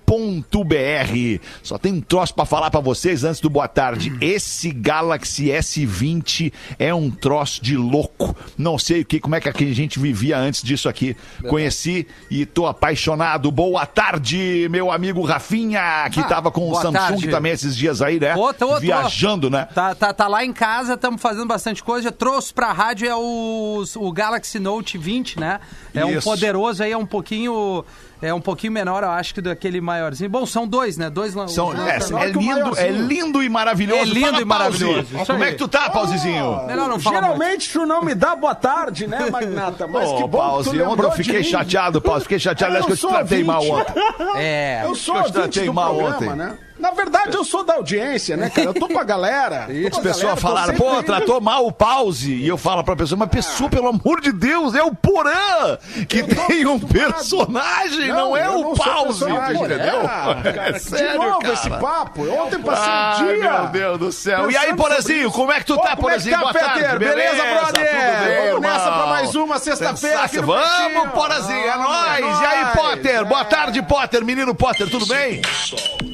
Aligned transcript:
Só 1.62 1.78
tem 1.78 1.94
um 1.94 2.02
troço 2.02 2.34
pra 2.34 2.46
falar 2.46 2.72
pra 2.72 2.80
vocês 2.80 3.24
antes 3.24 3.42
do 3.42 3.50
boa 3.50 3.68
tarde. 3.68 4.14
Esse 4.22 4.72
Galaxy 4.72 5.48
S20 5.48 6.54
é 6.80 6.94
um 6.94 7.12
troço 7.12 7.62
de 7.62 7.76
louco. 7.76 8.36
Não 8.58 8.80
sei 8.80 9.02
o 9.02 9.06
que, 9.06 9.20
como 9.20 9.36
é 9.36 9.42
que 9.42 9.50
a 9.50 9.54
gente 9.74 10.00
vivia 10.00 10.38
antes 10.38 10.64
disso 10.64 10.88
aqui. 10.88 11.16
Conheci 11.48 12.08
e 12.30 12.46
tô 12.46 12.66
apaixonado. 12.66 13.52
Boa 13.52 13.86
tarde, 13.86 14.68
meu 14.70 14.92
amigo 14.92 15.22
Rafinha, 15.24 16.10
que 16.12 16.22
Ah, 16.22 16.24
tava 16.24 16.52
com 16.52 16.70
o 16.70 16.76
Samsung 16.76 16.94
tarde. 16.94 17.28
também 17.30 17.52
esses 17.52 17.76
dias 17.76 18.02
aí, 18.02 18.20
né? 18.20 18.34
Viajando, 18.80 19.50
né? 19.50 19.68
Tá, 19.74 19.94
tá, 19.94 20.14
tá 20.14 20.28
lá 20.28 20.46
em 20.46 20.54
casa, 20.54 20.94
estamos 20.94 21.22
fazendo 21.22 21.48
bastante 21.48 21.84
coisa. 21.84 22.12
Trouxe 22.12 22.54
pra 22.54 22.72
rádio 22.72 23.10
é 23.10 23.16
o, 23.16 23.84
o 23.96 24.12
Galaxy 24.12 24.60
Note 24.60 24.98
20, 24.98 25.40
né? 25.40 25.60
É 25.94 26.06
um 26.06 26.18
Isso. 26.18 26.30
poderoso 26.30 26.84
aí, 26.84 26.92
é 26.92 26.98
um 26.98 27.06
pouquinho. 27.06 27.84
É 28.22 28.34
um 28.34 28.40
pouquinho 28.42 28.72
menor, 28.74 29.04
eu 29.04 29.10
acho, 29.10 29.34
que 29.34 29.42
daquele 29.42 29.82
maiorzinho. 29.82 30.30
Bom, 30.30 30.46
são 30.46 30.68
dois, 30.68 30.96
né? 30.98 31.10
Dois 31.10 31.34
São, 31.48 31.74
é, 31.74 31.94
lançamentos. 31.94 32.12
é 32.12 32.28
lindo, 32.28 32.78
é 32.78 32.90
lindo 32.90 33.44
e 33.44 33.50
maravilhoso. 33.50 34.02
É 34.02 34.06
lindo 34.06 34.26
Fala, 34.30 34.42
e 34.42 34.46
maravilhoso, 34.46 35.08
Como 35.26 35.44
aí. 35.44 35.50
é 35.50 35.52
que 35.54 35.58
tu 35.58 35.68
tá, 35.68 35.90
Pauzizinho? 35.90 36.66
Melhor 36.68 36.88
não. 36.88 37.00
Geralmente 37.00 37.72
tu 37.72 37.86
não 37.86 38.04
me 38.04 38.14
dá 38.14 38.36
boa 38.36 38.54
tarde, 38.54 39.08
né, 39.08 39.30
Magnata? 39.30 39.88
Mas 39.88 40.08
Ô, 40.10 40.18
que 40.18 40.22
bom 40.22 40.28
que 40.28 40.30
tu 40.30 40.38
Pause, 40.38 40.70
ontem 40.70 40.78
lembrou 40.80 41.10
eu 41.10 41.16
fiquei 41.16 41.44
chateado, 41.44 42.02
Pause. 42.02 42.24
Fiquei 42.24 42.40
chateado, 42.40 42.74
Eu 42.76 42.78
acho 42.80 42.88
que 42.88 42.94
eu 42.94 42.98
te 42.98 43.08
tratei 43.08 43.44
mal 43.44 43.64
ouvinte. 43.66 43.92
ontem. 43.92 44.04
É. 44.38 44.82
Eu 44.86 44.96
sou 44.96 45.18
Eu 45.18 45.24
te 45.24 45.34
tratei 45.34 45.66
do 45.66 45.74
mal 45.74 45.96
programa, 45.96 46.16
ontem. 46.18 46.36
né? 46.36 46.58
Na 46.82 46.92
verdade, 46.92 47.36
eu 47.36 47.44
sou 47.44 47.64
da 47.64 47.76
audiência, 47.76 48.36
né, 48.36 48.50
cara? 48.50 48.70
Eu 48.70 48.74
tô 48.74 48.88
com 48.88 48.98
a 49.00 49.04
galera. 49.04 49.68
As 49.92 50.24
a 50.24 50.30
tô 50.32 50.36
falaram, 50.36 50.74
pô, 50.76 50.90
aí. 50.92 51.04
tratou 51.04 51.40
mal 51.40 51.66
o 51.68 51.72
pause. 51.72 52.34
E 52.34 52.48
eu 52.48 52.58
falo 52.58 52.84
pra 52.84 52.96
pessoa, 52.96 53.18
mas 53.20 53.30
pessoa, 53.30 53.70
pelo 53.70 53.88
amor 53.88 54.20
de 54.22 54.32
Deus, 54.32 54.74
é 54.76 54.82
o 54.84 54.94
Porã 54.94 55.78
que 56.10 56.24
tem 56.24 56.66
um 56.66 56.80
personagem, 56.80 58.08
não, 58.10 58.36
é 58.36 58.48
eu 58.48 58.60
o 58.60 58.62
não 58.64 58.74
pause, 58.74 59.20
personagem. 59.24 59.64
entendeu? 59.64 60.02
Ah, 60.06 60.36
cara, 60.44 60.76
É 60.76 60.80
sério, 60.80 61.12
de 61.12 61.18
novo 61.28 61.40
cara. 61.40 61.54
esse 61.54 61.70
papo. 61.70 62.30
Ontem 62.30 62.60
passei 62.62 62.92
o 62.92 63.38
dia. 63.40 63.52
meu 63.52 63.68
Deus 63.68 64.00
do 64.00 64.12
céu. 64.12 64.50
E 64.52 64.58
aí, 64.58 64.74
Porazinho, 64.76 65.28
isso. 65.28 65.32
como 65.32 65.52
é 65.52 65.60
que 65.60 65.66
tu 65.66 65.76
Ô, 65.76 65.78
tá, 65.78 65.96
como 65.96 66.10
é 66.10 66.18
que 66.18 66.30
Porazinho? 66.30 66.36
tá, 66.36 66.42
Boa 66.42 66.54
tarde, 66.54 66.80
Peter? 66.82 67.00
Beleza, 67.00 67.44
brother? 67.44 67.72
Tudo 67.72 68.26
bem, 68.26 68.48
Vamos 68.50 68.62
nessa 68.62 68.92
pra 68.92 69.06
mais 69.08 69.36
uma 69.36 69.60
sexta-feira 69.60 70.28
Vamos. 70.42 71.12
Porazinho, 71.14 71.60
é 71.66 71.72
Vamos, 71.78 71.88
nóis. 71.92 72.26
é 72.42 72.44
E 72.44 72.46
aí. 72.46 72.66
Potter? 72.76 73.26
Boa 73.26 73.42
É. 73.42 73.46
tarde, 73.46 73.82
Potter. 73.84 74.26
Menino 74.26 74.56
Potter, 74.56 74.90
tudo 74.90 75.06
bem? 75.06 75.42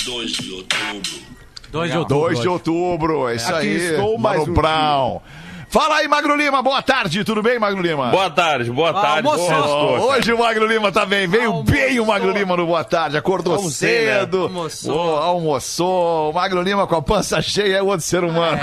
Dois 0.07 0.31
de 0.31 0.53
outubro. 0.53 1.27
2 1.69 2.39
de 2.39 2.47
outubro, 2.47 3.27
é 3.27 3.35
isso 3.35 3.53
Aqui 3.53 3.67
aí. 3.67 3.75
estou 3.91 4.17
mais 4.17 4.39
Mano 4.39 4.51
um 4.51 4.55
Brown. 4.55 5.21
Fala 5.69 5.97
aí, 5.97 6.07
Magro 6.07 6.33
Lima, 6.33 6.61
boa 6.63 6.81
tarde, 6.81 7.25
tudo 7.25 7.43
bem, 7.43 7.59
Magro 7.59 7.81
Lima? 7.81 8.07
Boa 8.09 8.29
tarde, 8.29 8.71
boa 8.71 8.93
tarde. 8.93 9.27
almoçou. 9.27 9.99
Ó, 9.99 10.13
Hoje 10.15 10.31
o 10.31 10.39
Magro 10.39 10.65
Lima 10.65 10.93
tá 10.93 11.05
bem, 11.05 11.27
veio 11.27 11.51
Almoçou. 11.51 11.63
bem 11.75 11.99
o 11.99 12.05
Magro 12.05 12.31
Lima 12.31 12.55
no 12.55 12.65
Boa 12.65 12.85
Tarde, 12.85 13.17
acordou 13.17 13.53
Almocei, 13.55 14.05
né? 14.05 14.19
cedo, 14.21 14.43
Almoçou. 14.43 14.95
Ô, 14.95 15.17
almoçou, 15.17 16.29
o 16.31 16.33
Magro 16.33 16.61
Lima 16.61 16.87
com 16.87 16.95
a 16.95 17.01
pança 17.01 17.41
cheia 17.41 17.77
é 17.77 17.81
outro 17.81 17.99
ser 18.05 18.23
humano. 18.23 18.57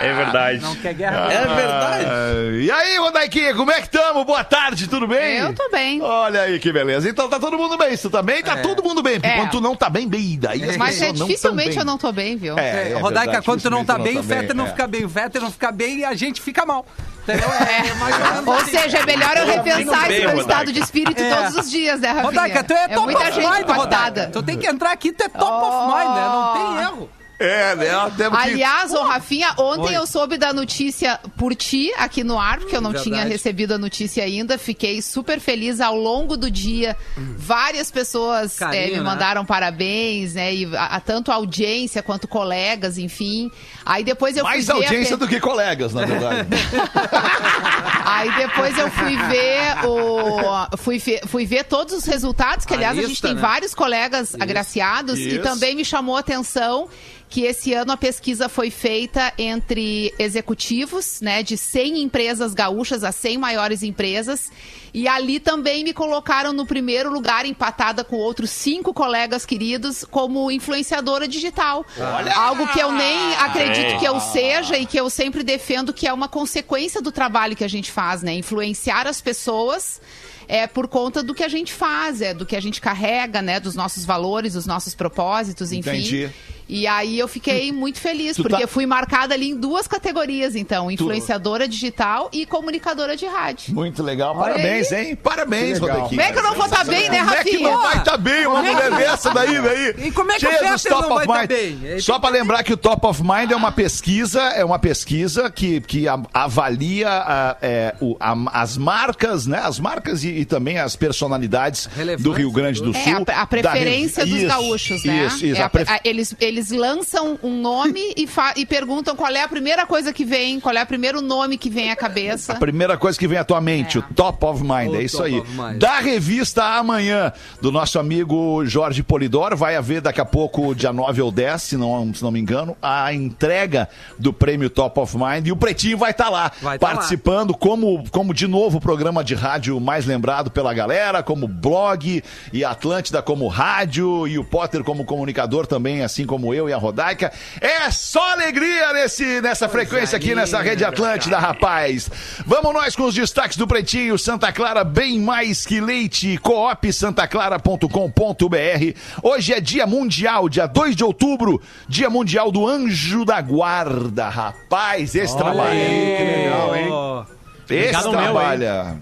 É 0.00 0.12
verdade. 0.12 0.60
Não 0.60 0.74
quer 0.74 0.94
guerra. 0.94 1.32
É 1.32 1.46
verdade. 1.46 2.04
Ah, 2.06 2.58
E 2.60 2.70
aí, 2.70 2.98
Rodaiquinha, 2.98 3.54
como 3.54 3.70
é 3.70 3.80
que 3.80 3.88
tamo? 3.88 4.24
Boa 4.24 4.42
tarde, 4.42 4.88
tudo 4.88 5.06
bem? 5.06 5.36
Eu 5.38 5.54
tô 5.54 5.68
bem. 5.70 6.02
Olha 6.02 6.42
aí 6.42 6.58
que 6.58 6.72
beleza. 6.72 7.08
Então 7.08 7.28
tá 7.28 7.38
todo 7.38 7.56
mundo 7.56 7.78
bem, 7.78 7.96
tu 7.96 8.10
tá 8.10 8.20
bem, 8.20 8.42
tá 8.42 8.56
todo 8.56 8.82
mundo 8.82 9.00
bem, 9.00 9.20
porque 9.20 9.28
É. 9.32 9.36
quando 9.36 9.50
tu 9.52 9.60
não 9.60 9.76
tá 9.76 9.88
bem, 9.88 10.08
bem, 10.08 10.36
daí 10.40 10.64
as 10.70 10.76
Mas 10.76 11.00
é, 11.00 11.12
não 11.12 11.26
dificilmente 11.28 11.68
bem. 11.70 11.78
eu 11.78 11.84
não 11.84 11.96
tô 11.96 12.10
bem, 12.10 12.36
viu? 12.36 12.58
É, 12.58 12.90
é 12.90 12.94
Rodaica, 12.98 13.26
verdade, 13.26 13.44
quando 13.46 13.62
tu 13.62 13.70
não 13.70 13.84
tá 13.84 13.96
bem, 13.96 14.18
o 14.18 14.24
Fetter 14.24 14.56
não 14.56 14.66
é. 14.66 14.70
fica 14.70 14.86
bem. 14.88 15.04
O 15.04 15.08
Fetter 15.08 15.40
não 15.40 15.50
fica 15.52 15.70
bem 15.70 15.99
e 16.00 16.04
a 16.04 16.14
gente 16.14 16.40
fica 16.40 16.64
mal. 16.66 16.84
Entendeu? 17.22 17.48
É, 17.52 17.94
mais 17.94 18.14
ou 18.16 18.20
menos 18.32 18.46
Ou 18.48 18.54
assim. 18.54 18.70
seja, 18.70 18.98
é 18.98 19.06
melhor 19.06 19.36
eu 19.36 19.46
repensar 19.46 20.08
bem, 20.08 20.16
esse 20.18 20.26
meu 20.26 20.40
estado 20.40 20.72
de 20.72 20.80
espírito 20.80 21.22
É. 21.22 21.34
todos 21.34 21.56
os 21.64 21.70
dias, 21.70 22.00
né, 22.00 22.08
Rafinha? 22.08 22.24
Rodaica, 22.24 22.64
tu 22.64 22.72
é, 22.72 22.88
top 22.88 23.00
muita 23.12 23.20
of 23.28 23.32
gente 23.32 23.50
mind, 23.52 23.68
Rodaica. 23.76 24.30
Tu 24.32 24.42
tem 24.42 24.58
que 24.58 24.66
entrar 24.66 24.90
aqui, 24.92 25.12
tu 25.12 25.22
é 25.22 25.28
top 25.28 25.64
of 25.66 25.86
mind, 25.86 26.14
né? 26.14 26.28
Não 26.28 26.52
tem 26.54 26.82
erro. 26.82 27.10
É, 27.42 27.74
né? 27.74 27.86
Temos 28.18 28.38
que- 28.38 28.50
Aliás, 28.50 28.92
ô 28.92 29.02
Rafinha, 29.02 29.54
ontem 29.56 29.96
Oi. 29.96 29.96
eu 29.96 30.06
soube 30.06 30.36
da 30.36 30.52
notícia 30.52 31.18
por 31.38 31.54
ti 31.54 31.90
aqui 31.96 32.22
no 32.22 32.38
ar, 32.38 32.58
porque 32.58 32.76
eu 32.76 32.82
não 32.82 32.90
Verdade. 32.90 33.10
tinha 33.10 33.24
recebido 33.24 33.72
a 33.72 33.78
notícia 33.78 34.22
ainda. 34.22 34.58
Fiquei 34.58 35.00
super 35.00 35.40
feliz 35.40 35.80
ao 35.80 35.96
longo 35.96 36.36
do 36.36 36.50
dia. 36.50 36.94
Várias 37.38 37.90
pessoas 37.90 38.58
Carinho, 38.58 38.82
eh, 38.82 38.86
me 38.90 38.96
né? 38.98 39.00
mandaram 39.02 39.42
parabéns, 39.46 40.34
né? 40.34 40.54
E 40.54 40.76
a, 40.76 40.96
a- 40.96 41.00
tanto 41.00 41.32
a 41.32 41.36
audiência 41.36 42.02
quanto 42.02 42.28
colegas, 42.28 42.98
enfim. 42.98 43.50
Aí 43.84 44.04
depois 44.04 44.36
eu 44.36 44.44
mais 44.44 44.64
fui 44.66 44.74
ver. 44.74 44.80
a 44.80 44.84
audiência 44.86 45.16
pe- 45.18 45.24
do 45.24 45.28
que 45.28 45.40
colegas, 45.40 45.92
na 45.94 46.04
verdade. 46.04 46.48
Aí 48.04 48.30
depois 48.36 48.76
eu 48.78 48.90
fui 48.90 49.16
ver 49.16 49.86
o. 49.86 50.76
Fui, 50.76 50.98
fe- 50.98 51.20
fui 51.26 51.46
ver 51.46 51.64
todos 51.64 51.94
os 51.94 52.04
resultados, 52.04 52.64
que 52.66 52.74
A 52.74 52.76
aliás 52.76 52.96
a, 52.98 53.00
gente 53.00 53.10
lista, 53.10 53.28
tem 53.28 53.36
né? 53.36 53.40
vários 53.42 53.74
colegas 53.74 54.34
agraciados, 54.38 55.18
e 55.18 55.28
Isso. 55.36 55.42
também 55.42 55.74
me 55.74 55.84
chamou 55.84 56.16
a 56.16 56.20
atenção 56.20 56.88
que 57.28 57.42
esse 57.42 57.72
ano 57.72 57.92
a 57.92 57.96
pesquisa 57.96 58.48
foi 58.48 58.70
feita 58.70 59.32
entre 59.38 60.12
executivos, 60.18 61.20
né, 61.20 61.44
de 61.44 61.56
100 61.56 62.02
empresas 62.02 62.52
gaúchas, 62.54 63.04
as 63.04 63.14
100 63.14 63.38
maiores 63.38 63.84
empresas, 63.84 64.50
e 64.92 65.06
ali 65.06 65.38
também 65.38 65.84
me 65.84 65.92
colocaram 65.92 66.52
no 66.52 66.66
primeiro 66.66 67.08
lugar, 67.08 67.46
empatada 67.46 68.02
com 68.02 68.16
outros 68.16 68.50
cinco 68.50 68.92
colegas 68.92 69.46
queridos, 69.46 70.04
como 70.10 70.50
influenciadora 70.50 71.28
digital. 71.28 71.86
Algo 72.34 72.66
que 72.66 72.80
eu 72.80 72.90
nem 72.90 73.36
acredito 73.36 73.79
que 73.98 74.04
eu 74.04 74.20
seja 74.20 74.78
e 74.78 74.86
que 74.86 74.98
eu 74.98 75.08
sempre 75.10 75.42
defendo 75.42 75.92
que 75.92 76.06
é 76.06 76.12
uma 76.12 76.28
consequência 76.28 77.00
do 77.00 77.12
trabalho 77.12 77.56
que 77.56 77.64
a 77.64 77.68
gente 77.68 77.90
faz, 77.90 78.22
né? 78.22 78.34
Influenciar 78.34 79.06
as 79.06 79.20
pessoas 79.20 80.00
é 80.48 80.66
por 80.66 80.88
conta 80.88 81.22
do 81.22 81.32
que 81.32 81.44
a 81.44 81.48
gente 81.48 81.72
faz, 81.72 82.20
é 82.20 82.34
do 82.34 82.44
que 82.44 82.56
a 82.56 82.60
gente 82.60 82.80
carrega, 82.80 83.40
né? 83.40 83.60
Dos 83.60 83.76
nossos 83.76 84.04
valores, 84.04 84.54
dos 84.54 84.66
nossos 84.66 84.94
propósitos, 84.94 85.70
enfim. 85.70 85.90
Entendi. 85.90 86.30
E 86.72 86.86
aí 86.86 87.18
eu 87.18 87.26
fiquei 87.26 87.72
muito 87.72 87.98
feliz, 87.98 88.36
Tu 88.36 88.42
porque 88.42 88.62
tá- 88.62 88.68
fui 88.68 88.86
marcada 88.86 89.34
ali 89.34 89.50
em 89.50 89.56
duas 89.56 89.88
categorias, 89.88 90.54
então, 90.54 90.88
influenciadora 90.90 91.66
digital 91.66 92.28
e 92.32 92.46
comunicadora 92.46 93.16
de 93.16 93.26
rádio. 93.26 93.74
Muito 93.74 94.02
legal. 94.02 94.36
Olha 94.36 94.52
Parabéns, 94.54 94.92
hein? 94.92 95.16
Parabéns. 95.16 95.78
Rodequinha. 95.78 96.08
Como 96.08 96.20
é 96.20 96.32
que 96.32 96.38
eu 96.38 96.42
não 96.42 96.54
vou 96.54 96.66
estar 96.66 96.84
bem, 96.84 97.10
né, 97.10 97.18
Como 97.18 97.30
é 97.32 97.42
que 97.42 97.50
Rafinha? 97.50 97.70
não 97.70 97.82
vai 97.82 97.96
estar 97.98 98.16
bem 98.16 98.46
uma 98.46 98.62
mulher 98.62 98.90
dessa 98.92 99.30
daí, 99.34 99.60
daí? 99.60 100.06
E 100.06 100.10
como 100.12 100.30
é 100.32 100.38
que 100.38 100.46
o 100.46 100.50
Cheia 100.50 100.72
dos 100.72 100.82
Fetter 100.82 100.98
não 101.00 101.08
vai 101.08 101.18
of 101.18 101.26
tá 101.26 101.38
mind. 101.40 101.48
bem? 101.48 102.00
Só 102.00 102.18
pra 102.18 102.30
lembrar 102.30 102.62
que 102.62 102.72
o 102.72 102.76
Top 102.76 103.04
of 103.06 103.20
Mind 103.22 103.50
é 103.50 103.56
uma 103.56 103.72
pesquisa, 103.72 104.40
é 104.40 104.64
uma 104.64 104.78
pesquisa 104.78 105.50
que, 105.50 105.80
que 105.80 106.06
avalia 106.32 107.08
a- 107.08 107.56
é, 107.60 107.94
o- 108.00 108.16
a- 108.20 108.36
as 108.62 108.76
marcas, 108.76 109.46
né? 109.46 109.58
As 109.62 109.78
marcas 109.80 110.24
e, 110.24 110.28
e 110.28 110.44
também 110.44 110.78
as 110.78 110.96
personalidades 110.96 111.88
do 112.20 112.32
Rio 112.32 112.50
Grande 112.50 112.80
do 112.82 112.90
É, 112.96 113.02
Sul. 113.02 113.24
a, 113.26 113.42
a 113.42 113.46
preferência 113.46 114.24
da 114.24 114.30
dos 114.30 114.38
Isso, 114.40 114.48
gaúchos, 114.48 115.04
né? 115.04 115.26
Isso, 115.26 115.46
isso. 115.46 115.56
É 115.60 115.62
a 115.62 115.66
a- 115.66 115.70
pref- 115.70 115.90
a- 115.90 116.00
eles, 116.04 116.34
eles 116.60 116.70
lançam 116.70 117.38
um 117.42 117.60
nome 117.60 118.12
e, 118.16 118.28
e 118.56 118.66
perguntam 118.66 119.16
qual 119.16 119.30
é 119.30 119.42
a 119.42 119.48
primeira 119.48 119.86
coisa 119.86 120.12
que 120.12 120.24
vem, 120.24 120.60
qual 120.60 120.74
é 120.76 120.82
o 120.82 120.86
primeiro 120.86 121.22
nome 121.22 121.56
que 121.56 121.70
vem 121.70 121.90
à 121.90 121.96
cabeça. 121.96 122.52
A 122.52 122.56
primeira 122.56 122.98
coisa 122.98 123.18
que 123.18 123.26
vem 123.26 123.38
à 123.38 123.44
tua 123.44 123.60
mente, 123.60 123.96
É. 123.96 124.00
o 124.00 124.02
Top 124.14 124.44
of 124.44 124.62
Mind, 124.62 124.90
O 124.90 124.96
é 124.96 125.02
isso 125.02 125.22
aí. 125.22 125.42
Da 125.78 126.00
revista 126.00 126.62
Amanhã, 126.64 127.32
do 127.62 127.72
nosso 127.72 127.98
amigo 127.98 128.64
Jorge 128.66 129.02
Polidoro, 129.02 129.56
vai 129.56 129.74
haver 129.74 130.02
daqui 130.02 130.20
a 130.20 130.24
pouco, 130.24 130.74
dia 130.74 130.92
9 130.92 131.22
ou 131.22 131.32
10, 131.32 131.62
se 131.62 131.76
não, 131.76 132.12
se 132.12 132.22
não 132.22 132.30
me 132.30 132.38
engano, 132.38 132.76
a 132.82 133.12
entrega 133.14 133.88
do 134.18 134.32
prêmio 134.32 134.68
Top 134.68 135.00
of 135.00 135.16
Mind 135.16 135.46
e 135.46 135.52
o 135.52 135.56
Pretinho 135.56 135.96
vai 135.96 136.10
estar 136.10 136.28
lá, 136.28 136.52
Vai 136.60 136.78
tá 136.78 136.88
participando 136.88 137.54
como, 137.54 138.04
como, 138.10 138.34
de 138.34 138.46
novo, 138.46 138.78
o 138.78 138.80
programa 138.80 139.24
de 139.24 139.34
rádio 139.34 139.80
mais 139.80 140.04
lembrado 140.04 140.50
pela 140.50 140.74
galera, 140.74 141.22
como 141.22 141.48
blog 141.48 142.22
e 142.52 142.64
Atlântida 142.64 143.22
como 143.22 143.48
rádio 143.48 144.28
e 144.28 144.38
o 144.38 144.44
Potter 144.44 144.84
como 144.84 145.04
comunicador 145.04 145.66
também, 145.66 146.02
assim 146.02 146.26
como 146.26 146.49
eu 146.54 146.68
e 146.68 146.72
a 146.72 146.76
Rodaica. 146.76 147.32
É 147.60 147.90
só 147.90 148.32
alegria 148.32 148.92
nesse, 148.92 149.40
nessa 149.40 149.68
frequência 149.68 150.16
aqui, 150.16 150.34
nessa 150.34 150.60
rede 150.60 150.84
Atlântida, 150.84 151.38
rapaz. 151.38 152.10
Vamos 152.46 152.72
nós 152.72 152.96
com 152.96 153.04
os 153.04 153.14
destaques 153.14 153.56
do 153.56 153.66
Pretinho. 153.66 154.18
Santa 154.18 154.52
Clara, 154.52 154.84
bem 154.84 155.20
mais 155.20 155.66
que 155.66 155.80
leite. 155.80 156.38
Coop 156.38 156.92
santaclara.com.br. 156.92 158.98
Hoje 159.22 159.52
é 159.52 159.60
dia 159.60 159.86
mundial, 159.86 160.48
dia 160.48 160.66
2 160.66 160.96
de 160.96 161.04
outubro, 161.04 161.60
dia 161.88 162.10
mundial 162.10 162.50
do 162.50 162.66
anjo 162.66 163.24
da 163.24 163.40
guarda, 163.40 164.28
rapaz. 164.28 165.14
Esse 165.14 165.36
trabalha. 165.36 165.70
Que 165.70 166.24
legal, 166.24 166.76
hein? 166.76 167.26
Esse 167.70 167.96
Obrigado 167.96 168.06
ao 168.06 168.12
meu, 168.12 168.22
trabalha. 168.22 168.96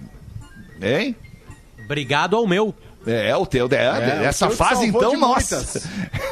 Hein? 0.83 1.17
Obrigado 1.85 2.37
ao 2.37 2.47
meu. 2.47 2.75
É, 3.07 3.35
o 3.37 3.47
teu, 3.47 3.69
é, 3.71 4.23
É, 4.23 4.25
essa 4.27 4.49
o 4.49 4.51
fase 4.51 4.87
então, 4.87 5.17
nossa. 5.17 5.81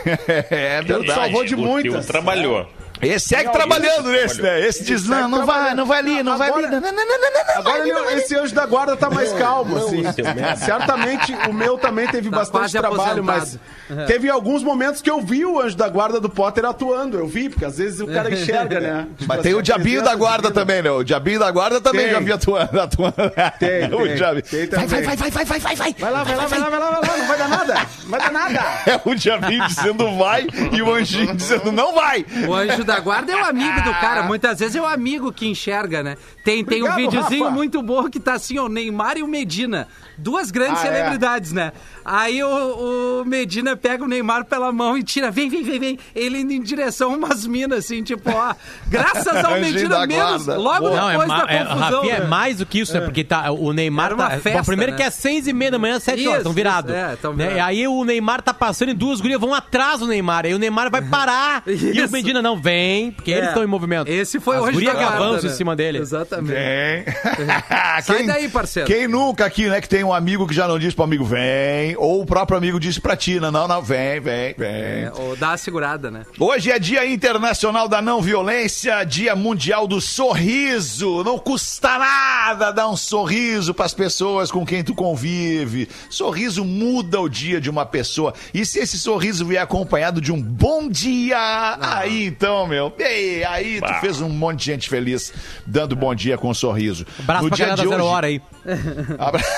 é 0.50 0.82
verdade. 0.82 1.12
salvou 1.14 1.44
de 1.44 1.54
o 1.54 1.58
muitas. 1.58 1.92
tio 1.92 2.12
trabalhou. 2.12 2.66
Esse 3.02 3.28
segue 3.28 3.50
trabalhando 3.52 4.10
nesse, 4.10 4.40
né? 4.40 4.66
Esse 4.66 4.84
diz, 4.84 5.06
não, 5.06 5.28
não 5.28 5.46
vai, 5.46 5.74
não 5.74 5.84
vai 5.86 5.98
ali, 5.98 6.22
não 6.22 6.36
vai 6.38 6.50
ali. 6.50 6.64
Agora- 6.64 6.80
Não, 6.80 6.92
não, 6.92 6.92
não, 6.92 7.06
não, 7.06 7.20
não, 7.20 7.54
não, 7.54 7.72
Agora 7.92 8.16
esse 8.16 8.34
anjo 8.36 8.54
da 8.54 8.66
guarda 8.66 8.96
tá 8.96 9.10
mais 9.10 9.32
calmo, 9.32 9.76
assim. 9.76 10.02
merda. 10.02 10.56
Certamente 10.56 11.34
o 11.48 11.52
meu 11.52 11.76
também 11.78 12.06
teve 12.08 12.30
Tá 12.36 12.36
bastante 12.38 12.72
trabalho, 12.72 13.22
mas 13.22 13.58
teve 14.06 14.28
alguns 14.28 14.62
momentos 14.62 15.00
que 15.00 15.10
eu 15.10 15.20
vi 15.20 15.44
o 15.44 15.60
anjo 15.60 15.76
da 15.76 15.88
guarda 15.88 16.20
do 16.20 16.28
Potter 16.28 16.64
atuando. 16.64 17.18
Eu 17.18 17.26
vi, 17.26 17.48
porque 17.48 17.64
às 17.64 17.78
vezes 17.78 18.00
o 18.00 18.06
cara 18.06 18.32
enxerga, 18.32 18.80
né? 18.80 19.06
Tipo 19.16 19.28
Mas 19.28 19.38
assim, 19.38 19.48
tem 19.48 19.54
o 19.54 19.58
a 19.58 19.62
diabinho 19.62 20.02
da 20.02 20.14
guarda 20.14 20.50
também, 20.50 20.82
né? 20.82 20.90
O 20.90 21.02
diabinho 21.04 21.38
da 21.38 21.50
guarda 21.50 21.80
também 21.80 22.10
já 22.10 22.20
vi 22.20 22.32
atuando. 22.32 22.80
atuando. 22.80 23.14
Tem, 23.58 23.84
o 23.94 24.04
tem, 24.06 24.14
diabinho. 24.16 24.42
tem 24.42 24.66
vai, 24.68 24.86
vai, 24.86 25.02
vai, 25.02 25.16
vai, 25.16 25.30
vai, 25.30 25.44
vai, 25.44 25.58
vai, 25.60 25.76
vai. 25.76 25.94
Vai 25.98 26.10
lá, 26.12 26.24
vai 26.24 26.36
lá, 26.36 26.46
vai 26.46 26.58
lá, 26.58 26.68
vai 26.70 26.78
lá, 26.78 26.90
vai 26.90 27.00
lá, 27.10 27.16
não 27.16 27.26
vai 27.26 27.38
dar 27.38 27.48
nada. 27.48 27.74
Não 28.02 28.10
vai 28.10 28.20
dar 28.20 28.32
nada. 28.32 28.60
É 28.86 29.00
o 29.04 29.14
diabinho 29.14 29.66
dizendo 29.66 30.16
vai 30.16 30.46
e 30.72 30.82
o 30.82 30.92
anjinho 30.92 31.34
dizendo 31.34 31.72
não 31.72 31.94
vai. 31.94 32.24
O 32.46 32.54
anjo 32.54 32.84
da 32.86 32.98
guarda 33.00 33.32
é 33.32 33.36
o 33.36 33.44
amigo 33.44 33.82
do 33.82 33.90
cara. 33.94 34.22
Muitas 34.24 34.58
vezes 34.60 34.76
é 34.76 34.80
o 34.80 34.86
amigo 34.86 35.32
que 35.32 35.46
enxerga, 35.46 36.02
né? 36.02 36.16
Tem, 36.46 36.64
tem 36.64 36.80
um 36.82 36.86
Obrigado, 36.88 37.10
videozinho 37.10 37.42
Rafa. 37.44 37.56
muito 37.56 37.82
bom 37.82 38.08
que 38.08 38.20
tá 38.20 38.34
assim, 38.34 38.56
ó, 38.56 38.66
o 38.66 38.68
Neymar 38.68 39.18
e 39.18 39.22
o 39.24 39.26
Medina. 39.26 39.88
Duas 40.16 40.50
grandes 40.52 40.80
Ah, 40.80 40.86
é? 40.86 40.92
celebridades, 40.92 41.52
né? 41.52 41.72
Aí 42.04 42.40
o, 42.42 43.20
o 43.20 43.24
Medina 43.26 43.76
pega 43.76 44.04
o 44.04 44.06
Neymar 44.08 44.44
pela 44.44 44.70
mão 44.70 44.96
e 44.96 45.02
tira, 45.02 45.28
vem, 45.30 45.50
vem, 45.50 45.64
vem, 45.64 45.80
vem. 45.80 45.98
Ele 46.14 46.38
indo 46.38 46.52
em 46.52 46.62
direção 46.62 47.12
a 47.12 47.16
umas 47.16 47.44
minas, 47.46 47.80
assim, 47.84 48.00
tipo, 48.02 48.30
ó. 48.30 48.54
Graças 48.88 49.44
ao 49.44 49.52
Medina 49.60 50.06
menos, 50.06 50.46
logo 50.46 50.88
Não, 50.90 51.08
é, 51.10 51.12
depois 51.12 51.28
ma- 51.28 51.44
da 51.44 51.52
é, 51.52 51.64
confusão. 51.64 51.80
Rafinha, 52.00 52.14
é 52.14 52.20
né? 52.20 52.26
mais 52.26 52.58
do 52.58 52.64
que 52.66 52.78
isso, 52.78 52.96
é 52.96 53.00
porque 53.00 53.24
tá, 53.24 53.50
o 53.50 53.72
Neymar 53.72 54.06
Era 54.06 54.14
uma 54.14 54.30
tá. 54.30 54.38
festa, 54.38 54.58
bom, 54.60 54.64
primeiro 54.66 54.92
né? 54.92 54.98
que 54.98 55.02
é 55.02 55.10
seis 55.10 55.48
e 55.48 55.52
meia 55.52 55.72
da 55.72 55.78
manhã, 55.80 55.98
sete 55.98 56.20
Isso, 56.20 56.28
horas, 56.28 56.38
estão 56.42 56.52
virados. 56.52 56.90
isso, 56.92 56.98
é, 57.00 57.16
tão 57.16 57.32
né? 57.34 57.48
virados. 57.48 57.56
E 57.58 57.60
aí 57.80 57.88
o 57.88 58.04
Neymar 58.04 58.40
tá 58.40 58.54
passando 58.54 58.90
e 58.90 58.94
duas 58.94 59.20
gurias 59.20 59.40
vão 59.40 59.52
atrás 59.52 59.98
do 59.98 60.06
Neymar. 60.06 60.46
Aí 60.46 60.54
o 60.54 60.58
Neymar 60.58 60.90
vai 60.92 61.02
parar. 61.02 61.64
e 61.66 62.00
o. 62.00 62.10
Medina 62.16 62.40
não 62.40 62.56
vem, 62.56 63.10
porque 63.10 63.32
eles 63.32 63.44
É. 63.44 63.48
estão 63.48 63.62
em 63.64 63.66
movimento. 63.66 64.08
Esse 64.08 64.38
foi 64.38 64.56
As 64.56 64.62
o 64.62 64.64
anjo 64.66 64.72
gurias 64.74 64.92
da 64.94 64.98
que 64.98 65.04
guarda, 65.04 65.24
avançam 65.24 65.48
né? 65.48 65.52
em 65.52 65.56
cima 65.56 65.74
dele. 65.76 65.98
Exatamente. 65.98 66.35
Vem. 66.42 67.04
Sai 68.02 68.26
daí, 68.26 68.48
parceiro. 68.48 68.86
Quem 68.86 69.08
nunca 69.08 69.44
aqui, 69.44 69.68
né, 69.68 69.80
que 69.80 69.88
tem 69.88 70.04
um 70.04 70.12
amigo 70.12 70.46
que 70.46 70.54
já 70.54 70.66
não 70.66 70.78
disse 70.78 70.94
pro 70.94 71.04
amigo 71.04 71.24
vem, 71.24 71.96
ou 71.96 72.22
o 72.22 72.26
próprio 72.26 72.58
amigo 72.58 72.78
disse 72.78 73.00
pra 73.00 73.16
ti, 73.16 73.40
não, 73.40 73.50
não, 73.50 73.68
não, 73.68 73.82
vem, 73.82 74.20
vem, 74.20 74.54
vem. 74.56 74.68
É, 74.68 75.12
ou 75.14 75.36
dá 75.36 75.52
a 75.52 75.56
segurada, 75.56 76.10
né? 76.10 76.24
Hoje 76.38 76.70
é 76.70 76.78
Dia 76.78 77.06
Internacional 77.06 77.88
da 77.88 78.02
Não 78.02 78.20
Violência, 78.20 79.04
Dia 79.04 79.34
Mundial 79.34 79.86
do 79.86 80.00
Sorriso. 80.00 81.22
Não 81.24 81.38
custa 81.38 81.98
nada 81.98 82.70
dar 82.70 82.88
um 82.88 82.96
sorriso 82.96 83.72
para 83.72 83.86
as 83.86 83.94
pessoas 83.94 84.50
com 84.50 84.64
quem 84.64 84.82
tu 84.82 84.94
convive. 84.94 85.88
Sorriso 86.10 86.64
muda 86.64 87.20
o 87.20 87.28
dia 87.28 87.60
de 87.60 87.70
uma 87.70 87.86
pessoa. 87.86 88.34
E 88.52 88.64
se 88.64 88.80
esse 88.80 88.98
sorriso 88.98 89.46
vier 89.46 89.62
acompanhado 89.62 90.20
de 90.20 90.32
um 90.32 90.40
bom 90.40 90.88
dia, 90.88 91.78
aí 91.80 92.26
então, 92.26 92.66
meu, 92.66 92.92
ei, 92.98 93.44
aí 93.44 93.80
tu 93.80 93.94
fez 94.00 94.20
um 94.20 94.28
monte 94.28 94.60
de 94.60 94.64
gente 94.66 94.88
feliz 94.88 95.32
dando 95.66 95.94
bom 95.94 96.14
dia 96.14 96.25
com 96.38 96.48
um 96.50 96.54
sorriso. 96.54 97.04
Abraço 97.18 97.42
No 97.44 97.48
pra 97.50 97.56
dia 97.56 97.66
galera 97.66 97.82
de 97.82 97.88
da 97.88 97.94
Zero 97.96 98.04
hoje- 98.04 98.14
Hora 98.14 98.26
aí. 98.26 98.40
Abra- 99.18 99.42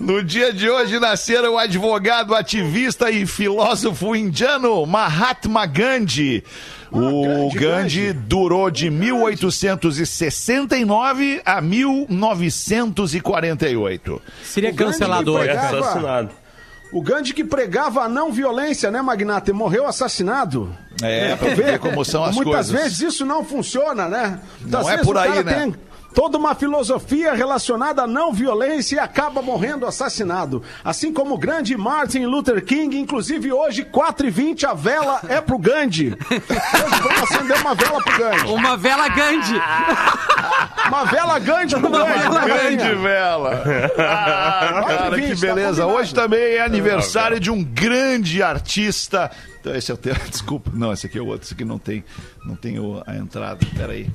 No 0.00 0.22
dia 0.22 0.52
de 0.52 0.68
hoje 0.68 0.98
nasceram 1.00 1.54
o 1.54 1.58
advogado, 1.58 2.34
ativista 2.34 3.10
e 3.10 3.24
filósofo 3.26 4.14
indiano 4.14 4.84
Mahatma 4.86 5.64
Gandhi. 5.66 6.44
O 6.92 7.50
grande 7.52 8.06
Gandhi 8.06 8.12
durou 8.12 8.70
de 8.70 8.88
1869 8.90 11.42
a 11.44 11.60
1948. 11.60 14.22
Seria 14.44 14.70
O 14.70 14.74
cancelado 14.76 15.32
Foi 15.32 15.40
hoje. 15.42 15.50
assassinado. 15.50 16.30
O 16.92 17.02
Gandhi 17.02 17.34
que 17.34 17.44
pregava 17.44 18.02
a 18.02 18.08
não 18.08 18.32
violência, 18.32 18.90
né, 18.90 19.02
Magnata? 19.02 19.50
E 19.50 19.54
morreu 19.54 19.86
assassinado. 19.86 20.74
É, 21.02 21.36
pra 21.36 21.54
ver 21.54 21.78
como 21.78 22.04
são 22.04 22.24
as 22.24 22.34
Muitas 22.36 22.70
coisas. 22.70 22.72
vezes 22.72 23.00
isso 23.00 23.26
não 23.26 23.44
funciona, 23.44 24.08
né? 24.08 24.40
Muitas 24.60 24.82
Não 24.82 24.90
é 24.90 24.96
por 24.98 25.18
aí, 25.18 25.44
né? 25.44 25.54
Tem 25.54 25.74
toda 26.16 26.38
uma 26.38 26.54
filosofia 26.54 27.34
relacionada 27.34 28.04
à 28.04 28.06
não 28.06 28.32
violência 28.32 28.96
e 28.96 28.98
acaba 28.98 29.42
morrendo 29.42 29.84
assassinado. 29.84 30.62
Assim 30.82 31.12
como 31.12 31.34
o 31.34 31.38
grande 31.38 31.76
Martin 31.76 32.24
Luther 32.24 32.64
King, 32.64 32.98
inclusive 32.98 33.52
hoje, 33.52 33.84
4h20, 33.84 34.64
a 34.64 34.72
vela 34.72 35.20
é 35.28 35.42
pro 35.42 35.58
Gandhi. 35.58 36.16
Hoje 36.30 37.02
vamos 37.02 37.22
acender 37.22 37.60
uma 37.60 37.74
vela 37.74 38.02
pro 38.02 38.18
Gandhi. 38.18 38.50
Uma 38.50 38.76
vela 38.78 39.08
Gandhi. 39.10 39.60
Uma 40.88 41.04
vela 41.04 41.38
Gandhi 41.38 41.76
pro 41.76 41.88
Uma 41.88 41.98
Gandhi. 41.98 42.18
vela 42.18 42.40
né, 42.40 42.46
Grande 42.46 42.94
vela. 42.94 43.62
Ah, 43.98 44.84
cara, 44.88 45.10
que 45.10 45.20
4h20, 45.20 45.34
tá 45.34 45.46
beleza. 45.54 45.82
combinado. 45.82 46.00
Hoje 46.00 46.14
também 46.14 46.54
é 46.54 46.60
aniversário 46.62 47.38
de 47.38 47.50
um 47.50 47.62
grande 47.62 48.42
artista. 48.42 49.30
Então 49.60 49.74
esse 49.74 49.90
é 49.90 49.94
o 49.94 49.98
teu. 49.98 50.14
Desculpa. 50.30 50.70
Não, 50.72 50.94
esse 50.94 51.06
aqui 51.06 51.18
é 51.18 51.20
o 51.20 51.26
outro. 51.26 51.44
Esse 51.44 51.52
aqui 51.52 51.64
não 51.64 51.78
tem, 51.78 52.02
não 52.42 52.56
tem 52.56 52.76
a 53.06 53.16
entrada. 53.16 53.66
Peraí. 53.76 54.08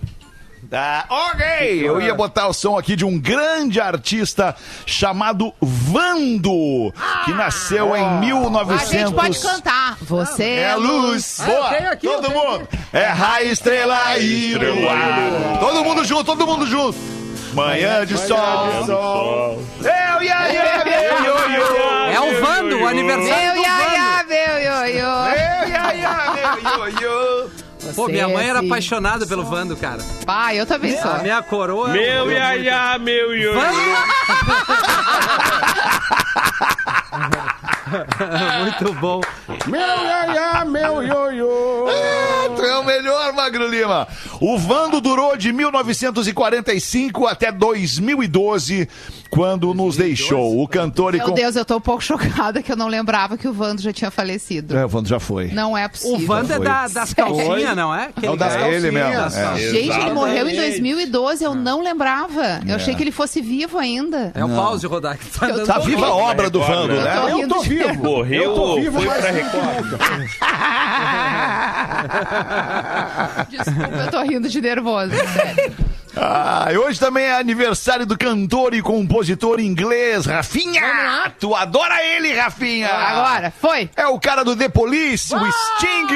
Ah, 0.73 1.05
ok! 1.09 1.81
Eu 1.85 1.99
ia 2.01 2.13
botar 2.15 2.47
o 2.47 2.53
som 2.53 2.77
aqui 2.77 2.95
de 2.95 3.03
um 3.03 3.19
grande 3.19 3.79
artista 3.81 4.55
chamado 4.85 5.53
Vando, 5.61 6.93
que 7.25 7.33
nasceu 7.33 7.93
em 7.95 8.19
1900. 8.21 8.81
A 8.81 8.97
gente 8.97 9.13
pode 9.13 9.39
cantar. 9.39 9.97
Você 10.01 10.43
É 10.43 10.59
é 10.61 10.69
a 10.71 10.73
a 10.73 10.75
luz. 10.77 11.41
Boa. 11.45 11.69
tem 11.69 11.85
aqui, 11.87 12.07
todo 12.07 12.25
eu 12.25 12.31
mundo. 12.31 12.67
É 12.93 13.05
raio, 13.07 13.51
estrela 13.51 14.17
e 14.17 14.55
luar. 14.55 15.59
Todo 15.59 15.83
mundo 15.83 16.05
junto, 16.05 16.23
todo 16.23 16.47
mundo 16.47 16.65
junto. 16.65 16.97
Manhã 17.53 18.05
de 18.05 18.17
sol. 18.17 18.85
Sol. 18.85 19.61
Eu, 19.81 20.21
eu, 20.21 20.21
yo, 21.25 21.53
yo. 21.53 22.11
É 22.13 22.19
o 22.21 22.41
Vando, 22.41 22.77
o 22.79 22.87
aniversário 22.87 23.53
Meu 23.53 23.55
do 23.55 23.61
Vando. 23.61 23.93
iaia, 23.93 24.23
meu 24.23 24.61
ioiô. 24.61 25.25
Eu, 25.27 25.69
ia, 25.69 25.95
ia, 25.95 27.60
Pô, 27.95 28.07
minha 28.07 28.27
mãe 28.27 28.49
era 28.49 28.59
apaixonada 28.59 29.25
pelo 29.25 29.43
Vando, 29.43 29.75
cara. 29.75 30.01
Pai, 30.25 30.59
eu 30.59 30.65
também 30.65 30.97
sou. 30.99 31.11
A 31.11 31.19
minha 31.19 31.41
coroa... 31.41 31.89
Meu 31.89 32.31
iaiá, 32.31 32.97
meu 32.99 33.35
ioiô. 33.35 33.53
Muito 38.61 38.93
bom. 38.99 39.21
Meu 39.67 39.79
iaia, 39.79 40.65
meu 40.65 41.03
ioiô. 41.03 41.87
tu 42.55 42.61
é 42.61 42.77
o 42.77 42.83
melhor, 42.83 43.33
Magro 43.33 43.67
Lima. 43.67 44.07
O 44.39 44.57
Vando 44.57 45.01
durou 45.01 45.35
de 45.35 45.51
1945 45.51 47.27
até 47.27 47.51
2012, 47.51 48.87
quando 49.31 49.73
nos 49.73 49.95
deixou. 49.97 50.61
O 50.61 50.67
cantor 50.67 51.15
e 51.15 51.17
Meu 51.17 51.27
com... 51.29 51.33
Deus, 51.33 51.55
eu 51.55 51.63
tô 51.65 51.77
um 51.77 51.81
pouco 51.81 52.03
chocada 52.11 52.61
que 52.61 52.71
eu 52.71 52.75
não 52.75 52.87
lembrava 52.87 53.35
que 53.37 53.47
o 53.47 53.53
Vando 53.53 53.81
já 53.81 53.91
tinha 53.93 54.11
falecido. 54.11 54.77
É, 54.77 54.85
o 54.85 54.89
Vando 54.89 55.07
já 55.09 55.19
foi. 55.19 55.47
Não 55.47 55.75
é 55.77 55.87
possível. 55.87 56.27
O 56.27 56.31
Wanda 56.31 56.55
é 56.55 56.59
da- 56.59 56.87
das 56.89 57.13
calcinhas, 57.13 57.75
não 57.75 57.95
é? 57.95 58.09
É 58.21 58.29
o 58.29 58.35
das 58.35 58.55
É 58.55 58.69
ele 58.73 58.91
mesmo, 58.91 59.21
é. 59.21 59.57
Gente, 59.57 59.97
ele 59.97 60.11
morreu 60.13 60.47
em 60.47 60.51
Exatamente. 60.51 60.79
2012, 60.81 61.43
eu 61.45 61.55
não 61.55 61.81
lembrava. 61.81 62.59
Eu 62.67 62.75
achei 62.75 62.93
É. 62.93 62.97
que 62.97 63.01
ele 63.03 63.11
fosse 63.11 63.39
vivo 63.41 63.77
ainda. 63.79 64.31
É 64.35 64.43
o 64.43 64.49
pause, 64.49 64.85
Rodak. 64.85 65.25
Tá 65.27 65.47
Eu 65.49 65.65
Tá 65.65 65.79
viva 65.79 66.05
a 66.07 66.13
obra 66.13 66.49
do 66.49 66.59
Vando, 66.61 66.93
né? 66.93 67.03
né? 67.03 67.21
tô 67.21 67.29
Eu 67.39 67.47
tô 67.47 67.61
vivo. 67.61 68.03
Morreu, 68.03 68.43
Eu 68.43 68.53
tô 68.53 68.75
vivo, 68.75 68.99
foi 68.99 69.07
pra 69.09 69.31
Record. 69.31 70.01
Desculpa, 73.49 73.95
eu 74.05 74.11
tô 74.11 74.21
rindo 74.23 74.49
de 74.49 74.61
nervoso, 74.61 75.11
sério. 75.11 75.73
Ah, 76.15 76.67
e 76.71 76.77
hoje 76.77 76.99
também 76.99 77.23
é 77.23 77.37
aniversário 77.37 78.05
do 78.05 78.17
cantor 78.17 78.73
e 78.73 78.81
compositor 78.81 79.59
inglês, 79.59 80.25
Rafinha. 80.25 81.31
Tu 81.39 81.55
adora 81.55 82.03
ele, 82.03 82.33
Rafinha. 82.33 82.89
Agora, 82.89 83.53
foi. 83.61 83.89
É 83.95 84.05
o 84.07 84.19
cara 84.19 84.43
do 84.43 84.55
The 84.55 84.67
Police, 84.69 85.33
o 85.33 85.39
Sting. 85.39 86.07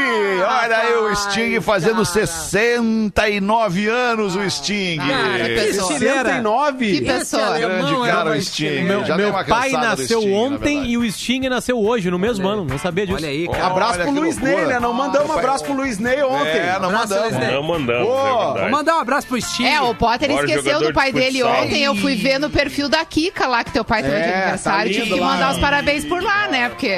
Olha 0.45 0.77
aí 0.77 0.93
o 0.95 1.15
Sting 1.15 1.61
fazendo 1.61 2.03
69 2.03 3.87
anos, 3.87 4.35
o 4.35 4.49
Sting. 4.49 4.97
Cara, 4.97 5.45
que 5.45 5.55
pessoa. 5.55 5.99
69? 5.99 6.93
Que 6.99 7.05
pessoa. 7.05 7.57
Grande 7.57 8.11
cara, 8.11 8.29
o 8.31 8.41
Sting. 8.41 8.83
Meu, 8.83 9.05
Já 9.05 9.15
meu 9.15 9.31
pai 9.31 9.71
nasceu 9.71 10.21
Sting, 10.21 10.31
na 10.31 10.37
ontem 10.37 10.75
verdade. 10.75 10.91
e 10.91 10.97
o 10.97 11.11
Sting 11.11 11.49
nasceu 11.49 11.79
hoje, 11.79 12.11
no 12.11 12.19
mesmo 12.19 12.47
ano. 12.47 12.65
Não 12.65 12.77
sabia 12.77 13.05
disso. 13.05 13.17
Olha 13.17 13.29
aí, 13.29 13.47
cara. 13.47 13.67
Abraço 13.67 13.93
Olha 13.93 14.03
pro 14.03 14.13
Luiz. 14.13 14.37
Ney, 14.37 14.65
né? 14.65 14.79
Não 14.79 14.93
mandamos 14.93 15.29
um 15.29 15.37
abraço 15.37 15.63
pro 15.63 15.73
Luiz 15.73 15.97
Ney 15.99 16.21
ontem. 16.23 16.49
É, 16.49 16.77
não 16.79 16.89
Abraço, 16.89 17.13
mandamos. 17.13 17.53
Não 17.53 17.63
mandamos, 17.63 18.07
Pô, 18.07 18.57
é 18.57 18.61
Vou 18.61 18.69
mandar 18.71 18.95
um 18.97 18.99
abraço 18.99 19.27
pro 19.27 19.41
Steve. 19.41 19.69
É, 19.69 19.81
o 19.91 19.95
Potter 19.95 20.29
Maior 20.29 20.45
esqueceu 20.45 20.79
do 20.81 20.93
pai 20.93 21.11
de 21.11 21.19
dele 21.19 21.43
ontem. 21.43 21.83
Eu 21.83 21.95
fui 21.95 22.15
ver 22.15 22.39
no 22.39 22.49
perfil 22.49 22.87
da 22.89 23.03
Kika 23.05 23.47
lá, 23.47 23.63
que 23.63 23.71
teu 23.71 23.83
pai 23.85 24.01
teve 24.03 24.15
É, 24.15 24.19
de 24.19 24.25
tá 24.31 24.37
aniversário. 24.41 24.91
Tive 24.91 25.03
lindo 25.05 25.15
que 25.15 25.21
lá. 25.21 25.27
mandar 25.27 25.51
os 25.53 25.59
parabéns 25.59 26.05
por 26.05 26.21
lá, 26.23 26.47
né? 26.47 26.69
Porque. 26.69 26.93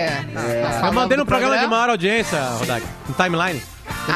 Eu 0.85 0.93
mandei 0.93 1.17
no 1.17 1.25
programa 1.25 1.57
de 1.57 1.67
maior 1.67 1.89
audiência, 1.89 2.39
Rodak. 2.59 2.85
No 3.07 3.15
timeline. 3.15 3.61
que 4.05 4.11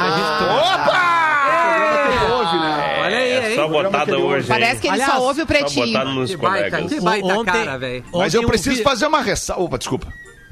houve, 2.31 2.59
né? 2.59 2.99
Olha 3.03 3.17
aí, 3.17 3.31
É 3.31 3.55
só 3.55 3.67
botada 3.67 4.17
hoje, 4.17 4.47
Parece 4.47 4.73
hein? 4.73 4.79
que 4.81 4.87
ele 4.87 4.93
Aliás, 4.95 5.11
só 5.13 5.21
ouve 5.21 5.41
o 5.41 5.43
Só 5.43 5.47
pretinho. 5.47 6.05
nos 6.05 6.31
Que 6.31 6.37
baita, 6.37 6.69
colegas. 6.69 6.93
que 6.93 7.01
baita 7.01 7.27
Ontem- 7.27 7.51
cara, 7.65 7.77
velho. 7.77 8.03
Mas 8.13 8.33
eu 8.33 8.45
preciso 8.45 8.77
vi- 8.77 8.83
fazer 8.83 9.07
uma 9.07 9.21
ressalva. 9.21 9.63
Opa, 9.63 9.77
desculpa. 9.77 10.07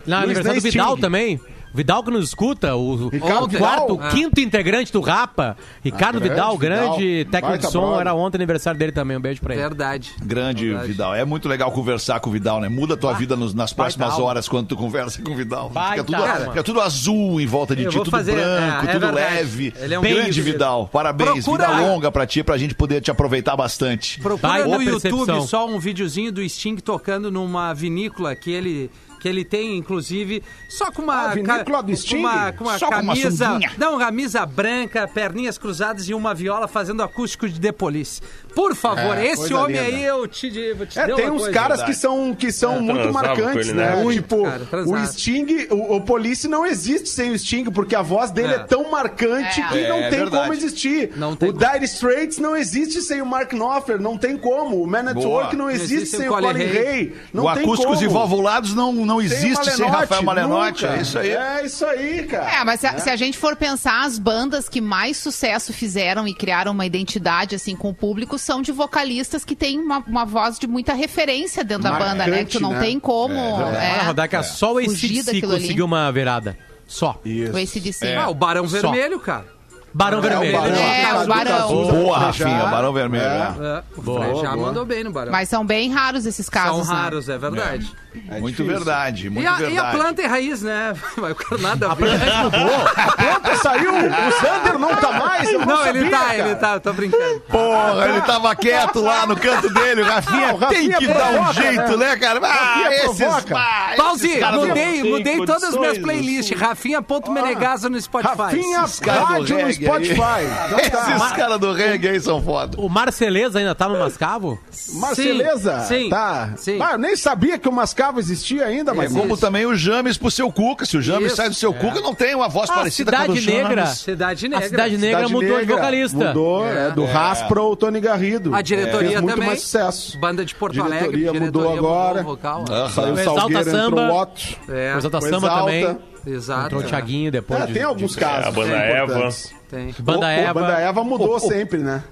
Na 0.05 0.19
aniversário 0.21 0.59
do 0.61 0.63
Vidal 0.63 0.91
Sting. 0.91 1.01
também. 1.01 1.39
Vidal 1.73 2.03
que 2.03 2.09
nos 2.11 2.29
escuta, 2.29 2.75
o, 2.75 3.09
Ricardo 3.09 3.43
o 3.43 3.47
Vidal? 3.47 3.61
quarto, 3.87 3.93
o 3.95 4.01
Ah. 4.01 4.09
quinto 4.09 4.39
integrante 4.39 4.91
do 4.91 5.01
Rapa, 5.01 5.55
Ricardo 5.83 6.19
grande 6.19 6.29
Vidal, 6.29 6.57
grande 6.57 7.05
Vidal. 7.19 7.31
técnico 7.31 7.47
Baita 7.49 7.67
de 7.67 7.73
som, 7.73 7.81
brother. 7.81 7.99
era 8.01 8.13
ontem 8.15 8.37
aniversário 8.37 8.79
dele 8.79 8.91
também. 8.91 9.17
Um 9.17 9.21
beijo 9.21 9.39
pra 9.41 9.53
ele. 9.53 9.61
Verdade. 9.61 10.11
Grande 10.23 10.65
Verdade. 10.69 10.87
Vidal. 10.87 11.15
É 11.15 11.23
muito 11.23 11.47
legal 11.47 11.71
conversar 11.71 12.19
com 12.19 12.29
o 12.29 12.33
Vidal, 12.33 12.59
né? 12.59 12.69
Muda 12.69 12.95
a 12.95 12.97
tua 12.97 13.13
vida 13.13 13.35
nos- 13.35 13.53
nas 13.53 13.71
próximas 13.71 14.13
alma. 14.13 14.25
horas 14.25 14.47
quando 14.49 14.67
tu 14.67 14.75
conversa 14.75 15.21
com 15.21 15.31
o 15.31 15.35
Vidal. 15.35 15.69
Baita 15.69 16.03
Fica 16.03 16.17
tudo, 16.17 16.49
fica 16.49 16.63
tudo 16.63 16.81
azul 16.81 17.39
em 17.39 17.45
volta 17.45 17.75
de 17.75 17.83
Eu 17.83 17.91
ti, 17.91 17.97
tudo 17.97 18.09
fazer- 18.11 18.33
branco, 18.33 18.85
é, 18.87 18.89
é 18.89 18.93
tudo 18.93 19.05
verdade. 19.05 19.35
leve. 19.35 19.73
Ele 19.79 19.93
é 19.93 19.99
um 19.99 20.01
Grande 20.01 20.19
grande- 20.21 20.41
Vidal. 20.41 20.89
Parabéns. 20.91 21.45
Procura- 21.45 21.67
Vida 21.67 21.81
longa 21.81 22.11
pra 22.11 22.25
ti, 22.25 22.43
pra 22.43 22.57
gente 22.57 22.73
poder 22.73 23.01
te 23.01 23.11
aproveitar 23.11 23.55
bastante. 23.55 24.19
Procura 24.19 24.53
Baita 24.53 24.67
no 24.67 24.81
YouTube 24.81 25.01
percepção. 25.01 25.47
só 25.47 25.67
um 25.67 25.77
videozinho 25.79 26.31
do 26.31 26.47
Sting 26.49 26.77
tocando 26.77 27.31
numa 27.31 27.73
vinícola 27.73 28.35
que 28.35 28.51
ele 28.51 28.89
que 29.19 29.27
ele 29.27 29.43
tem, 29.43 29.77
inclusive, 29.77 30.41
só 30.67 30.91
com 30.91 31.01
uma... 31.01 31.25
Ah, 31.25 31.33
vinícola 31.33 31.83
do 31.83 31.95
Sting? 31.95 32.17
uma, 32.17 32.51
com 32.53 32.63
uma 32.63 32.77
Só 32.79 32.87
com 32.87 32.95
uma 33.01 33.15
camisa... 33.15 33.45
sunguinha. 33.47 33.71
não, 33.77 33.97
camisa 33.99 34.45
branca, 34.45 35.07
perninhas 35.07 35.57
cruzadas 35.57 36.07
e 36.07 36.13
uma 36.13 36.33
viola 36.33 36.67
fazendo 36.67 37.03
acústico 37.03 37.47
de 37.49 37.59
The 37.59 37.71
Police. 37.71 38.21
Por 38.55 38.75
favor, 38.75 39.17
É, 39.17 39.27
esse 39.27 39.53
homem 39.53 39.75
linda. 39.79 39.97
aí 39.97 40.03
eu 40.03 40.27
te, 40.27 40.73
vou 40.73 40.85
te 40.85 40.97
É, 40.99 41.05
tem 41.05 41.25
uma 41.25 41.33
uns 41.33 41.41
coisa. 41.43 41.51
caras 41.51 41.83
que 41.83 41.93
são, 41.93 42.33
que 42.33 42.51
são 42.51 42.79
muito 42.81 43.01
transava 43.01 43.27
marcantes, 43.27 43.67
ele, 43.67 43.77
né? 43.77 43.95
né? 43.95 44.03
Muito, 44.03 44.21
tipo, 44.21 44.43
cara, 44.43 44.63
o. 44.87 45.05
Sting, 45.07 45.67
o, 45.69 45.95
o 45.97 46.01
Police 46.01 46.47
não 46.47 46.65
existe 46.65 47.09
sem 47.09 47.31
o 47.31 47.37
Sting, 47.37 47.65
porque 47.65 47.95
a 47.95 48.01
voz 48.01 48.31
dele 48.31 48.53
é, 48.53 48.55
É. 48.55 48.59
tão 48.59 48.89
marcante 48.89 49.61
É. 49.61 49.67
que 49.67 49.87
não 49.87 49.97
É, 49.97 50.09
tem 50.09 50.19
verdade. 50.19 50.41
como 50.43 50.53
existir. 50.53 51.11
Não 51.15 51.35
tem 51.35 51.49
o 51.49 51.53
Dire 51.53 51.85
Straits 51.85 52.37
não 52.39 52.55
existe 52.55 53.01
sem 53.01 53.21
o 53.21 53.25
Mark 53.25 53.51
Knopfler, 53.53 53.99
não 54.01 54.17
tem 54.17 54.37
como. 54.37 54.81
O 54.81 54.87
Man 54.87 55.09
at 55.09 55.13
Boa. 55.13 55.27
Work 55.27 55.55
não 55.55 55.69
existe 55.69 55.93
existe 55.93 56.17
sem 56.17 56.27
o 56.29 56.31
Colin. 56.33 56.49
Hay. 56.61 57.13
Não 57.33 57.45
o 57.45 57.53
tem 57.53 57.63
acústicos 57.63 57.95
como. 57.99 58.09
e 58.09 58.13
valvulados 58.13 58.73
não, 58.73 58.93
não 59.09 59.21
existe 59.21 59.71
sem 59.71 59.87
Rafael 59.87 60.23
Malenotti. 60.23 60.83
nunca. 60.83 60.97
É 60.97 61.01
isso 61.01 61.19
aí. 61.19 61.31
É 61.31 61.65
isso 61.65 61.85
aí, 61.85 62.23
cara. 62.23 62.51
É, 62.51 62.63
mas 62.63 62.79
se 62.79 62.87
a, 62.87 62.97
se 62.99 63.09
a 63.09 63.15
gente 63.15 63.37
for 63.37 63.55
pensar, 63.55 64.05
as 64.05 64.17
bandas 64.17 64.69
que 64.69 64.79
mais 64.79 65.17
sucesso 65.17 65.73
fizeram 65.73 66.27
e 66.27 66.33
criaram 66.33 66.71
uma 66.71 66.85
identidade 66.85 67.55
assim 67.55 67.75
com 67.75 67.89
o 67.89 67.93
público 67.93 68.37
são 68.37 68.61
de 68.61 68.71
vocalistas 68.71 69.43
que 69.43 69.55
têm 69.55 69.79
uma, 69.79 69.99
uma 69.99 70.25
voz 70.25 70.57
de 70.57 70.67
muita 70.67 70.93
referência 70.93 71.63
dentro 71.63 71.83
da 71.83 71.91
Marcante, 71.91 72.11
banda, 72.11 72.27
né? 72.27 72.45
Que 72.45 72.51
tu 72.51 72.59
não 72.59 72.71
né? 72.71 72.79
tem 72.79 72.99
como. 72.99 73.35
É, 73.35 74.03
Rodak, 74.05 74.35
é. 74.35 74.43
só 74.43 74.73
o 74.73 74.77
ACDC 74.77 75.41
conseguiu 75.41 75.85
uma 75.85 76.11
virada. 76.11 76.57
Só. 76.87 77.19
Isso. 77.23 77.53
o 77.53 77.57
ACDC. 77.57 78.15
Ah, 78.15 78.29
o 78.29 78.33
Barão 78.33 78.67
Só. 78.67 78.91
Vermelho, 78.91 79.19
cara. 79.19 79.58
Barão 79.93 80.19
É, 80.19 80.21
Vermelho. 80.21 80.57
o 80.57 80.61
Barão, 80.61 80.75
É, 80.77 81.13
o 81.13 81.27
Barão. 81.27 81.67
Boa, 81.67 82.19
já. 82.19 82.25
Rafinha, 82.25 82.65
Barão 82.67 82.93
Vermelho. 82.93 83.23
É. 83.25 83.27
né? 83.29 83.55
É, 83.59 83.83
o 83.97 84.01
Boa, 84.01 84.25
boa. 84.27 84.55
mandou 84.57 84.85
bem 84.85 85.03
no 85.03 85.11
Barão. 85.11 85.31
Mas 85.31 85.49
são 85.49 85.65
bem 85.65 85.91
raros 85.91 86.25
esses 86.25 86.45
São 86.45 86.53
casos. 86.53 86.87
né? 86.87 86.93
raros, 86.95 87.29
é 87.29 87.37
verdade. 87.37 87.91
É 88.27 88.39
Muito 88.39 88.55
difícil. 88.57 88.65
verdade, 88.75 89.27
E 89.27 89.29
muito 89.29 89.47
a, 89.47 89.51
verdade. 89.53 89.75
e 89.75 89.77
a 89.77 89.83
planta 89.91 90.21
é 90.23 90.25
raiz, 90.25 90.63
né? 90.63 90.93
Nada 91.61 91.91
a 91.91 91.93
ver. 91.93 92.09
Pronto, 92.19 93.57
saiu. 93.61 93.91
O 93.93 94.31
Sander 94.31 94.79
não 94.79 94.95
tá 94.95 95.11
mais. 95.11 95.47
Eu 95.49 95.59
não, 95.59 95.65
Não, 95.67 95.85
ele 95.87 95.99
sabia, 95.99 96.11
tá, 96.11 96.25
cara. 96.25 96.37
ele 96.39 96.55
tá, 96.55 96.73
eu 96.73 96.79
tô 96.79 96.93
brincando. 96.93 97.39
Porra, 97.41 98.09
ele 98.09 98.21
tava 98.21 98.55
quieto 98.55 98.99
lá 99.01 99.27
no 99.27 99.35
canto 99.35 99.69
dele. 99.71 100.01
O 100.01 100.05
Rafinha, 100.05 100.49
Ah, 100.49 100.53
o 100.53 100.57
Rafinha 100.57 100.97
tem 100.97 101.07
que 101.07 101.13
dar 101.13 101.29
um 101.29 101.33
provoca, 101.35 101.53
jeito, 101.53 101.97
né, 101.97 102.15
cara? 102.17 102.39
Ah, 102.43 102.47
Rafinha 102.51 102.89
esses, 102.95 103.17
provoca. 103.17 103.59
esses 103.87 103.97
Pause, 103.97 104.39
mudei, 104.67 105.03
mudei 105.03 105.37
todas 105.45 105.63
as 105.65 105.75
minhas 105.77 105.97
playlists. 105.99 106.59
Rafinha.menegaso 106.59 107.89
no 107.89 108.01
Spotify. 108.01 108.35
Rafinha 108.37 108.85
Rádio 109.05 109.59
no 109.61 109.69
reggae 109.85 110.15
Spotify. 110.15 110.45
Então 110.69 110.89
tá. 111.01 111.15
Esses 111.15 111.31
caras 111.33 111.59
do 111.59 111.73
reggae 111.73 112.07
aí 112.09 112.19
são 112.19 112.41
foda. 112.41 112.79
O 112.79 112.89
Marceleza 112.89 113.59
ainda 113.59 113.73
tá 113.75 113.87
no 113.89 113.97
Mascavo? 113.99 114.59
Marceleza? 114.93 115.79
Sim, 115.81 116.09
Tá. 116.09 116.53
sim. 116.57 116.79
Ah, 116.81 116.93
eu 116.93 116.97
nem 116.97 117.15
sabia 117.15 117.57
que 117.57 117.67
o 117.67 117.71
Mascavo 117.71 118.19
existia 118.19 118.65
ainda, 118.65 118.91
É 118.91 118.93
mas 118.93 119.11
como 119.13 119.35
também 119.37 119.65
o 119.65 119.75
James 119.75 120.17
pro 120.17 120.29
seu 120.31 120.51
Cuca. 120.51 120.85
Se 120.85 120.97
o 120.97 121.01
James 121.01 121.27
Isso, 121.27 121.35
sai 121.35 121.49
do 121.49 121.55
seu 121.55 121.73
Cuca, 121.73 122.01
não 122.01 122.13
tem 122.13 122.35
uma 122.35 122.47
voz 122.49 122.69
Ah, 122.69 122.73
parecida 122.75 123.11
com 123.11 123.17
a 123.17 123.27
do 123.27 123.35
Cidade 123.35 123.57
Negra. 123.57 123.85
James. 123.85 123.99
Cidade 123.99 124.45
A 124.45 124.49
Negra. 124.49 124.67
Cidade 124.69 124.97
Negra 124.97 125.17
Cidade 125.19 125.33
mudou 125.33 125.49
de 125.49 125.55
Negra. 125.65 125.75
vocalista. 125.75 126.17
Mudou, 126.17 126.65
é, 126.67 126.91
do 126.91 127.05
Ras 127.05 127.41
pro 127.43 127.75
Tony 127.75 127.99
Garrido. 127.99 128.53
A 128.55 128.61
diretoria 128.61 129.09
Fez 129.09 129.21
muito 129.21 129.33
também. 129.33 129.47
mais 129.49 129.61
sucesso. 129.61 130.19
Banda 130.19 130.43
de 130.45 130.55
Porto 130.55 130.81
Alegre. 130.81 131.17
Diretoria 131.17 131.39
mudou 131.45 131.73
agora. 131.73 132.23
vocal. 132.23 132.65
Saiu 132.67 133.13
O 133.13 133.17
Salgueiro, 133.17 133.61
entrou 133.61 133.63
Samba. 133.63 134.01
o 134.13 134.21
Otto. 134.21 134.41
É, 134.69 134.95
O 134.97 135.01
Samba 135.01 135.17
Exalta. 135.17 135.49
também. 135.59 135.97
exato. 136.27 136.65
Entrou 136.65 136.81
o 136.81 136.83
Thiaguinho 136.83 137.31
depois. 137.31 137.61
É, 137.61 137.65
de- 137.67 137.73
tem 137.73 137.83
alguns 137.83 138.11
de- 138.11 138.17
casos. 138.17 138.47
a 138.47 138.51
banda 138.51 138.75
Eva. 138.75 139.29
Tem. 139.69 139.93
Banda 139.99 140.21
Pô, 140.21 140.25
Eva. 140.25 140.53
Banda 140.61 140.79
Eva 140.79 141.03
mudou 141.03 141.35
ô, 141.35 141.39
sempre, 141.39 141.79
né? 141.79 142.03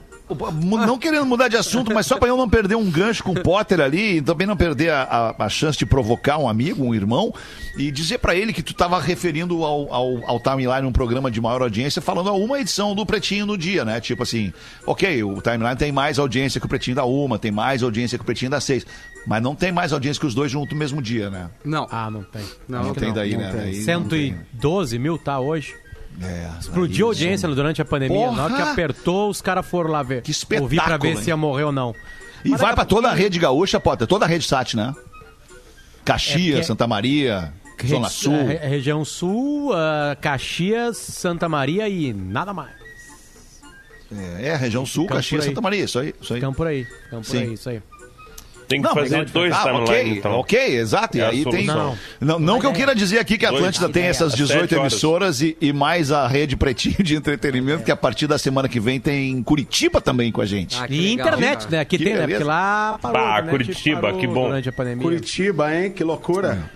Não 0.85 0.97
querendo 0.99 1.25
mudar 1.25 1.47
de 1.47 1.55
assunto, 1.55 1.93
mas 1.93 2.05
só 2.05 2.17
pra 2.17 2.27
eu 2.27 2.35
não 2.35 2.49
perder 2.49 2.75
um 2.75 2.91
gancho 2.91 3.23
com 3.23 3.31
o 3.31 3.41
Potter 3.41 3.79
ali 3.79 4.17
e 4.17 4.21
também 4.21 4.45
não 4.45 4.57
perder 4.57 4.89
a, 4.89 5.03
a- 5.39 5.45
a 5.45 5.47
chance 5.47 5.77
de 5.77 5.85
provocar 5.85 6.37
um 6.37 6.49
amigo, 6.49 6.83
um 6.83 6.93
irmão, 6.93 7.33
e 7.77 7.89
dizer 7.89 8.17
pra 8.17 8.35
ele 8.35 8.51
que 8.51 8.61
tu 8.61 8.73
tava 8.73 8.99
referindo 8.99 9.63
ao, 9.63 9.93
ao, 9.93 10.29
ao 10.29 10.39
Timeline, 10.41 10.85
um 10.85 10.91
programa 10.91 11.31
de 11.31 11.39
maior 11.39 11.61
audiência, 11.61 12.01
falando 12.01 12.27
a 12.27 12.33
uma 12.33 12.59
edição 12.59 12.93
do 12.93 13.05
Pretinho 13.05 13.45
no 13.45 13.57
dia, 13.57 13.85
né? 13.85 14.01
Tipo 14.01 14.23
assim, 14.23 14.51
ok, 14.85 15.23
o 15.23 15.41
Timeline 15.41 15.77
tem 15.77 15.93
mais 15.93 16.19
audiência 16.19 16.59
que 16.59 16.65
o 16.65 16.69
Pretinho 16.69 16.97
da 16.97 17.05
uma, 17.05 17.39
tem 17.39 17.49
mais 17.51 17.81
audiência 17.81 18.17
que 18.17 18.21
o 18.23 18.25
Pretinho 18.25 18.51
da 18.51 18.59
seis, 18.59 18.85
mas 19.25 19.41
não 19.41 19.55
tem 19.55 19.71
mais 19.71 19.93
audiência 19.93 20.19
que 20.19 20.27
os 20.27 20.35
dois 20.35 20.51
juntos 20.51 20.73
no 20.73 20.77
mesmo 20.77 21.01
dia, 21.01 21.29
né? 21.29 21.49
Não. 21.63 21.87
Ah, 21.89 22.11
não 22.11 22.23
tem. 22.23 22.41
Não, 22.67 22.79
Não, 22.79 22.87
não 22.87 22.93
tem 22.93 23.13
daí, 23.13 23.31
não 23.31 23.39
né? 23.39 23.51
tem. 23.51 23.59
Daí 23.61 23.95
não 23.95 24.03
tem. 24.09 24.35
112 24.51 24.99
mil 24.99 25.17
tá 25.17 25.39
hoje. 25.39 25.73
É, 26.21 26.49
Explodiu 26.59 27.05
a 27.05 27.09
audiência 27.09 27.47
durante 27.49 27.81
a 27.81 27.85
pandemia. 27.85 28.31
Na 28.31 28.45
hora 28.45 28.53
que 28.53 28.59
Porra! 28.59 28.71
apertou, 28.71 29.29
os 29.29 29.41
caras 29.41 29.65
foram 29.65 29.91
lá 29.91 30.01
ver. 30.01 30.21
Que 30.23 30.31
espetáculo, 30.31 30.63
Ouvir 30.65 30.81
pra 30.83 30.97
ver 30.97 31.09
hein? 31.09 31.17
se 31.17 31.29
ia 31.29 31.37
morrer 31.37 31.63
ou 31.63 31.71
não. 31.71 31.93
E 32.43 32.55
vai 32.55 32.73
pra 32.73 32.85
toda 32.85 33.09
a 33.09 33.13
rede 33.13 33.37
gaúcha, 33.37 33.79
Potter, 33.79 34.07
toda 34.07 34.25
a 34.25 34.27
rede 34.27 34.45
SAT, 34.47 34.73
né? 34.75 34.95
Caxias, 36.03 36.59
É 36.59 36.63
Santa 36.63 36.87
Maria, 36.87 37.53
Zona 37.85 38.09
Sul. 38.09 38.33
é, 38.33 38.55
é, 38.63 38.67
região 38.67 39.03
Sul, 39.05 39.73
ah, 39.73 40.15
Caxias, 40.19 40.97
Santa 40.97 41.47
Maria 41.49 41.87
e 41.89 42.13
nada 42.13 42.53
mais. 42.53 42.71
É, 44.39 44.47
é, 44.49 44.55
região 44.55 44.85
sul, 44.85 45.03
Ficamos 45.03 45.25
Caxias. 45.25 45.45
Santa 45.45 45.59
Maria, 45.61 45.83
isso 45.83 45.99
aí. 45.99 46.15
Isso 46.21 46.33
aí. 46.33 46.39
Ficamos 46.39 46.55
por 46.57 46.65
aí. 46.67 46.85
Ficamos 46.85 47.27
por 47.27 47.37
Sim. 47.37 47.43
aí, 47.43 47.53
isso 47.53 47.69
aí. 47.69 47.81
Tem 48.67 48.81
que 48.81 48.87
Não, 48.87 48.93
fazer 48.93 49.23
dois 49.25 49.53
ah, 49.53 49.61
timelines, 49.63 49.89
ok, 49.89 50.17
então. 50.17 50.31
ok, 50.33 50.77
exato. 50.77 51.17
E 51.17 51.21
É 51.21 51.25
aí 51.27 51.43
tem. 51.45 51.65
solução. 51.65 51.97
Não, 52.19 52.37
não 52.37 52.59
que 52.59 52.65
eu 52.65 52.73
queira 52.73 52.93
dizer 52.93 53.17
aqui 53.19 53.37
que 53.37 53.45
a 53.45 53.49
Dois. 53.49 53.61
Atlântida 53.61 53.87
tem 53.89 54.03
essas 54.03 54.33
Às 54.33 54.37
18 54.37 54.59
sete 54.61 54.75
horas. 54.75 54.91
emissoras 54.93 55.41
e, 55.41 55.57
e 55.61 55.71
mais 55.71 56.11
a 56.11 56.27
rede 56.27 56.57
Pretinho 56.57 56.97
de 57.01 57.15
entretenimento, 57.15 57.83
que 57.83 57.91
a 57.91 57.95
partir 57.95 58.27
da 58.27 58.37
semana 58.37 58.67
que 58.67 58.79
vem 58.79 58.99
tem 58.99 59.41
Curitiba 59.41 60.01
também 60.01 60.31
com 60.31 60.41
a 60.41 60.45
gente. 60.45 60.77
Ah, 60.81 60.85
E 60.89 61.11
legal, 61.15 61.27
internet, 61.27 61.57
cara. 61.59 61.69
né? 61.71 61.79
Aqui 61.79 61.97
Que 61.97 62.03
tem, 62.03 62.13
né? 62.13 62.19
beleza. 62.21 62.39
Porque 62.39 62.43
lá 62.43 62.99
parou. 63.01 63.17
Bah, 63.21 63.27
a 63.27 63.39
internet 63.39 63.51
Curitiba, 63.51 64.01
parou 64.01 64.19
que 64.19 64.27
bom. 64.27 64.51
Curitiba, 65.01 65.73
hein? 65.75 65.91
Que 65.91 66.03
loucura. 66.03 66.69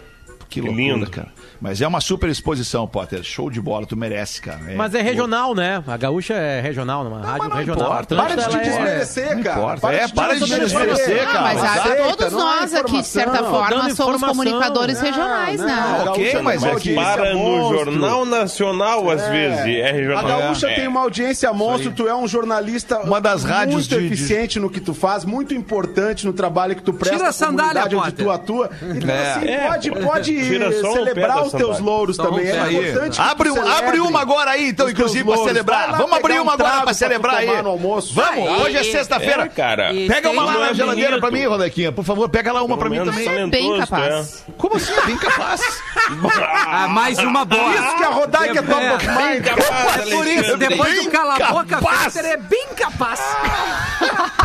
que 0.50 0.62
Que 0.62 0.62
loucura, 0.62 0.82
lindo. 0.94 1.10
cara. 1.10 1.28
Mas 1.62 1.80
é 1.80 1.88
uma 1.88 2.02
super 2.02 2.28
exposição, 2.28 2.88
Potter. 2.88 3.24
Show 3.24 3.50
de 3.52 3.62
bola, 3.62 3.86
tu 3.86 3.96
merece, 3.96 4.42
cara. 4.42 4.60
Mas 4.76 4.96
é 4.96 5.02
regional, 5.02 5.54
né? 5.54 5.84
A 5.86 5.96
gaúcha 5.96 6.34
é 6.34 6.60
regional, 6.60 7.04
numa 7.04 7.22
rádio 7.22 7.50
não 7.50 7.56
regional. 7.56 7.86
importa. 7.92 8.16
A 8.16 8.24
Para 8.24 8.36
de 8.36 8.50
te 8.50 8.56
é- 8.58 8.60
desmerecer, 8.62 9.36
Não 9.36 9.44
cara. 9.44 9.60
importa. 9.60 9.94
É, 9.94 10.08
para 10.08 10.34
de 10.40 10.46
te 10.46 10.60
desmerecer, 10.60 11.24
cara. 11.28 11.42
mas 11.42 11.64
a- 11.64 11.72
Aceita, 11.74 12.04
todos 12.18 12.34
não 12.34 12.40
é 12.54 12.60
nós 12.62 12.74
aqui, 12.74 13.02
de 13.02 13.08
certa 13.08 13.44
forma, 13.44 13.90
somos 13.96 14.22
comunicadores 14.24 14.98
Não, 14.98 15.04
regionais, 15.06 15.60
não, 15.60 15.68
né? 15.68 15.74
a 15.74 16.10
Ok, 16.12 16.24
gaúcha 16.24 16.24
mas 16.24 16.32
tem 16.32 16.42
uma 16.42 16.52
é 16.52 16.58
que- 16.58 16.68
audiência 16.98 17.04
Para 17.04 17.34
no. 17.36 17.70
Jornal 17.78 18.26
Nacional, 18.26 19.10
às 19.12 19.28
vezes. 19.28 19.60
É 19.60 19.90
A 19.90 19.94
regional. 19.94 20.26
Gaúcha 20.42 20.68
É. 20.68 20.74
tem 20.76 20.88
uma 20.88 21.02
audiência 21.02 21.54
monstro, 21.54 21.92
tu 21.92 22.08
é 22.08 22.16
um 22.16 22.28
jornalista 22.28 23.00
Uma 23.02 23.22
das 23.22 23.44
rádios 23.44 23.88
muito 23.88 23.90
de- 23.90 24.08
de- 24.08 24.14
eficiente 24.14 24.60
no 24.60 24.68
que 24.70 24.80
tu 24.80 24.96
faz, 24.96 25.24
muito 25.26 25.54
importante 25.54 26.26
no 26.26 26.34
trabalho 26.34 26.76
que 26.76 26.82
tu 26.82 26.92
presta 26.92 27.18
Tira 27.18 27.30
a 27.30 27.32
sandália, 27.32 27.84
onde 28.00 28.12
tu 28.14 28.32
atua. 28.32 28.70
Então, 28.82 29.10
É. 29.16 29.32
assim, 29.34 29.48
É, 29.48 29.68
pode, 29.68 29.92
pode 29.92 30.44
celebrar 30.82 31.44
da 31.51 31.51
os 31.58 31.64
teus 31.64 31.80
louros 31.80 32.20
um 32.20 32.24
também. 32.24 32.48
É 32.48 32.60
Aí. 32.60 32.76
importante 32.90 33.16
que 33.20 33.22
Abre, 33.22 33.52
um, 33.52 33.72
abre 33.72 34.00
uma 34.00 34.22
agora 34.22 34.52
aí, 34.52 34.70
então, 34.70 34.90
inclusive, 34.90 35.24
pra 35.24 35.38
celebrar. 35.38 35.98
Vamos 35.98 36.14
abrir 36.14 36.40
uma 36.40 36.52
um 36.52 36.54
agora 36.54 36.82
pra 36.82 36.94
celebrar 36.94 37.36
aí. 37.38 37.48
Vamos, 37.48 38.16
hoje 38.16 38.78
é 38.78 38.84
sexta-feira. 38.84 39.44
É, 39.44 39.50
cara. 39.50 39.92
Pega 40.08 40.30
uma 40.30 40.44
tem- 40.46 40.54
lá 40.54 40.60
na 40.60 40.70
é 40.70 40.74
geladeira 40.74 41.20
pra 41.20 41.32
mim. 41.32 41.46
Rodequinha. 41.46 41.92
Por 41.92 42.04
favor, 42.04 42.30
pega 42.30 42.52
lá 42.52 42.64
uma 42.64 42.78
pra 42.78 42.90
mim 42.90 43.04
também. 43.04 43.50
Bem 43.50 43.80
capaz. 43.80 44.46
Como 44.58 44.76
assim? 44.76 44.94
Bem 45.06 45.18
capaz. 45.18 45.62
Ah, 46.74 46.88
mais 46.88 47.18
uma 47.20 47.46
boa. 47.46 47.74
Isso 47.74 47.98
que 47.98 48.04
a 48.04 48.10
Rodaica 48.10 48.60
é 48.60 48.62
top 48.62 48.86
of 48.86 49.08
mind. 49.08 49.46
É 49.48 50.16
por 50.16 50.28
isso, 50.28 50.58
depois 50.58 51.04
do 51.04 51.12
cala 51.12 51.36
a 51.36 51.52
boca, 51.52 51.80
é 52.26 52.38
bem 52.38 52.68
capaz. 52.76 53.20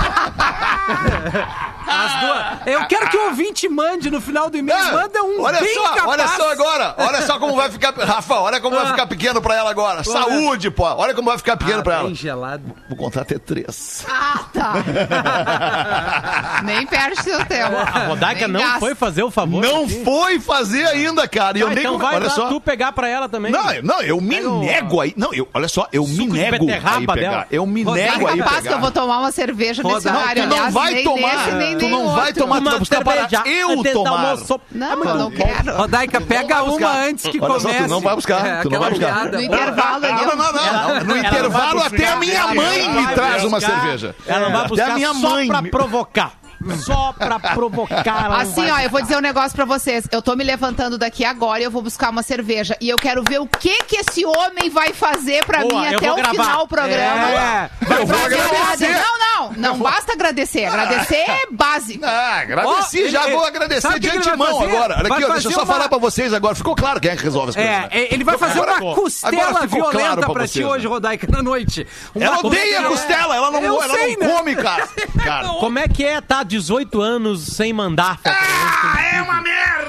As 1.88 2.20
duas. 2.20 2.66
Eu 2.66 2.84
quero 2.86 3.08
que 3.10 3.16
o 3.16 3.26
ouvinte 3.26 3.68
mande 3.68 4.10
no 4.10 4.20
final 4.20 4.50
do 4.50 4.56
e-mail. 4.58 4.76
Ah, 4.78 4.92
Manda 4.92 5.22
um 5.22 5.40
olha 5.40 5.60
bem 5.60 5.72
só, 5.74 5.88
capaz. 5.90 6.06
olha 6.08 6.28
só 6.28 6.50
agora. 6.52 6.94
Olha 6.98 7.22
só 7.22 7.38
como 7.38 7.54
vai 7.54 7.70
ficar. 7.70 7.94
Rafa, 7.94 8.34
olha 8.40 8.60
como 8.60 8.74
vai 8.76 8.84
Ah. 8.86 8.88
ficar 8.90 9.06
pequeno 9.06 9.40
pra 9.40 9.54
ela 9.54 9.70
agora. 9.70 10.02
Saúde, 10.02 10.68
pô. 10.70 10.82
Olha 10.84 11.14
como 11.14 11.28
vai 11.28 11.38
ficar 11.38 11.56
pequeno 11.56 11.80
Ah, 11.80 11.82
pra 11.84 11.94
ela. 11.94 12.04
bem 12.06 12.14
gelado. 12.14 12.64
O 12.90 12.96
contrato 12.96 13.32
é 13.32 13.38
três. 13.38 14.04
Ah, 14.08 14.40
tá. 14.52 14.72
Nem 16.64 16.86
perde 16.86 17.22
seu 17.22 17.44
tempo. 17.46 17.76
A 17.76 18.06
Rodaica 18.06 18.48
não 18.48 18.60
gasta. 18.60 18.80
foi 18.80 18.94
fazer 18.94 19.22
o 19.22 19.30
favor. 19.30 19.62
Não 19.62 19.84
aqui. 19.84 20.04
foi 20.04 20.40
fazer 20.40 20.84
ainda, 20.86 21.26
cara. 21.28 21.56
E 21.56 21.60
eu 21.60 21.68
Ah, 21.68 21.70
nem 21.70 21.78
então 21.84 21.98
vai 21.98 22.16
Olha 22.16 22.30
só. 22.30 22.48
tu 22.48 22.60
pegar 22.60 22.92
pra 22.92 23.08
ela 23.08 23.28
também. 23.28 23.52
Não, 23.52 23.70
eu- 23.72 23.82
não, 23.82 24.00
eu 24.02 24.20
me 24.20 24.40
nego 24.40 25.00
aí. 25.00 25.14
Não, 25.16 25.32
eu, 25.32 25.48
olha 25.54 25.68
só, 25.68 25.86
eu 25.92 26.02
me 26.02 26.16
Suco 26.16 26.32
de 26.34 26.40
nego 26.40 26.64
aí 26.68 26.80
pegar. 26.80 27.14
dela. 27.14 27.46
Eu 27.50 27.64
me 27.66 27.82
Rodaica, 27.82 28.12
nego 28.12 28.26
aí 28.28 28.38
Capaz 28.38 28.56
pegar. 28.58 28.68
que 28.70 28.74
eu 28.76 28.80
vou 28.80 28.90
tomar 28.90 29.18
uma 29.20 29.30
cerveja 29.32 29.82
nesse 29.82 30.06
Não, 30.06 30.16
horário. 30.20 30.42
tu 30.42 30.48
não 30.48 30.56
aliás, 30.56 30.74
vai 30.76 30.95
nem 30.95 31.04
tomar. 31.04 31.52
Nem 31.52 31.78
Tu 31.78 31.88
não 31.88 32.14
vai 32.14 32.33
tomar, 32.33 32.59
tu 32.59 32.64
vai 32.64 32.78
buscar 32.78 33.04
para 33.04 33.28
eu 33.47 33.83
tomar. 33.92 34.37
Não, 34.73 35.04
eu 35.04 35.14
não 35.16 35.30
quero. 35.30 35.76
Rodaica, 35.76 36.21
pega 36.21 36.62
uma 36.62 36.90
antes 37.04 37.26
que 37.26 37.40
Olha 37.40 37.54
só, 37.54 37.68
tu 37.68 37.73
comece. 37.75 37.88
não 37.88 38.00
vai 38.00 38.14
buscar, 38.14 38.47
É, 38.47 38.62
tu 38.62 38.71
não 38.71 38.80
vai 38.80 38.90
buscar. 38.90 39.26
No 39.33 39.40
intervalo. 39.40 40.00
Não, 40.00 40.37
não, 40.37 40.52
não, 40.52 41.04
No 41.04 41.16
intervalo, 41.16 41.83
até 41.83 42.09
a 42.09 42.16
minha 42.16 42.54
mãe 42.54 42.88
me 42.88 43.06
traz 43.14 43.45
uma 43.45 43.61
cerveja. 43.61 44.14
Ela 44.26 44.49
vai 44.50 44.68
buscar 44.68 44.99
só 44.99 45.47
pra 45.47 45.62
provocar. 45.62 46.33
Só 46.78 47.12
pra 47.12 47.38
provocar. 47.38 48.33
Assim, 48.40 48.68
ó, 48.71 48.78
eu 48.80 48.90
vou 48.90 49.00
dizer 49.02 49.16
um 49.16 49.21
negócio 49.21 49.54
pra 49.54 49.64
vocês. 49.64 50.09
Eu 50.11 50.23
tô 50.23 50.35
me 50.35 50.42
levantando 50.42 50.97
daqui 50.99 51.25
agora 51.25 51.61
e 51.61 51.64
eu 51.64 51.71
vou 51.71 51.83
buscar 51.83 52.11
uma 52.11 52.23
cerveja. 52.23 52.76
E 52.80 52.88
eu 52.88 52.97
quero 52.97 53.23
ver 53.28 53.40
o 53.40 53.47
que 53.47 53.85
que 53.85 53.97
esse 53.97 54.25
homem 54.25 54.71
vai 54.71 54.92
fazer 54.92 55.45
pra 55.45 55.61
Boa, 55.61 55.80
mim 55.83 55.95
até 55.95 56.11
o 56.11 56.16
gravar. 56.16 56.30
final 56.30 56.61
do 56.62 56.68
programa. 56.68 57.28
É. 57.30 57.71
Eu 57.96 58.06
vou 58.06 58.16
agradecer. 58.24 58.88
Não, 58.92 59.18
não. 59.18 59.52
Não 59.56 59.78
basta 59.78 60.12
agradecer. 60.12 60.64
Agradecer 60.64 61.14
é 61.16 61.42
básico. 61.50 62.04
Ah, 62.04 62.40
agradeci, 62.40 63.08
já 63.08 63.24
ele- 63.24 63.36
vou 63.36 63.44
agradecer 63.44 63.98
de 64.00 64.08
antemão 64.10 64.62
agora. 64.62 64.96
Olha 64.98 65.12
aqui, 65.14 65.24
ó, 65.24 65.28
deixa 65.32 65.48
eu 65.48 65.52
só 65.52 65.60
uma- 65.60 65.66
falar 65.66 65.88
pra 65.88 65.98
vocês 65.98 66.32
agora. 66.32 66.54
Ficou 66.54 66.74
claro 66.74 67.00
quem 67.00 67.10
é 67.10 67.16
que 67.16 67.22
resolve 67.22 67.50
as 67.50 67.54
coisas. 67.56 67.70
né? 67.72 67.88
É, 67.90 68.14
ele 68.14 68.24
vai 68.24 68.36
fazer 68.38 68.58
Agora 68.60 68.82
uma 68.82 68.94
costela 68.94 69.42
Agora 69.48 69.68
ficou 69.68 69.80
claro 69.90 69.98
violenta 69.98 70.32
pra 70.32 70.48
ti 70.48 70.60
né? 70.60 70.66
hoje, 70.66 70.86
Rodaica, 70.86 71.26
na 71.30 71.42
noite. 71.42 71.86
Uma 72.14 72.24
Ela 72.24 72.38
odeia 72.38 72.82
costela- 72.82 72.88
costela, 72.88 73.36
ela 73.36 73.50
não, 73.50 73.62
Eu 73.62 73.82
ela 73.82 73.94
sei, 73.94 74.16
não 74.16 74.26
né? 74.26 74.34
come, 74.34 74.56
cara. 74.56 74.88
cara. 75.24 75.48
Como 75.48 75.78
é 75.78 75.88
que 75.88 76.04
é 76.04 76.20
tá 76.20 76.42
18 76.42 77.00
anos 77.00 77.46
sem 77.46 77.72
mandar? 77.72 78.18
Ah, 78.24 78.96
é 79.14 79.22
uma 79.22 79.40
merda! 79.42 79.85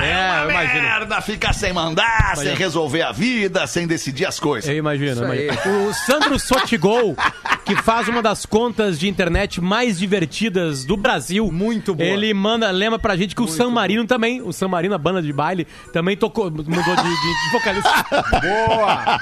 É, 0.00 0.10
É, 0.10 0.46
uma 0.46 0.62
merda 0.62 1.20
ficar 1.20 1.52
sem 1.52 1.72
mandar, 1.72 2.36
sem 2.36 2.54
resolver 2.54 3.02
a 3.02 3.12
vida, 3.12 3.66
sem 3.66 3.86
decidir 3.86 4.26
as 4.26 4.38
coisas. 4.38 4.68
Eu 4.70 4.76
imagino, 4.76 5.22
eu 5.24 5.34
imagino. 5.34 5.88
O 5.88 5.94
Sandro 5.94 6.38
Sotigol, 6.38 7.16
que 7.64 7.76
faz 7.76 8.08
uma 8.08 8.20
das 8.22 8.44
contas 8.44 8.98
de 8.98 9.08
internet 9.08 9.60
mais 9.60 9.98
divertidas 9.98 10.84
do 10.84 10.96
Brasil. 10.96 11.50
Muito 11.52 11.94
boa. 11.94 12.08
Ele 12.08 12.32
manda, 12.34 12.70
lembra 12.70 12.98
pra 12.98 13.16
gente 13.16 13.34
que 13.34 13.42
o 13.42 13.48
San 13.48 13.70
Marino 13.70 14.04
também, 14.06 14.42
o 14.42 14.52
San 14.52 14.68
Marino, 14.68 14.94
a 14.94 14.98
banda 14.98 15.22
de 15.22 15.32
baile, 15.32 15.66
também 15.92 16.16
tocou, 16.16 16.50
mudou 16.50 16.72
de, 16.72 17.02
de- 17.02 17.42
de 17.44 17.52
vocalista. 17.52 18.04
Boa! 18.40 19.20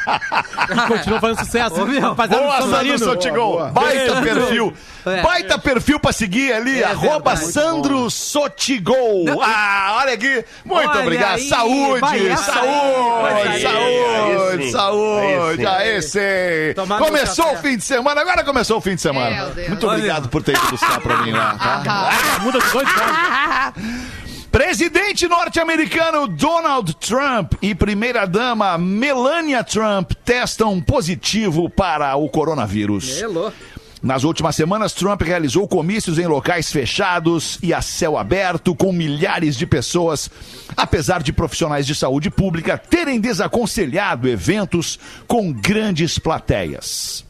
E 0.71 0.89
continuou 0.89 1.21
fazendo 1.21 1.39
sucesso. 1.45 1.83
Ô, 1.83 1.87
meu, 1.87 2.01
Rapaziada 2.01 2.43
do 2.43 2.47
Boa, 2.49 2.57
San 2.57 2.63
Sandro 2.63 2.77
Marino. 2.77 2.99
Sotigol. 2.99 3.53
Boa, 3.53 3.71
Baita 3.71 4.15
Beijo. 4.21 4.23
perfil. 4.23 4.75
É. 5.07 5.23
Baita 5.23 5.59
perfil 5.59 5.99
pra 6.01 6.13
seguir 6.13 6.53
ali, 6.53 6.83
arroba 6.85 7.35
verdade. 7.35 7.53
Sandro 7.53 8.11
Sotigol. 8.11 9.25
Ah, 9.43 9.99
olha 10.03 10.15
aqui. 10.15 10.45
Muito 10.65 10.89
Olha 10.89 11.01
obrigado. 11.01 11.37
aí, 11.37 11.49
saúde, 11.49 12.01
vai 12.01 12.27
essa 12.29 12.53
saúde, 12.53 13.49
aí, 13.49 13.63
saúde, 13.63 14.63
aí 14.65 14.71
saúde. 14.71 15.67
aí 15.67 16.03
sim. 16.03 16.19
Começou 16.99 17.53
o 17.53 17.57
fim 17.59 17.77
de 17.77 17.85
semana, 17.85 18.21
agora 18.21 18.40
começou 18.45 18.79
o 18.79 18.81
fim 18.81 18.95
de 18.95 19.01
semana. 19.01 19.53
Muito 19.69 19.87
obrigado 19.87 20.29
por 20.29 20.43
ter 20.43 20.57
ido 20.57 20.67
buscar 20.71 21.01
pra 21.01 21.23
mim 21.23 21.33
lá, 21.33 21.55
tá? 21.57 21.83
Ah, 21.87 22.39
Muda 22.41 22.59
de 22.59 22.73
dois. 22.73 22.89
Presidente 24.51 25.29
norte-americano 25.29 26.27
Donald 26.27 26.97
Trump 26.97 27.53
e 27.63 27.73
primeira-dama 27.73 28.77
Melania 28.77 29.63
Trump 29.63 30.11
testam 30.25 30.81
positivo 30.81 31.71
para 31.71 32.17
o 32.17 32.29
coronavírus. 32.29 33.21
Hello. 33.21 33.53
Nas 34.03 34.25
últimas 34.25 34.57
semanas, 34.57 34.93
Trump 34.93 35.21
realizou 35.23 35.69
comícios 35.69 36.19
em 36.19 36.27
locais 36.27 36.73
fechados 36.73 37.59
e 37.63 37.73
a 37.75 37.83
céu 37.83 38.17
aberto, 38.17 38.75
com 38.75 38.93
milhares 38.93 39.57
de 39.57 39.67
pessoas, 39.67 40.31
apesar 40.77 41.23
de 41.23 41.33
profissionais 41.33 41.87
de 41.87 41.95
saúde 41.95 42.31
pública 42.31 42.79
terem 42.79 43.21
desaconselhado 43.21 44.27
eventos 44.27 44.99
com 45.29 45.53
grandes 45.53 46.19
plateias. 46.19 47.25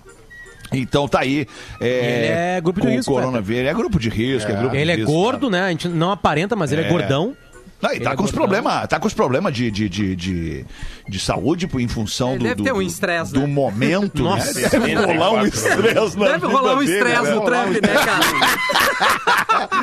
Então 0.72 1.09
tá 1.09 1.20
aí. 1.20 1.46
É, 1.80 1.87
Ele 1.87 2.26
é 2.56 2.61
grupo 2.61 2.80
de 2.80 2.88
risco, 2.88 3.12
o 3.12 3.14
coronavírus. 3.16 3.68
É 3.70 3.74
grupo 3.74 3.98
de 3.98 4.09
risco. 4.09 4.50
É, 4.50 4.54
grupo 4.54 4.70
de 4.70 4.76
Ele 4.80 4.92
é 4.92 4.94
risco, 4.96 5.11
gordo, 5.12 5.50
né? 5.50 5.62
A 5.62 5.70
gente 5.70 5.88
não 5.88 6.11
aparenta, 6.11 6.54
mas 6.54 6.72
ele 6.72 6.83
é, 6.83 6.87
É. 6.87 6.88
gordão. 6.88 7.37
Não, 7.83 7.93
e 7.93 8.01
tá 8.01 8.12
é 8.12 8.16
com 8.16 8.25
os 8.25 8.31
problemas, 8.31 8.87
tá 8.88 8.99
com 9.01 9.07
os 9.07 9.14
problemas 9.14 9.53
de, 9.55 9.71
de, 9.71 9.88
de, 9.88 10.14
de, 10.16 10.66
de 11.09 11.19
saúde 11.19 11.69
em 11.79 11.88
função 11.88 12.37
do, 12.37 12.43
deve 12.43 12.57
do, 12.57 12.64
ter 12.64 12.73
um 12.73 12.77
do- 12.77 12.83
estresse, 12.83 13.33
do 13.33 13.40
né? 13.40 13.47
momento, 13.47 14.23
Nossa, 14.23 14.61
né? 14.61 14.69
Deve 14.69 14.95
rolar 14.95 15.31
um 15.33 15.45
74 15.45 15.49
estresse 15.49 16.19
na 16.19 16.27
Deve 16.27 16.47
rolar 16.47 16.75
um 16.77 16.83
estresse 16.83 17.23
né? 17.23 17.35
no 17.35 17.40
Trump, 17.40 17.69
né, 17.73 17.81
cara? 18.05 19.31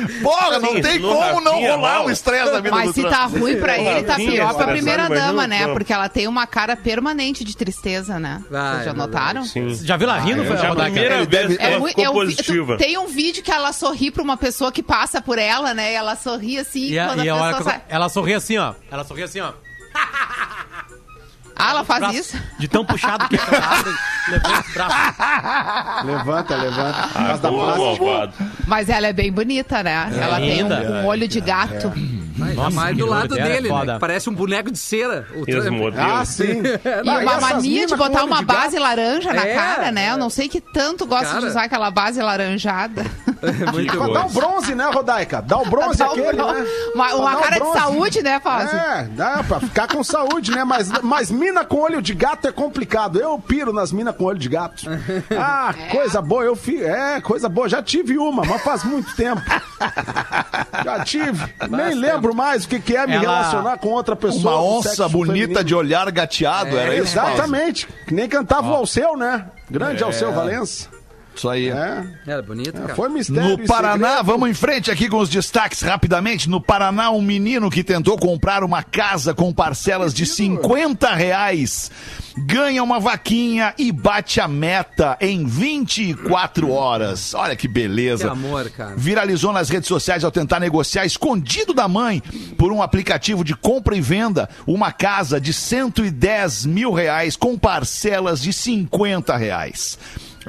Porra, 0.22 0.58
não 0.58 0.72
Sim, 0.74 0.80
tem 0.82 1.00
como 1.00 1.40
não 1.40 1.60
rolar 1.60 2.04
um 2.04 2.10
estresse 2.10 2.52
na 2.52 2.60
vida 2.60 2.74
Mas 2.76 2.86
do 2.88 2.92
se 2.94 3.02
tá 3.02 3.24
ruim 3.26 3.56
pra 3.56 3.78
ele, 3.78 4.02
tá 4.04 4.16
pior 4.16 4.54
pra 4.54 4.68
primeira 4.68 5.08
dama, 5.08 5.46
né? 5.46 5.66
Porque 5.68 5.92
ela 5.92 6.08
tem 6.08 6.26
uma 6.28 6.46
cara 6.46 6.76
permanente 6.76 7.44
de 7.44 7.56
tristeza, 7.56 8.18
né? 8.18 8.42
Ah, 8.52 8.72
Vocês 8.74 8.84
já 8.86 8.94
notaram? 8.94 9.44
Sim. 9.44 9.74
Já 9.74 9.96
viu 9.96 10.08
ela 10.08 10.18
rindo? 10.20 10.42
Ah, 10.42 10.44
foi 10.44 10.54
eu 10.54 10.58
a 10.58 10.62
já 10.62 10.68
Rodaica? 10.68 10.90
primeira 10.92 11.24
vez 11.24 11.56
que 11.56 11.62
ela 11.62 11.88
ficou 11.88 12.12
positiva. 12.12 12.76
tem 12.76 12.96
um 12.98 13.06
vídeo 13.06 13.42
que 13.42 13.50
ela 13.50 13.72
sorri 13.72 14.10
pra 14.10 14.22
uma 14.22 14.36
pessoa 14.36 14.70
que 14.70 14.82
passa 14.82 15.20
por 15.20 15.38
ela, 15.38 15.74
né? 15.74 15.92
E 15.92 15.94
ela 15.94 16.16
sorri 16.16 16.58
assim, 16.58 16.96
a, 16.98 17.06
quando 17.08 17.20
a, 17.20 17.22
a 17.22 17.52
pessoa 17.54 17.62
sai. 17.62 17.82
Ela 17.88 18.08
sorri 18.08 18.34
assim, 18.34 18.58
ó. 18.58 18.74
Ela 18.90 19.04
sorri 19.04 19.22
assim, 19.22 19.40
ó. 19.40 19.52
Ah, 21.58 21.70
ela 21.70 21.84
faz 21.84 22.00
Braço. 22.00 22.16
isso? 22.16 22.36
De 22.58 22.68
tão 22.68 22.84
puxado 22.84 23.28
que 23.28 23.36
é 23.36 23.40
ela 23.40 23.78
abre, 23.78 23.92
levanta 24.28 24.60
os 24.60 24.74
braços. 24.74 26.04
Levanta, 26.04 26.56
levanta. 26.56 26.98
Ah, 27.14 27.20
Mas 27.28 27.40
boa, 27.40 27.74
plástica. 27.74 28.04
malvado. 28.04 28.32
Mas 28.66 28.88
ela 28.88 29.06
é 29.08 29.12
bem 29.12 29.32
bonita, 29.32 29.82
né? 29.82 30.08
ela 30.20 30.36
tem 30.36 30.64
um, 30.64 30.68
um 31.02 31.06
olho 31.06 31.26
de 31.28 31.40
gato. 31.40 31.92
Vai, 32.38 32.52
Nossa, 32.54 32.70
mais 32.76 32.96
que 32.96 33.02
do 33.02 33.06
lado 33.06 33.34
dele, 33.34 33.68
né? 33.68 33.98
Parece 33.98 34.30
um 34.30 34.32
boneco 34.32 34.70
de 34.70 34.78
cera. 34.78 35.26
O 35.34 35.42
E. 35.50 35.98
Ah, 35.98 36.24
sim. 36.24 36.62
E 37.04 37.08
uma 37.24 37.40
mania 37.40 37.84
de 37.84 37.96
botar 37.96 38.22
uma 38.24 38.42
base 38.42 38.78
laranja 38.78 39.32
na 39.32 39.44
É, 39.44 39.54
cara, 39.56 39.90
né? 39.90 40.10
Eu 40.12 40.16
não 40.16 40.30
sei 40.30 40.48
que 40.48 40.60
tanto 40.60 41.04
gosta 41.04 41.26
Cara. 41.26 41.40
de 41.40 41.46
usar 41.46 41.64
aquela 41.64 41.90
base 41.90 42.22
laranjada. 42.22 43.04
Muito 43.72 43.98
Mas 43.98 44.12
dá 44.12 44.26
o 44.26 44.28
bronze, 44.30 44.74
né, 44.74 44.88
Rodaica? 44.92 45.42
Dá 45.42 45.58
o 45.58 45.64
bronze 45.66 45.98
Dá 45.98 46.06
um 46.08 46.12
aquele, 46.12 46.32
bron- 46.32 46.52
né? 46.52 46.64
Uma, 46.94 47.14
uma 47.14 47.34
o 47.36 47.40
cara 47.40 47.54
de 47.54 47.58
bronze. 47.60 47.78
saúde, 47.78 48.22
né, 48.22 48.40
Fábio? 48.40 48.68
É, 48.78 49.04
dá 49.16 49.42
pra 49.42 49.60
ficar 49.60 49.88
com 49.88 50.04
saúde, 50.04 50.52
né? 50.52 50.62
Mas, 50.62 50.90
mas 51.02 51.30
mina 51.48 51.64
com 51.64 51.78
olho 51.80 52.00
de 52.02 52.14
gato 52.14 52.46
é 52.46 52.52
complicado. 52.52 53.18
Eu 53.20 53.38
piro 53.38 53.72
nas 53.72 53.90
minas 53.92 54.14
com 54.16 54.24
olho 54.24 54.38
de 54.38 54.48
gato. 54.48 54.84
Ah, 55.40 55.74
coisa 55.90 56.20
boa, 56.20 56.42
eu 56.44 56.54
fi... 56.56 56.82
É, 56.82 57.20
coisa 57.20 57.48
boa. 57.48 57.68
Já 57.68 57.82
tive 57.82 58.18
uma, 58.18 58.44
mas 58.44 58.62
faz 58.62 58.82
muito 58.84 59.14
tempo. 59.14 59.40
Já 60.84 61.04
tive. 61.04 61.54
Nem 61.70 61.94
lembro 61.94 62.34
mais 62.34 62.64
o 62.64 62.68
que, 62.68 62.80
que 62.80 62.96
é 62.96 63.06
me 63.06 63.14
Ela- 63.14 63.20
relacionar 63.22 63.78
com 63.78 63.88
outra 63.88 64.16
pessoa. 64.16 64.56
Uma 64.56 64.62
onça 64.78 65.08
bonita 65.08 65.34
feminino. 65.38 65.64
de 65.64 65.74
olhar 65.74 66.10
gateado, 66.10 66.76
era 66.76 66.94
isso? 66.94 67.04
Exatamente. 67.18 67.86
Que 68.06 68.14
nem 68.14 68.28
cantava 68.28 68.68
o 68.70 68.74
Alceu, 68.74 69.16
né? 69.16 69.46
Grande 69.70 70.02
Alceu 70.02 70.32
Valença. 70.32 70.88
Isso 71.38 71.48
aí. 71.48 71.68
É, 71.70 72.04
Era 72.26 72.42
bonito, 72.42 72.72
cara. 72.72 72.96
foi 72.96 73.08
mistério. 73.08 73.56
No 73.56 73.66
Paraná, 73.66 74.08
segredo. 74.08 74.26
vamos 74.26 74.50
em 74.50 74.54
frente 74.54 74.90
aqui 74.90 75.08
com 75.08 75.18
os 75.18 75.28
destaques 75.28 75.80
rapidamente. 75.82 76.48
No 76.48 76.60
Paraná, 76.60 77.10
um 77.10 77.22
menino 77.22 77.70
que 77.70 77.84
tentou 77.84 78.18
comprar 78.18 78.64
uma 78.64 78.82
casa 78.82 79.32
com 79.32 79.52
parcelas 79.52 80.12
de 80.12 80.26
50 80.26 81.14
reais 81.14 81.90
ganha 82.46 82.82
uma 82.82 83.00
vaquinha 83.00 83.74
e 83.76 83.90
bate 83.90 84.40
a 84.40 84.46
meta 84.46 85.16
em 85.20 85.44
24 85.44 86.70
horas. 86.70 87.34
Olha 87.34 87.56
que 87.56 87.66
beleza. 87.66 88.24
Que 88.24 88.30
amor, 88.30 88.70
cara. 88.70 88.94
Viralizou 88.96 89.52
nas 89.52 89.68
redes 89.68 89.88
sociais 89.88 90.24
ao 90.24 90.30
tentar 90.30 90.60
negociar 90.60 91.04
escondido 91.04 91.74
da 91.74 91.88
mãe 91.88 92.20
por 92.56 92.72
um 92.72 92.82
aplicativo 92.82 93.42
de 93.42 93.54
compra 93.54 93.96
e 93.96 94.00
venda 94.00 94.48
uma 94.66 94.92
casa 94.92 95.40
de 95.40 95.52
110 95.52 96.66
mil 96.66 96.92
reais 96.92 97.36
com 97.36 97.58
parcelas 97.58 98.40
de 98.40 98.52
50 98.52 99.36
reais. 99.36 99.98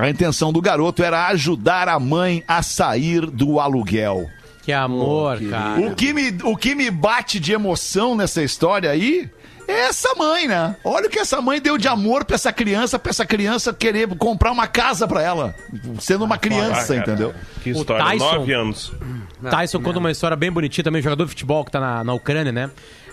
A 0.02 0.10
intenção 0.10 0.52
do 0.54 0.62
garoto 0.62 1.04
era 1.04 1.28
ajudar 1.28 1.88
a 1.90 2.00
mãe 2.00 2.44
a 2.48 2.62
sair 2.64 3.26
do 3.26 3.60
aluguel. 3.60 4.28
Que 4.64 4.72
amor, 4.72 5.40
cara. 5.50 5.82
O 5.82 5.96
que, 5.96 6.14
me, 6.14 6.30
o 6.44 6.56
que 6.56 6.76
me 6.76 6.90
bate 6.92 7.40
de 7.40 7.52
emoção 7.54 8.16
nessa 8.16 8.42
história 8.44 8.90
aí 8.92 9.30
é 9.68 9.88
essa 9.88 10.14
mãe, 10.16 10.48
né? 10.48 10.76
Olha 10.84 11.08
o 11.08 11.10
que 11.10 11.20
essa 11.20 11.42
mãe 11.42 11.60
deu 11.60 11.78
de 11.78 11.88
amor 11.88 12.24
pra 12.24 12.36
essa 12.36 12.52
criança, 12.54 12.98
pra 13.00 13.10
essa 13.10 13.26
criança 13.26 13.74
querer 13.74 14.08
comprar 14.16 14.52
uma 14.52 14.68
casa 14.68 15.08
pra 15.08 15.22
ela, 15.22 15.56
sendo 16.00 16.24
uma 16.24 16.38
criança, 16.38 16.94
Ah, 16.94 16.98
entendeu? 16.98 17.34
Que 17.64 17.72
O 17.72 17.78
história. 17.78 18.06
Tyson- 18.06 18.36
Nove 18.36 18.54
anos. 18.54 18.92
Tyson 19.50 19.82
conta 19.82 20.00
uma 20.00 20.12
história 20.12 20.38
bem 20.38 20.52
bonitinha 20.52 20.84
também, 20.84 21.02
jogador 21.02 21.24
de 21.26 21.30
futebol 21.30 21.66
que 21.66 21.72
tá 21.72 21.80
na, 21.80 22.04
na 22.04 22.14
Ucrânia, 22.14 22.52
né? 22.52 22.70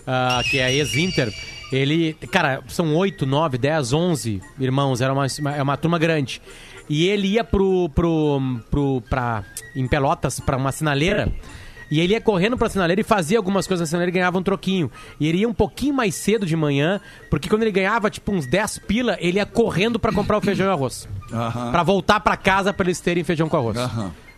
Ah, 0.07 0.41
que 0.49 0.59
é 0.59 0.73
ex-Inter. 0.73 1.33
Ele, 1.73 2.15
cara, 2.31 2.63
são 2.69 2.95
8, 2.95 3.27
9, 3.27 3.59
10, 3.59 3.93
11 3.93 4.41
irmãos, 4.61 5.01
era 5.01 5.13
uma, 5.13 5.27
é 5.57 5.63
uma 5.63 5.77
turma 5.77 5.99
grande. 5.99 6.41
E 6.89 7.09
ele 7.09 7.29
ia 7.29 7.45
pro, 7.45 7.89
pro, 7.91 8.41
pro, 8.71 9.03
pra, 9.09 9.45
em 9.75 9.87
Pelotas 9.89 10.39
pra 10.41 10.57
uma 10.57 10.73
sinaleira. 10.73 11.33
E 11.91 12.01
ele 12.01 12.15
ia 12.15 12.21
correndo 12.21 12.57
pra 12.57 12.69
sinaleira 12.69 13.01
e 13.01 13.05
fazia 13.05 13.39
algumas 13.39 13.67
coisas 13.67 13.87
na 13.87 13.87
sinaleira 13.87 14.11
e 14.11 14.15
ganhava 14.15 14.39
um 14.39 14.43
troquinho. 14.43 14.91
E 15.21 15.29
ele 15.29 15.39
ia 15.39 15.49
um 15.49 15.55
pouquinho 15.55 15.95
mais 15.95 16.15
cedo 16.17 16.45
de 16.45 16.57
manhã, 16.57 17.01
porque 17.31 17.49
quando 17.49 17.63
ele 17.63 17.71
ganhava 17.71 18.11
tipo 18.11 18.33
uns 18.33 18.47
10 18.47 18.79
pila, 18.81 19.17
ele 19.21 19.39
ia 19.39 19.47
correndo 19.47 19.99
pra 19.99 20.13
comprar 20.13 20.37
o 20.37 20.41
feijão 20.41 20.67
e 20.67 20.71
arroz. 20.71 21.09
Pra 21.71 21.83
voltar 21.85 22.19
pra 22.21 22.37
casa 22.37 22.73
pra 22.73 22.87
eles 22.87 23.01
terem 23.01 23.23
feijão 23.23 23.49
com 23.49 23.57
arroz. 23.57 23.77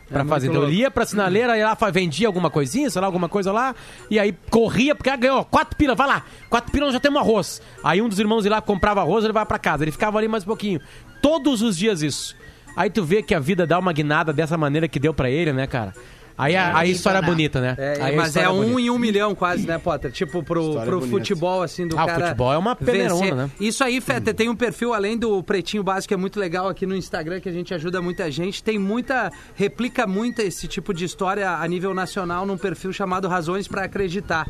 Pra 0.08 0.22
É 0.22 0.24
fazer. 0.24 0.46
Então 0.48 0.62
louco. 0.62 0.74
ia 0.74 0.90
pra 0.90 1.04
sinaleira, 1.04 1.56
ia 1.58 1.66
lá, 1.66 1.90
vendia 1.90 2.26
alguma 2.26 2.50
coisinha, 2.50 2.88
sei 2.88 3.00
lá, 3.00 3.06
alguma 3.06 3.28
coisa 3.28 3.52
lá, 3.52 3.74
e 4.10 4.18
aí 4.18 4.34
corria, 4.50 4.94
porque 4.94 5.10
ah, 5.10 5.16
ganhou 5.16 5.44
quatro 5.44 5.76
pilas, 5.76 5.96
vai 5.96 6.06
lá, 6.06 6.22
quatro 6.48 6.72
pilas 6.72 6.86
nós 6.88 6.94
já 6.94 7.00
temos 7.00 7.20
arroz. 7.20 7.60
Aí 7.84 8.00
um 8.00 8.08
dos 8.08 8.18
irmãos 8.18 8.44
ia 8.44 8.52
lá, 8.52 8.60
comprava 8.62 9.00
arroz, 9.02 9.24
ele 9.24 9.32
vai 9.32 9.44
pra 9.44 9.58
casa. 9.58 9.84
Ele 9.84 9.92
ficava 9.92 10.16
ali 10.18 10.28
mais 10.28 10.44
um 10.44 10.46
pouquinho. 10.46 10.80
Todos 11.20 11.60
os 11.62 11.76
dias 11.76 12.00
isso. 12.02 12.34
Aí 12.76 12.88
tu 12.88 13.04
vê 13.04 13.22
que 13.22 13.34
a 13.34 13.40
vida 13.40 13.66
dá 13.66 13.78
uma 13.78 13.92
guinada 13.92 14.32
dessa 14.32 14.56
maneira 14.56 14.86
que 14.86 15.00
deu 15.00 15.12
pra 15.12 15.28
ele, 15.28 15.52
né, 15.52 15.66
cara? 15.66 15.92
Aí 16.38 16.54
a, 16.56 16.78
a 16.78 16.86
história 16.86 17.18
é 17.18 17.22
bonita, 17.22 17.60
né? 17.60 17.74
É, 17.76 17.98
Aí 18.00 18.16
mas 18.16 18.28
história 18.28 18.46
é 18.46 18.50
um 18.50 18.60
bonita. 18.62 18.80
em 18.80 18.90
um 18.90 18.98
milhão 18.98 19.34
quase, 19.34 19.66
né, 19.66 19.76
Potter? 19.76 20.12
Tipo, 20.12 20.42
pro, 20.42 20.60
História 20.60 20.84
pro 20.86 21.00
bonita. 21.00 21.18
futebol, 21.18 21.62
assim, 21.62 21.86
do 21.88 21.98
Ah, 21.98 22.04
o 22.04 22.06
cara 22.06 22.26
futebol 22.26 22.52
é 22.52 22.56
uma 22.58 22.76
peneirona, 22.76 23.20
vencer. 23.20 23.34
né? 23.34 23.50
Isso 23.60 23.82
aí, 23.82 24.00
Feta, 24.00 24.32
tem 24.32 24.48
um 24.48 24.54
perfil, 24.54 24.94
além 24.94 25.18
do 25.18 25.42
Pretinho 25.42 25.82
Básico, 25.82 26.08
que 26.08 26.14
é 26.14 26.16
muito 26.16 26.38
legal 26.38 26.68
aqui 26.68 26.86
no 26.86 26.94
Instagram, 26.94 27.40
que 27.40 27.48
a 27.48 27.52
gente 27.52 27.74
ajuda 27.74 28.00
muita 28.00 28.30
gente. 28.30 28.62
Tem 28.62 28.78
muita, 28.78 29.32
replica 29.56 30.06
muito 30.06 30.40
esse 30.40 30.68
tipo 30.68 30.94
de 30.94 31.04
história 31.04 31.50
a 31.50 31.66
nível 31.66 31.92
nacional 31.92 32.46
num 32.46 32.56
perfil 32.56 32.92
chamado 32.92 33.26
Razões 33.26 33.66
pra 33.66 33.82
Acreditar. 33.84 34.46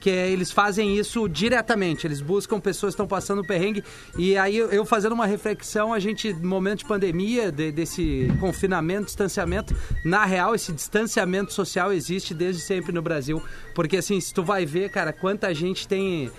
Que 0.00 0.08
é, 0.10 0.30
eles 0.30 0.50
fazem 0.50 0.96
isso 0.96 1.28
diretamente, 1.28 2.06
eles 2.06 2.20
buscam 2.22 2.58
pessoas 2.58 2.92
que 2.92 2.94
estão 2.94 3.06
passando 3.06 3.44
perrengue. 3.44 3.84
E 4.16 4.36
aí, 4.36 4.56
eu- 4.56 4.84
fazendo 4.86 5.12
uma 5.12 5.26
reflexão, 5.26 5.92
a 5.92 5.98
gente, 6.00 6.32
no 6.32 6.48
momento 6.48 6.78
de 6.80 6.84
pandemia, 6.86 7.52
de- 7.52 7.70
desse 7.70 8.32
confinamento, 8.40 9.04
distanciamento, 9.04 9.76
na 10.04 10.24
real, 10.24 10.54
esse 10.54 10.72
distanciamento 10.72 11.52
social 11.52 11.92
existe 11.92 12.32
desde 12.32 12.62
sempre 12.62 12.92
no 12.92 13.02
Brasil. 13.02 13.42
Porque, 13.74 13.98
assim, 13.98 14.18
se 14.20 14.32
tu 14.32 14.42
vai 14.42 14.64
ver, 14.66 14.88
cara, 14.90 15.12
quanta 15.12 15.52
gente 15.54 15.86
tem. 15.86 16.30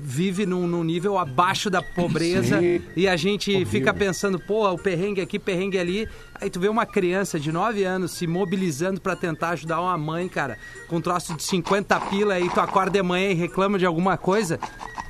vive 0.00 0.46
num, 0.46 0.66
num 0.66 0.82
nível 0.84 1.18
abaixo 1.18 1.70
da 1.70 1.82
pobreza 1.82 2.58
Sim. 2.60 2.80
e 2.96 3.06
a 3.08 3.16
gente 3.16 3.64
fica 3.64 3.92
pensando, 3.92 4.38
pô, 4.38 4.68
o 4.70 4.78
perrengue 4.78 5.20
aqui, 5.20 5.38
perrengue 5.38 5.78
ali. 5.78 6.08
Aí 6.40 6.48
tu 6.50 6.58
vê 6.58 6.68
uma 6.68 6.86
criança 6.86 7.38
de 7.38 7.52
9 7.52 7.84
anos 7.84 8.12
se 8.12 8.26
mobilizando 8.26 9.00
pra 9.00 9.14
tentar 9.14 9.50
ajudar 9.50 9.80
uma 9.80 9.96
mãe, 9.98 10.28
cara, 10.28 10.56
com 10.88 10.96
um 10.96 11.00
troço 11.00 11.34
de 11.34 11.42
50 11.42 11.98
pila, 12.02 12.34
aí 12.34 12.48
tu 12.48 12.60
acorda 12.60 12.90
de 12.92 13.02
manhã 13.02 13.30
e 13.30 13.34
reclama 13.34 13.78
de 13.78 13.84
alguma 13.86 14.16
coisa. 14.16 14.58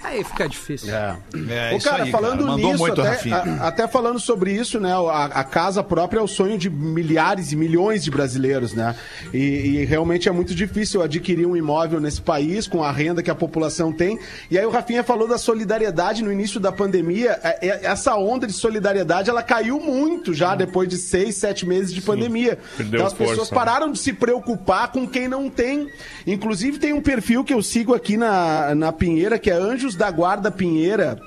Aí 0.02 0.24
fica 0.24 0.48
difícil. 0.48 0.92
É. 0.94 1.16
É, 1.50 1.74
Ô, 1.74 1.76
isso 1.76 1.88
cara, 1.88 2.04
aí, 2.04 2.10
falando 2.10 2.44
cara. 2.44 2.56
Nisso, 2.56 2.78
muito, 2.78 3.00
até, 3.02 3.10
Rafinha. 3.10 3.36
a- 3.36 3.68
até 3.68 3.86
falando 3.86 4.18
sobre 4.18 4.50
isso, 4.52 4.80
né? 4.80 4.92
A, 4.94 5.24
a 5.26 5.44
casa 5.44 5.84
própria 5.84 6.18
é 6.18 6.22
o 6.22 6.26
sonho 6.26 6.56
de 6.56 6.70
milhares 6.70 7.52
e 7.52 7.56
milhões 7.56 8.02
de 8.02 8.10
brasileiros, 8.10 8.72
né? 8.72 8.96
E, 9.32 9.38
e 9.38 9.84
realmente 9.84 10.26
é 10.26 10.32
muito 10.32 10.54
difícil 10.54 11.02
adquirir 11.02 11.46
um 11.46 11.54
imóvel 11.54 12.00
nesse 12.00 12.20
país 12.22 12.66
com 12.66 12.82
a 12.82 12.90
renda 12.90 13.22
que 13.22 13.30
a 13.30 13.34
população 13.34 13.92
tem. 13.92 14.18
E 14.50 14.58
aí 14.58 14.64
o 14.64 14.70
Rafinha 14.70 15.04
falou 15.04 15.28
da 15.28 15.36
solidariedade 15.36 16.24
no 16.24 16.32
início 16.32 16.58
da 16.58 16.72
pandemia. 16.72 17.38
É- 17.44 17.68
é- 17.68 17.80
Essa 17.90 18.16
onda 18.16 18.46
de 18.46 18.54
solidariedade, 18.54 19.28
ela 19.28 19.42
caiu 19.42 19.78
muito 19.78 20.32
já 20.32 20.54
depois 20.54 20.88
de 20.88 20.96
seis, 20.96 21.19
sete 21.32 21.66
meses 21.66 21.92
de 21.92 22.00
pandemia. 22.00 22.58
Perdeu 22.76 22.98
Então 23.00 23.06
as 23.06 23.12
pessoas 23.12 23.36
força, 23.38 23.54
né? 23.54 23.58
pararam 23.58 23.92
de 23.92 23.98
se 23.98 24.12
preocupar 24.12 24.92
com 24.92 25.06
quem 25.06 25.26
não 25.28 25.50
tem. 25.50 25.88
Inclusive 26.26 26.78
tem 26.78 26.92
um 26.92 27.00
perfil 27.02 27.42
que 27.44 27.52
eu 27.54 27.62
sigo 27.62 27.94
aqui 27.94 28.16
na, 28.16 28.74
na 28.74 28.92
Pinheira, 28.92 29.38
que 29.38 29.50
é 29.50 29.54
Anjos 29.54 29.94
da 29.96 30.10
Guarda 30.10 30.50
Pinheira, 30.50 31.20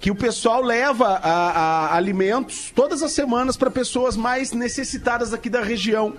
que 0.00 0.10
o 0.10 0.14
pessoal 0.14 0.62
leva 0.62 1.06
a- 1.22 1.50
a 1.90 1.96
alimentos 1.96 2.70
todas 2.74 3.02
as 3.02 3.12
semanas 3.12 3.56
para 3.56 3.70
pessoas 3.70 4.16
mais 4.16 4.52
necessitadas 4.52 5.32
aqui 5.34 5.50
da 5.50 5.62
região. 5.62 6.14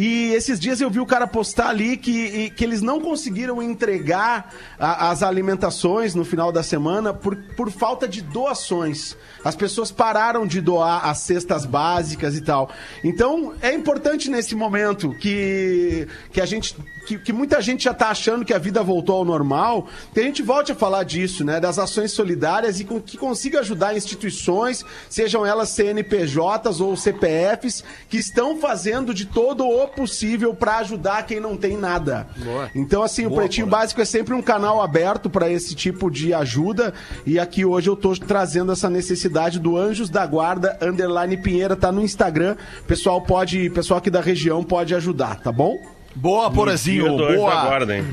E 0.00 0.32
esses 0.32 0.60
dias 0.60 0.80
eu 0.80 0.88
vi 0.88 1.00
o 1.00 1.06
cara 1.06 1.26
postar 1.26 1.70
ali 1.70 1.96
que, 1.96 2.50
que 2.50 2.62
eles 2.62 2.80
não 2.80 3.00
conseguiram 3.00 3.60
entregar 3.60 4.54
a- 4.78 5.10
as 5.10 5.24
alimentações 5.24 6.14
no 6.14 6.24
final 6.24 6.52
da 6.52 6.62
semana 6.62 7.12
por, 7.12 7.34
por 7.56 7.68
falta 7.68 8.06
de 8.06 8.22
doações. 8.22 9.16
As 9.44 9.56
pessoas 9.56 9.90
pararam 9.90 10.46
de 10.46 10.60
doar 10.60 11.04
as 11.08 11.18
cestas 11.18 11.66
básicas 11.66 12.36
e 12.36 12.40
tal. 12.42 12.70
Então 13.02 13.54
é 13.60 13.74
importante 13.74 14.30
nesse 14.30 14.54
momento 14.54 15.12
que, 15.18 16.06
que 16.32 16.40
a 16.40 16.46
gente. 16.46 16.76
Que, 17.08 17.16
que 17.18 17.32
muita 17.32 17.62
gente 17.62 17.84
já 17.84 17.94
tá 17.94 18.10
achando 18.10 18.44
que 18.44 18.52
a 18.52 18.58
vida 18.58 18.82
voltou 18.82 19.16
ao 19.16 19.24
normal, 19.24 19.88
que 20.12 20.20
a 20.20 20.22
gente 20.22 20.42
volte 20.42 20.72
a 20.72 20.74
falar 20.74 21.04
disso, 21.04 21.42
né? 21.42 21.58
Das 21.58 21.78
ações 21.78 22.12
solidárias 22.12 22.80
e 22.80 22.84
com, 22.84 23.00
que 23.00 23.16
consiga 23.16 23.60
ajudar 23.60 23.96
instituições, 23.96 24.84
sejam 25.08 25.46
elas 25.46 25.70
CNPJs 25.70 26.80
ou 26.82 26.94
CPFs, 26.98 27.82
que 28.10 28.18
estão 28.18 28.58
fazendo 28.58 29.14
de 29.14 29.24
todo 29.24 29.66
o 29.66 29.87
possível 29.88 30.54
para 30.54 30.78
ajudar 30.78 31.24
quem 31.26 31.40
não 31.40 31.56
tem 31.56 31.76
nada. 31.76 32.26
Boa. 32.36 32.70
Então, 32.74 33.02
assim, 33.02 33.26
o 33.26 33.30
Pretinho 33.30 33.66
Básico 33.66 34.00
é 34.00 34.04
sempre 34.04 34.34
um 34.34 34.42
canal 34.42 34.80
aberto 34.80 35.28
para 35.28 35.50
esse 35.50 35.74
tipo 35.74 36.10
de 36.10 36.32
ajuda. 36.32 36.92
E 37.26 37.38
aqui 37.38 37.64
hoje 37.64 37.88
eu 37.88 37.96
tô 37.96 38.14
trazendo 38.16 38.72
essa 38.72 38.88
necessidade 38.88 39.58
do 39.58 39.76
Anjos 39.76 40.08
da 40.08 40.26
Guarda, 40.26 40.78
underline 40.80 41.36
Pinheira, 41.36 41.76
tá 41.76 41.90
no 41.90 42.02
Instagram. 42.02 42.56
Pessoal 42.86 43.20
pode, 43.20 43.70
pessoal 43.70 43.98
aqui 43.98 44.10
da 44.10 44.20
região 44.20 44.62
pode 44.62 44.94
ajudar, 44.94 45.40
tá 45.40 45.50
bom? 45.50 45.78
Boa, 46.14 46.50
Porazinho. 46.50 47.06
Anjo 47.06 47.16
da 47.18 47.34
Boa. 47.34 47.64
guarda, 47.66 47.96
hein? 47.96 48.04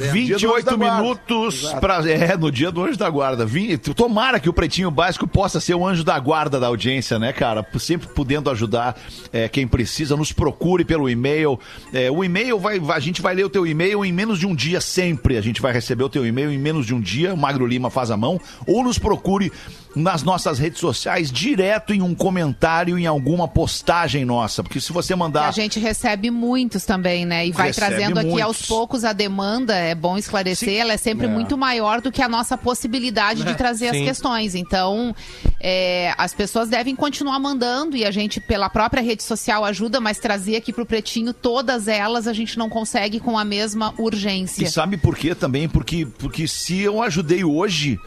Anjo 0.00 0.12
28 0.12 0.64
da 0.64 0.76
Guarda. 0.76 1.02
minutos 1.02 1.72
pra, 1.80 2.10
é, 2.10 2.36
no 2.36 2.50
dia 2.50 2.70
do 2.70 2.82
Anjo 2.84 2.96
da 2.98 3.08
Guarda. 3.10 3.44
Vim- 3.44 3.76
Tomara 3.76 4.40
que 4.40 4.48
o 4.48 4.52
Pretinho 4.52 4.90
Básico 4.90 5.26
possa 5.26 5.60
ser 5.60 5.74
o 5.74 5.86
anjo 5.86 6.02
da 6.04 6.18
guarda 6.18 6.58
da 6.58 6.66
audiência, 6.68 7.18
né, 7.18 7.32
cara? 7.32 7.66
Sempre 7.78 8.08
podendo 8.08 8.50
ajudar 8.50 8.96
é, 9.32 9.48
quem 9.48 9.66
precisa. 9.66 10.16
Nos 10.16 10.32
procure 10.32 10.84
pelo 10.84 11.08
e-mail. 11.10 11.58
É, 11.92 12.10
o 12.10 12.24
e-mail, 12.24 12.58
vai, 12.58 12.78
vai- 12.80 12.96
a 12.96 13.00
gente 13.00 13.20
vai 13.22 13.34
ler 13.34 13.44
o 13.44 13.50
teu 13.50 13.66
e-mail 13.66 14.04
em 14.04 14.12
menos 14.12 14.38
de 14.38 14.46
um 14.46 14.54
dia 14.54 14.80
sempre. 14.80 15.36
A 15.36 15.40
gente 15.40 15.60
vai 15.60 15.72
receber 15.72 16.04
o 16.04 16.08
teu 16.08 16.26
e-mail 16.26 16.50
em 16.50 16.58
menos 16.58 16.86
de 16.86 16.94
um 16.94 17.00
dia. 17.00 17.34
O 17.34 17.36
Magro 17.36 17.66
Lima 17.66 17.90
faz 17.90 18.10
a 18.10 18.16
mão. 18.16 18.40
Ou 18.66 18.82
nos 18.82 18.98
procure 18.98 19.52
nas 19.94 20.22
nossas 20.22 20.58
redes 20.58 20.80
sociais, 20.80 21.30
direto 21.30 21.92
em 21.92 22.02
um 22.02 22.14
comentário, 22.14 22.98
em 22.98 23.06
alguma 23.06 23.46
postagem 23.46 24.24
nossa. 24.24 24.62
Porque 24.62 24.80
se 24.80 24.92
você 24.92 25.14
mandar... 25.14 25.48
A 25.48 25.52
gente 25.52 25.78
recebe 25.78 26.30
muitos 26.30 26.84
também, 26.84 27.24
né? 27.24 27.46
E 27.46 27.52
vai 27.52 27.68
Recebe 27.68 27.86
trazendo 27.86 28.18
aqui 28.18 28.30
muitos. 28.30 28.46
aos 28.46 28.62
poucos 28.66 29.04
a 29.04 29.12
demanda, 29.12 29.74
é 29.74 29.94
bom 29.94 30.16
esclarecer, 30.16 30.70
Sim. 30.70 30.76
ela 30.76 30.92
é 30.92 30.96
sempre 30.96 31.26
muito 31.26 31.56
maior 31.56 32.00
do 32.00 32.10
que 32.10 32.22
a 32.22 32.28
nossa 32.28 32.56
possibilidade 32.56 33.44
de 33.44 33.54
trazer 33.56 33.88
as 33.88 33.96
Sim. 33.96 34.04
questões. 34.04 34.54
Então, 34.54 35.14
é, 35.60 36.14
as 36.16 36.34
pessoas 36.34 36.68
devem 36.68 36.94
continuar 36.96 37.38
mandando 37.38 37.96
e 37.96 38.04
a 38.04 38.10
gente, 38.10 38.40
pela 38.40 38.68
própria 38.68 39.02
rede 39.02 39.22
social, 39.22 39.64
ajuda, 39.64 40.00
mas 40.00 40.18
trazer 40.18 40.56
aqui 40.56 40.72
pro 40.72 40.86
Pretinho 40.86 41.32
todas 41.32 41.88
elas 41.88 42.26
a 42.26 42.32
gente 42.32 42.58
não 42.58 42.68
consegue 42.68 43.20
com 43.20 43.38
a 43.38 43.44
mesma 43.44 43.94
urgência. 43.98 44.64
E 44.64 44.70
sabe 44.70 44.96
por 44.96 45.16
quê 45.16 45.34
também? 45.34 45.68
Porque, 45.68 46.06
porque 46.06 46.48
se 46.48 46.80
eu 46.80 47.02
ajudei 47.02 47.44
hoje, 47.44 47.98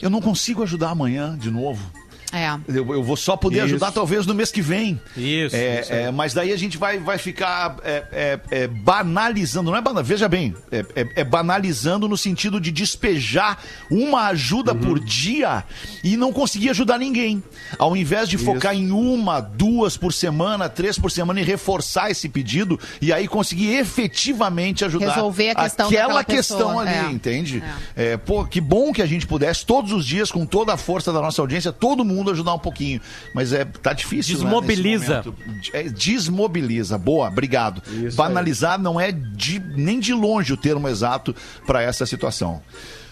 eu 0.00 0.10
não 0.10 0.20
consigo 0.20 0.62
ajudar 0.62 0.90
amanhã 0.90 1.36
de 1.36 1.50
novo. 1.50 1.90
É. 2.32 2.50
Eu, 2.68 2.92
eu 2.92 3.02
vou 3.02 3.16
só 3.16 3.36
poder 3.36 3.60
ajudar 3.60 3.90
talvez 3.92 4.26
no 4.26 4.34
mês 4.34 4.50
que 4.50 4.60
vem. 4.60 5.00
Isso, 5.16 5.56
É, 5.56 5.80
isso 5.80 5.92
é, 5.92 6.10
mas 6.10 6.34
daí 6.34 6.52
a 6.52 6.56
gente 6.58 6.76
vai, 6.76 6.98
vai 6.98 7.16
ficar 7.18 7.76
é, 7.82 8.04
é, 8.12 8.40
é, 8.50 8.66
banalizando, 8.66 9.70
não 9.70 9.76
é 9.78 9.80
banal, 9.80 10.04
veja 10.04 10.28
bem, 10.28 10.54
é, 10.70 10.84
é- 10.94 11.08
é 11.16 11.24
banalizando 11.24 12.06
no 12.08 12.16
sentido 12.16 12.60
de 12.60 12.70
despejar 12.70 13.58
uma 13.90 14.26
ajuda 14.26 14.72
Uhum. 14.72 14.80
por 14.80 15.00
dia 15.00 15.64
e 16.04 16.16
não 16.16 16.32
conseguir 16.32 16.70
ajudar 16.70 16.98
ninguém. 16.98 17.42
Ao 17.78 17.96
invés 17.96 18.28
de 18.28 18.36
focar 18.36 18.74
em 18.74 18.90
uma, 18.90 19.40
duas 19.40 19.96
por 19.96 20.12
semana, 20.12 20.68
três 20.68 20.98
por 20.98 21.10
semana 21.10 21.40
e 21.40 21.44
reforçar 21.44 22.10
esse 22.10 22.28
pedido 22.28 22.78
e 23.00 23.12
aí 23.12 23.26
conseguir 23.26 23.68
efetivamente 23.76 24.84
ajudar 24.84 25.14
Resolver 25.14 25.50
a 25.50 25.54
questão 25.54 25.86
aquela 25.88 26.24
questão 26.24 26.58
pessoa, 26.58 26.82
ali, 26.82 26.90
é. 27.08 27.10
entende? 27.10 27.62
É, 27.96 28.16
pô, 28.16 28.44
que 28.44 28.60
bom 28.60 28.92
que 28.92 29.00
a 29.00 29.06
gente 29.06 29.26
pudesse 29.26 29.64
todos 29.64 29.92
os 29.92 30.04
dias, 30.06 30.30
com 30.30 30.44
toda 30.44 30.74
a 30.74 30.76
força 30.76 31.12
da 31.12 31.20
nossa 31.20 31.40
audiência, 31.40 31.72
todo 31.72 32.04
mundo 32.04 32.17
ajudar 32.30 32.54
um 32.54 32.58
pouquinho. 32.58 33.00
Mas 33.34 33.52
é, 33.52 33.64
tá 33.64 33.92
difícil. 33.92 34.36
né, 34.38 34.44
Desmobiliza. 34.44 35.22
momento. 35.24 35.34
É, 35.72 35.82
desmobiliza. 35.84 36.98
Boa, 36.98 37.28
obrigado. 37.28 37.82
Banalizar 38.14 38.78
não 38.78 39.00
é 39.00 39.12
de- 39.12 39.60
nem 39.60 40.00
de 40.00 40.12
longe 40.12 40.52
o 40.52 40.56
termo 40.56 40.88
exato 40.88 41.34
para 41.66 41.82
essa 41.82 42.04
situação. 42.06 42.60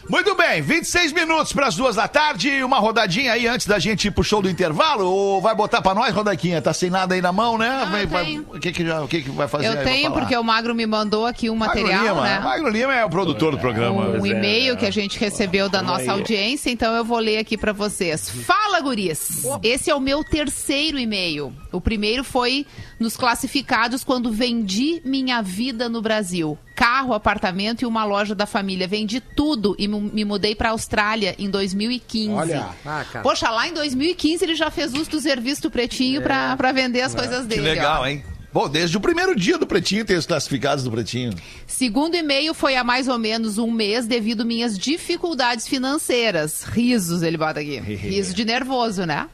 Muito 0.09 0.35
bem, 0.37 0.63
26 0.63 1.13
minutos 1.13 1.53
para 1.53 1.67
as 1.67 1.75
duas 1.75 1.97
da 1.97 2.07
tarde. 2.07 2.63
Uma 2.63 2.79
rodadinha 2.79 3.33
aí 3.33 3.47
antes 3.49 3.67
da 3.67 3.79
gente 3.79 4.07
ir 4.07 4.11
pro 4.13 4.23
show 4.23 4.41
do 4.41 4.49
intervalo. 4.49 5.05
Ou 5.05 5.41
vai 5.41 5.55
botar 5.55 5.83
para 5.83 5.95
nós, 5.95 6.15
Rodaquinha? 6.15 6.63
Tá 6.63 6.73
sem 6.73 6.89
nada 6.91 7.15
aí 7.15 7.21
na 7.21 7.33
mão, 7.33 7.59
né? 7.59 7.69
Ah, 7.69 7.85
vai, 7.87 8.07
vai- 8.07 8.39
o 8.39 8.61
que 8.61 8.71
que, 8.73 8.87
já- 8.87 9.03
o 9.03 9.09
que 9.09 9.23
que 9.23 9.31
vai 9.31 9.49
fazer? 9.49 9.67
aí? 9.67 9.73
Eu 9.73 9.77
Vou 9.77 9.85
tenho, 9.85 10.13
porque 10.13 10.37
o 10.37 10.45
Magro 10.45 10.75
me 10.75 10.87
mandou 10.87 11.27
aqui 11.27 11.51
um 11.51 11.57
Magro 11.57 11.83
material, 11.83 12.15
Lima, 12.15 12.23
né? 12.23 12.39
Magro 12.41 12.69
Lima 12.69 12.95
é 12.95 13.05
o 13.05 13.11
produtor 13.11 13.53
do 13.53 13.59
programa. 13.59 14.11
um 14.11 14.25
e-mail 14.27 14.77
que 14.77 14.87
a 14.87 14.91
gente 14.93 15.19
recebeu 15.19 15.69
da 15.69 15.83
nossa 15.83 16.13
audiência, 16.13 16.71
então 16.71 16.95
eu 16.95 17.05
vou 17.05 17.19
ler 17.19 17.39
aqui 17.39 17.57
pra 17.57 17.73
vocês. 17.73 18.31
Fala, 18.31 18.81
guris! 18.81 19.43
Esse 19.63 19.91
é 19.91 19.95
o 19.95 20.01
meu 20.01 20.23
terceiro 20.23 20.99
e-mail. 20.99 21.53
O 21.73 21.81
primeiro 21.81 22.23
foi 22.23 22.65
nos 22.99 23.17
classificados 23.17 24.03
quando 24.03 24.31
vendi 24.33 25.01
minha 25.05 25.43
vida 25.43 25.89
no 25.89 26.01
Brasil. 26.01 26.59
Carro, 26.75 27.13
apartamento 27.15 27.83
e 27.83 27.87
uma 27.87 28.05
loja 28.05 28.35
da 28.35 28.47
família. 28.47 28.87
Vendi 28.89 29.21
tudo 29.21 29.75
e 29.79 29.87
me 29.89 30.25
mudei 30.25 30.55
pra 30.55 30.71
Austrália 30.71 31.35
em 31.39 31.49
2015. 31.51 32.31
Olha. 32.33 32.69
Ah, 32.85 33.05
cara. 33.11 33.23
Poxa, 33.23 33.51
lá 33.51 33.67
em 33.69 33.73
2015 33.75 34.45
ele 34.45 34.55
já 34.55 34.71
fez 34.71 34.93
uso 34.95 35.11
do 35.11 35.21
serviço 35.21 35.63
do 35.63 35.71
Pretinho 35.71 36.23
pra, 36.23 36.57
pra 36.57 36.73
vender 36.73 37.01
as 37.03 37.15
coisas 37.15 37.43
Que 37.43 37.49
dele. 37.49 37.63
legal, 37.63 38.03
ó. 38.03 38.07
hein? 38.07 38.23
Bom, 38.53 38.71
desde 38.71 38.97
o 38.97 39.01
primeiro 39.01 39.37
dia 39.37 39.59
do 39.59 39.67
Pretinho 39.67 40.03
tem 40.03 40.17
os 40.17 40.25
classificados 40.25 40.83
do 40.85 40.91
Pretinho. 40.91 41.35
Segundo 41.67 42.15
e-mail 42.15 42.55
foi 42.55 42.75
há 42.77 42.83
mais 42.83 43.07
ou 43.07 43.19
menos 43.19 43.59
um 43.59 43.71
mês 43.71 44.07
devido 44.07 44.47
minhas 44.47 44.79
dificuldades 44.79 45.69
financeiras. 45.69 46.63
Risos, 46.63 47.23
ele 47.23 47.37
bota 47.37 47.61
aqui. 47.61 47.79
Riso 47.85 48.33
de 48.35 48.47
nervoso, 48.47 49.05
né? 49.05 49.29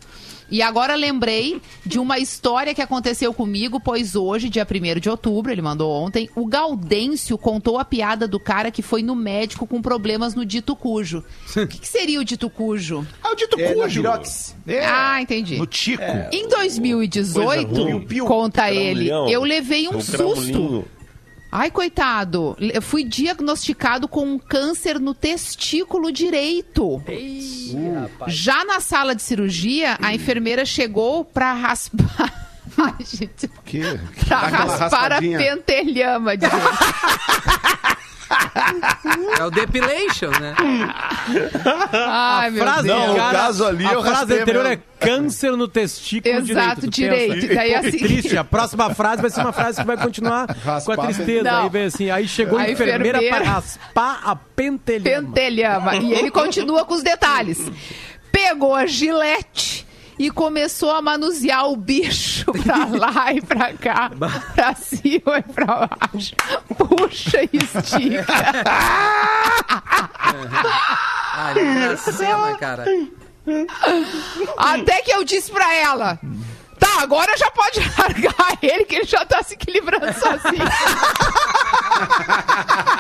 E 0.53 0.61
agora 0.61 0.95
lembrei 0.95 1.63
de 1.85 1.99
uma 1.99 2.19
história 2.19 2.75
que 2.75 2.83
aconteceu 2.83 3.33
comigo, 3.33 3.81
pois 3.81 4.15
hoje, 4.15 4.51
dia 4.51 4.67
1 4.71 5.01
de 5.01 5.09
outubro, 5.09 5.51
ele 5.51 5.63
mandou 5.63 5.91
ontem, 5.91 6.29
o 6.37 6.47
Gaudêncio 6.47 7.39
contou 7.39 7.79
a 7.79 7.87
piada 7.87 8.29
do 8.29 8.39
cara 8.39 8.71
que 8.71 8.83
foi 8.83 9.03
no 9.03 9.17
médico 9.17 9.67
com 9.67 9.81
problemas 9.81 10.35
no 10.35 10.45
dito 10.45 10.77
cujo. 10.77 11.25
O 11.57 11.67
que, 11.67 11.79
que 11.79 11.89
seria 11.89 12.21
o 12.21 12.25
dito 12.25 12.51
cujo? 12.51 13.07
Ah, 13.25 13.33
o 13.33 13.35
dito 13.35 13.59
É, 13.59 13.73
cujo. 13.73 14.03
É, 14.67 14.85
Ah, 14.85 15.23
entendi. 15.23 15.57
No 15.57 15.67
Tico. 15.67 16.03
Em 16.31 16.47
2018, 16.47 17.73
Coisa 17.73 17.93
ruim. 17.95 18.19
conta 18.27 18.71
ele, 18.71 19.09
eu 19.09 19.43
levei 19.45 19.89
um 19.89 19.97
Um 19.97 20.01
susto. 20.03 20.85
Ai, 21.55 21.71
coitado. 21.71 22.57
Eu 22.59 22.81
fui 22.81 23.05
diagnosticado 23.05 24.09
com 24.09 24.25
um 24.25 24.39
câncer 24.39 24.99
no 24.99 25.13
testículo 25.13 26.11
direito. 26.11 27.03
Já 28.27 28.65
na 28.65 28.81
sala 28.81 29.15
de 29.15 29.21
cirurgia, 29.21 29.99
a 30.01 30.15
enfermeira 30.15 30.65
chegou 30.65 31.27
pra 31.27 31.53
raspar. 31.53 32.33
Ai, 32.79 33.05
gente. 33.05 33.51
Que? 33.67 33.83
Pra 34.27 34.41
Dá 34.41 34.47
aquela 34.47 34.77
raspar 34.77 35.13
a 35.13 35.19
pentelhama, 35.21 36.33
ele. 36.33 36.43
É 39.39 39.45
o 39.45 39.51
depilation, 39.51 40.31
né? 40.41 40.55
Ai, 41.93 42.51
meu 42.51 42.63
frase, 42.65 42.83
Deus. 42.89 42.99
Não, 43.07 43.17
cara, 43.17 43.39
caso 43.39 43.65
ali, 43.67 43.87
a 43.87 43.93
eu 43.93 44.03
frase 44.03 44.35
anterior 44.41 44.65
mesmo. 44.65 44.83
é 45.01 45.05
câncer 45.07 45.53
no 45.53 45.69
testículo 45.69 46.35
Exato, 46.37 46.89
direito. 46.89 47.35
direito. 47.41 47.55
Daí, 47.55 47.73
Pô, 47.73 47.79
assim- 47.89 47.99
triste. 47.99 48.37
A 48.37 48.45
próxima 48.45 48.95
frase 48.95 49.21
vai 49.23 49.31
ser 49.31 49.41
uma 49.41 49.53
frase 49.53 49.81
que 49.81 49.87
vai 49.87 49.97
continuar 49.97 50.47
com 50.63 50.71
a 50.71 50.73
Raspar 50.75 51.01
a 51.01 51.07
tristeza. 51.07 51.43
Não. 51.51 51.63
Aí 51.65 51.69
vem 51.71 51.85
assim, 51.85 52.11
aí 52.11 52.29
chegou 52.29 52.59
a, 52.59 52.63
A 52.63 52.71
enfermeira, 52.71 53.19
enfermeira- 53.19 53.37
para 53.37 53.51
raspar 53.55 54.21
a 54.25 54.37
pentelhama. 54.37 55.27
pentelhama. 55.29 55.97
E 55.97 56.13
ele 56.15 56.31
continua 56.31 56.85
com 56.85 56.95
os 56.95 57.03
detalhes. 57.03 57.61
Pegou 58.31 58.75
a 58.75 58.87
gilete 58.87 59.87
e 60.23 60.31
começou 60.31 60.93
a 60.93 61.03
manusear 61.03 61.69
o 61.69 61.77
bicho 61.77 62.53
pra 62.63 62.87
lá 62.87 63.33
e 63.33 63.41
pra 63.41 63.73
cá, 63.73 64.09
pra 64.55 64.73
cima 64.77 65.39
e 65.39 65.43
pra 65.53 65.89
baixo. 65.89 66.33
Puxa 66.79 67.43
e 67.43 67.51
estica. 67.57 68.25
Ah, 71.35 71.55
ele 71.57 71.75
na 71.75 71.97
cena, 71.97 72.57
cara. 72.57 72.85
Até 74.57 75.03
que 75.03 75.11
eu 75.11 75.25
disse 75.25 75.51
pra 75.51 75.75
ela. 75.75 76.21
Tá, 76.79 77.03
agora 77.03 77.37
já 77.37 77.51
pode 77.51 77.81
largar 77.99 78.59
ele, 78.63 78.85
que 78.85 78.95
ele 78.97 79.05
já 79.05 79.25
tá 79.25 79.43
se 79.43 79.55
equilibrando 79.55 80.13
sozinho. 80.15 80.63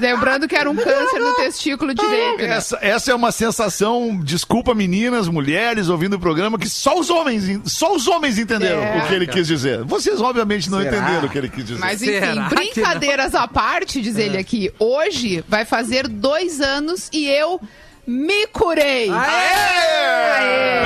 lembrando 0.00 0.46
que 0.48 0.56
era 0.56 0.70
um 0.70 0.76
câncer 0.76 1.18
no 1.18 1.34
testículo 1.34 1.94
direito. 1.94 2.38
né? 2.38 2.48
Essa, 2.56 2.78
essa 2.80 3.12
é 3.12 3.14
uma 3.14 3.32
sensação, 3.32 4.18
desculpa 4.22 4.74
meninas, 4.74 5.28
mulheres 5.28 5.88
ouvindo 5.88 6.14
o 6.16 6.20
programa, 6.20 6.58
que 6.58 6.68
só 6.68 6.98
os 6.98 7.10
homens, 7.10 7.48
en- 7.48 7.62
só 7.64 7.94
os 7.94 8.06
homens 8.08 8.38
entenderam 8.38 8.82
É. 8.82 8.98
o 9.02 9.06
que 9.08 9.14
ele 9.14 9.26
quis 9.26 9.46
dizer. 9.46 9.82
Vocês 9.84 10.20
obviamente 10.20 10.70
não 10.70 10.78
Será? 10.82 10.96
entenderam 10.96 11.26
o 11.26 11.28
que 11.30 11.38
ele 11.38 11.48
quis 11.48 11.64
dizer. 11.64 11.80
Mas 11.80 12.02
enfim, 12.02 12.18
Será 12.18 12.48
brincadeiras 12.48 13.34
à 13.34 13.46
parte, 13.48 14.00
diz 14.00 14.16
ele 14.16 14.36
aqui. 14.38 14.72
Hoje 14.78 15.44
vai 15.48 15.64
fazer 15.64 16.06
dois 16.08 16.60
anos 16.60 17.08
e 17.12 17.26
eu 17.28 17.60
me 18.06 18.46
curei. 18.48 19.10
Aê! 19.10 20.80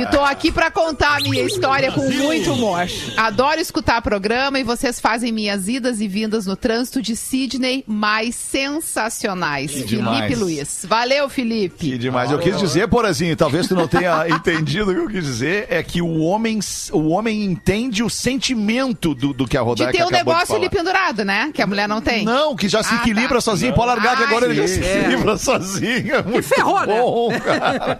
E 0.00 0.06
tô 0.06 0.20
aqui 0.20 0.50
pra 0.50 0.70
contar 0.70 1.18
a 1.18 1.20
minha 1.20 1.42
história 1.42 1.92
com 1.92 2.08
muito 2.10 2.52
humor. 2.52 2.86
Adoro 3.16 3.60
escutar 3.60 4.00
programa 4.00 4.58
e 4.58 4.62
vocês 4.64 4.98
fazem 4.98 5.30
minhas 5.32 5.68
idas 5.68 6.00
e 6.00 6.08
vindas 6.08 6.46
no 6.46 6.56
trânsito 6.56 7.02
de 7.02 7.14
Sydney 7.14 7.84
mais 7.86 8.34
sensacionais. 8.34 9.70
Felipe 9.72 9.88
demais. 9.88 10.38
Luiz. 10.38 10.86
Valeu, 10.88 11.28
Que 11.28 11.34
Felipe. 11.34 11.98
demais. 11.98 12.30
Eu 12.30 12.38
quis 12.38 12.58
dizer, 12.58 12.88
Porazinho, 12.88 13.36
talvez 13.36 13.68
tu 13.68 13.74
não 13.74 13.86
tenha 13.86 14.26
entendido 14.30 14.90
o 14.90 14.94
que 14.94 15.00
eu 15.00 15.08
quis 15.08 15.24
dizer, 15.24 15.66
é 15.68 15.82
que 15.82 16.00
o 16.00 16.20
homem, 16.20 16.58
o 16.92 17.08
homem 17.08 17.44
entende 17.44 18.02
o 18.02 18.08
sentimento 18.08 19.14
do, 19.14 19.32
do 19.32 19.46
que 19.46 19.56
a 19.56 19.60
De 19.60 19.66
Rodaica 19.66 19.92
ter 19.92 20.02
um 20.04 20.06
de 20.06 20.12
negócio 20.12 20.54
ali 20.56 20.68
pendurado, 20.70 21.24
né? 21.24 21.50
Que 21.52 21.60
a 21.62 21.66
mulher 21.66 21.88
não 21.88 22.00
tem. 22.00 22.24
Não, 22.24 22.56
que 22.56 22.68
já 22.68 22.82
se 22.82 22.94
Ah, 22.94 22.96
equilibra 22.98 23.36
tá. 23.36 23.40
sozinho. 23.42 23.74
Pode 23.74 23.88
largar 23.88 24.16
que 24.16 24.22
Ah, 24.22 24.26
agora 24.28 24.46
ele 24.46 24.54
já 24.54 24.66
se 24.66 24.74
sim. 24.76 24.82
É. 24.82 25.00
equilibra 25.00 25.36
sozinho. 25.36 26.14
É 26.14 26.22
muito 26.22 26.48
ferrou, 26.48 26.80
né? 26.80 26.86
bom, 26.86 27.28
cara. 27.40 27.98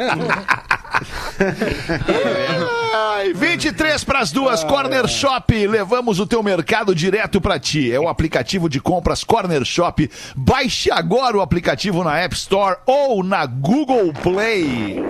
Ai, 2.94 3.33
23 3.33 4.05
para 4.05 4.20
as 4.20 4.33
duas, 4.33 4.64
Corner 4.64 5.07
Shop. 5.07 5.66
Levamos 5.66 6.18
o 6.18 6.26
teu 6.26 6.42
mercado 6.42 6.94
direto 6.94 7.40
para 7.40 7.59
ti. 7.59 7.92
É 7.92 8.00
o 8.00 8.09
aplicativo 8.09 8.68
de 8.68 8.81
compras 8.81 9.22
Corner 9.24 9.64
Shop. 9.64 10.11
Baixe 10.37 10.90
agora 10.90 11.37
o 11.37 11.40
aplicativo 11.40 12.03
na 12.03 12.18
App 12.18 12.35
Store 12.35 12.76
ou 12.87 13.22
na 13.22 13.46
Google 13.46 14.12
Play. 14.22 15.03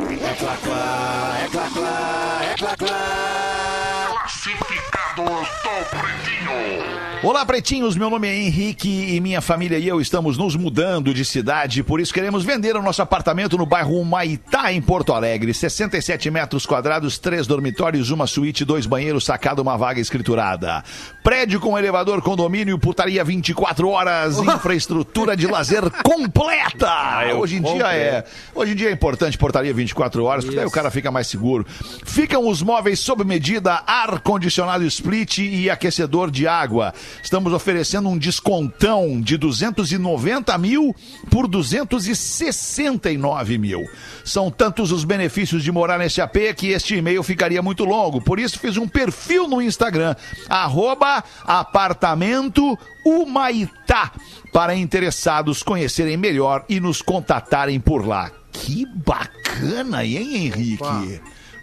Olá, 7.23 7.45
pretinhos. 7.45 7.99
Meu 7.99 8.09
nome 8.09 8.27
é 8.27 8.35
Henrique 8.35 8.88
e 8.88 9.21
minha 9.21 9.43
família 9.43 9.79
e 9.79 9.87
eu 9.87 10.01
estamos 10.01 10.38
nos 10.38 10.57
mudando 10.57 11.12
de 11.12 11.23
cidade, 11.23 11.83
por 11.83 12.01
isso 12.01 12.14
queremos 12.14 12.45
vender 12.45 12.75
o 12.77 12.83
nosso 12.83 13.03
apartamento 13.03 13.59
no 13.59 13.66
bairro 13.66 14.01
Humaitá, 14.01 14.73
em 14.73 14.81
Porto 14.81 15.12
Alegre. 15.12 15.53
67 15.53 16.31
metros 16.31 16.64
quadrados, 16.64 17.19
três 17.19 17.47
dormitórios, 17.47 18.11
uma 18.11 18.27
suíte, 18.27 18.64
dois 18.64 18.87
banheiros, 18.87 19.27
sacada, 19.27 19.61
uma 19.61 19.77
vaga 19.77 20.01
escriturada. 20.01 20.83
Prédio 21.23 21.61
com 21.61 21.79
elevador, 21.79 22.23
condomínio, 22.23 22.79
putaria 22.79 23.23
24 23.23 23.87
horas, 23.90 24.38
infraestrutura 24.38 25.37
de 25.37 25.47
lazer 25.47 25.90
completa. 26.03 27.27
eu 27.29 27.40
Hoje 27.40 27.57
em 27.57 27.62
dia 27.62 27.93
é, 27.95 28.25
hoje 28.55 28.73
em 28.73 28.77
dia 28.77 28.88
é 28.88 28.93
importante 28.93 29.37
portaria 29.37 29.75
24 29.75 30.25
horas, 30.25 30.43
porque 30.43 30.59
aí 30.59 30.66
o 30.66 30.71
cara 30.71 30.90
fica 30.90 31.11
mais 31.11 31.27
seguro. 31.27 31.66
Ficam 32.07 32.49
os 32.49 32.62
móveis 32.62 32.99
sob 32.99 33.25
medida, 33.25 33.83
ar 33.87 34.21
condicionado 34.21 34.85
split 34.87 35.37
e 35.38 35.69
aquecedor 35.70 36.30
de 36.30 36.46
água. 36.46 36.92
Estamos 37.22 37.52
oferecendo 37.52 38.09
um 38.09 38.18
descontão 38.18 39.20
de 39.20 39.37
290 39.37 40.56
mil 40.59 40.94
por 41.30 41.46
269 41.46 43.59
mil. 43.59 43.88
São 44.24 44.50
tantos 44.50 44.92
os 44.92 45.04
benefícios 45.04 45.62
de 45.62 45.72
morar 45.72 45.98
nesse 45.98 46.20
AP 46.20 46.54
que 46.56 46.68
este 46.68 46.96
e-mail 46.96 47.22
ficaria 47.22 47.62
muito 47.62 47.85
longo. 47.85 48.20
Por 48.20 48.38
isso 48.38 48.59
fiz 48.59 48.76
um 48.76 48.88
perfil 48.88 49.48
no 49.48 49.62
Instagram, 49.62 50.14
arroba 50.48 51.24
apartamento 51.44 52.78
Humaitá, 53.04 54.12
para 54.52 54.74
interessados 54.74 55.62
conhecerem 55.62 56.16
melhor 56.16 56.64
e 56.68 56.80
nos 56.80 57.00
contatarem 57.00 57.80
por 57.80 58.06
lá. 58.06 58.30
Que 58.52 58.85
bacana, 58.87 60.04
hein, 60.04 60.46
Henrique? 60.46 61.20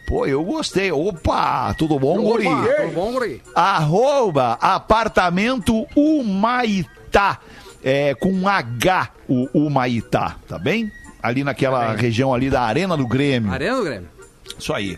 Pô, 0.08 0.26
eu 0.26 0.42
gostei. 0.42 0.90
Opa, 0.90 1.74
tudo 1.74 2.00
bom, 2.00 2.22
guri? 2.22 2.46
Tudo 2.46 2.94
bom, 2.94 3.12
guri? 3.12 3.44
Arroba 3.54 4.58
apartamento 4.62 5.86
Humaitá. 5.94 7.40
É, 7.84 8.16
com 8.16 8.32
um 8.32 8.48
H, 8.48 9.10
o 9.28 9.48
Humaitá, 9.54 10.38
tá 10.48 10.58
bem? 10.58 10.90
Ali 11.22 11.44
naquela 11.44 11.94
região 11.94 12.34
ali 12.34 12.50
da 12.50 12.62
Arena 12.62 12.96
do 12.96 13.06
Grêmio. 13.06 13.52
Arena 13.52 13.76
do 13.76 13.84
Grêmio. 13.84 14.10
Isso 14.58 14.74
aí. 14.74 14.98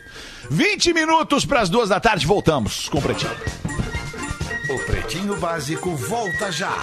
20 0.50 0.94
minutos 0.94 1.44
para 1.44 1.62
as 1.62 1.70
duas 1.70 1.90
da 1.90 2.00
tarde, 2.00 2.28
voltamos 2.28 2.88
com 2.88 3.00
o 3.00 3.02
Pretinho. 3.02 3.32
O 4.70 4.80
Pretinho 4.86 5.36
Básico 5.38 5.96
volta 5.96 6.52
já. 6.52 6.74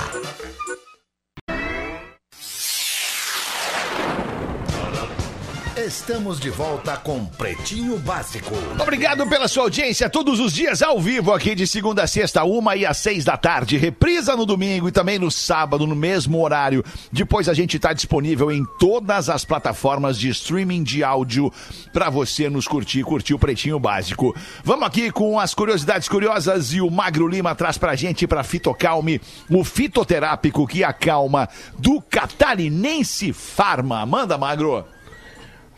Estamos 5.77 6.41
de 6.41 6.49
volta 6.49 6.97
com 6.97 7.27
Pretinho 7.27 7.99
Básico. 7.99 8.55
Obrigado 8.81 9.27
pela 9.29 9.47
sua 9.47 9.65
audiência 9.65 10.09
todos 10.09 10.41
os 10.41 10.55
dias 10.55 10.81
ao 10.81 10.99
vivo 10.99 11.35
aqui 11.35 11.55
de 11.55 11.67
segunda 11.67 12.05
a 12.05 12.07
sexta, 12.07 12.45
uma 12.45 12.75
e 12.77 12.87
às 12.87 12.97
seis 12.97 13.27
da 13.27 13.37
tarde. 13.37 13.77
Reprisa 13.77 14.35
no 14.35 14.47
domingo 14.47 14.89
e 14.89 14.93
também 14.93 15.19
no 15.19 15.31
sábado, 15.31 15.87
no 15.87 15.95
mesmo 15.95 16.43
horário. 16.43 16.83
Depois 17.13 17.47
a 17.47 17.53
gente 17.53 17.77
está 17.77 17.93
disponível 17.93 18.51
em 18.51 18.65
todas 18.79 19.29
as 19.29 19.45
plataformas 19.45 20.19
de 20.19 20.31
streaming 20.31 20.83
de 20.83 21.05
áudio 21.05 21.53
para 21.93 22.09
você 22.09 22.49
nos 22.49 22.67
curtir, 22.67 23.03
curtir 23.03 23.35
o 23.35 23.39
Pretinho 23.39 23.79
Básico. 23.79 24.35
Vamos 24.65 24.87
aqui 24.87 25.11
com 25.11 25.39
as 25.39 25.53
curiosidades 25.53 26.09
curiosas 26.09 26.73
e 26.73 26.81
o 26.81 26.91
Magro 26.91 27.29
Lima 27.29 27.55
traz 27.55 27.77
pra 27.77 27.95
gente 27.95 28.27
para 28.27 28.43
Fitocalme, 28.43 29.21
o 29.51 29.63
fitoterápico 29.63 30.67
que 30.67 30.83
acalma 30.83 31.47
do 31.79 32.01
catarinense 32.01 33.35
Farma. 33.35 34.07
Manda, 34.07 34.39
Magro. 34.39 34.96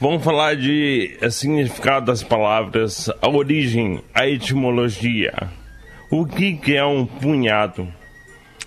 Vamos 0.01 0.23
falar 0.23 0.55
de 0.57 1.17
eh, 1.21 1.29
significado 1.31 2.07
das 2.07 2.23
palavras, 2.23 3.11
a 3.21 3.29
origem, 3.29 4.01
a 4.15 4.29
etimologia. 4.29 5.33
O 6.11 6.25
que, 6.25 6.55
que 6.57 6.77
é 6.77 6.85
um 6.85 7.05
punhado? 7.05 7.89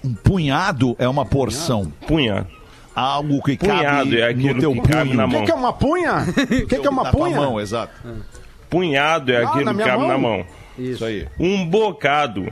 Um 0.03 0.13
punhado 0.13 0.95
é 0.99 1.07
uma 1.07 1.25
porção. 1.25 1.91
Punhado. 2.05 2.47
Algo 2.93 3.41
que 3.41 3.55
Punhado 3.55 3.83
cabe 4.09 4.19
é 4.19 4.27
aquilo 4.27 4.53
no 4.55 4.59
teu 4.59 4.73
que 4.73 4.81
cabe 4.81 5.11
punho. 5.11 5.17
na 5.17 5.25
O 5.25 5.29
que, 5.29 5.35
mão. 5.37 5.45
que 5.45 5.51
é 5.51 5.55
uma 5.55 5.73
punha? 5.73 6.13
O 6.27 6.67
que, 6.67 6.79
que 6.79 6.87
é 6.87 6.89
uma 6.89 7.03
Na 7.03 7.11
punha? 7.11 7.35
mão, 7.37 7.59
exato. 7.61 7.93
Punhado 8.69 9.31
é 9.31 9.37
Ah, 9.43 9.47
aquilo 9.47 9.65
na 9.65 9.73
que 9.73 9.83
cabe 9.83 9.97
mão? 9.99 10.07
na 10.09 10.17
mão. 10.17 10.45
Isso 10.77 11.05
aí. 11.05 11.25
Um 11.39 11.65
bocado 11.65 12.51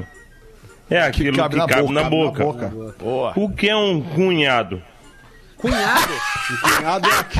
é 0.89 1.01
aquilo 1.01 1.33
que 1.33 1.37
cabe, 1.39 1.55
na, 1.91 2.03
boca. 2.09 2.71
Boa. 2.97 3.33
O 3.35 3.49
que 3.49 3.67
é 3.67 3.75
um 3.75 3.99
cunhado? 4.01 4.81
Cunhado. 5.59 6.13
Punhado 6.61 7.09
é 7.09 7.19
aqui. 7.19 7.39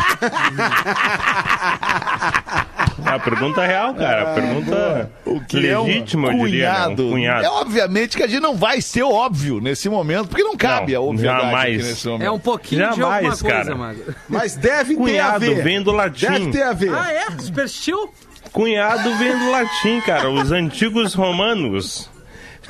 É 3.06 3.10
a 3.12 3.20
pergunta 3.20 3.66
real, 3.66 3.96
cara. 3.96 4.22
A 4.32 4.34
pergunta 4.36 5.12
O 5.26 5.40
que 5.46 5.66
é 5.68 5.80
um 5.80 5.86
legítima, 5.86 6.28
eu 6.34 6.46
diria. 6.46 6.70
né? 6.70 6.76
cunhado? 6.76 7.08
Um 7.08 7.12
cunhado. 7.12 7.46
É 7.46 7.50
obviamente 7.50 8.18
que 8.18 8.24
a 8.24 8.28
gente 8.28 8.42
não 8.42 8.56
vai 8.58 8.82
ser 8.82 9.04
óbvio 9.04 9.62
nesse 9.62 9.88
momento, 9.90 10.28
porque 10.28 10.44
não 10.44 10.58
cabe 10.58 10.94
Não, 10.94 11.02
a 11.02 11.06
obviedade 11.06 11.42
jamais. 11.44 11.76
aqui 11.80 11.90
nesse 11.90 12.08
momento. 12.08 12.28
É 12.28 12.32
um 12.32 12.40
pouquinho 12.40 12.90
de 12.90 12.96
Jamais, 12.98 13.26
alguma 13.42 13.56
coisa, 13.56 13.76
cara. 13.76 13.96
Mas 14.28 14.56
deve 14.56 14.96
ter 14.96 15.02
a 15.02 15.04
Cunhado 15.06 15.40
ver. 15.40 15.64
vem 15.64 15.82
do 15.82 15.92
latim. 15.92 16.26
Deve 16.28 16.52
ter 16.52 16.64
a 16.64 16.74
ver. 16.74 16.94
Ah, 16.94 17.14
é? 17.14 17.32
Superstil? 17.40 18.14
Cunhado 18.52 19.16
vem 19.16 19.38
do 19.38 19.50
latim, 19.52 20.02
cara. 20.02 20.30
Os 20.30 20.52
antigos 20.52 21.14
romanos 21.14 22.10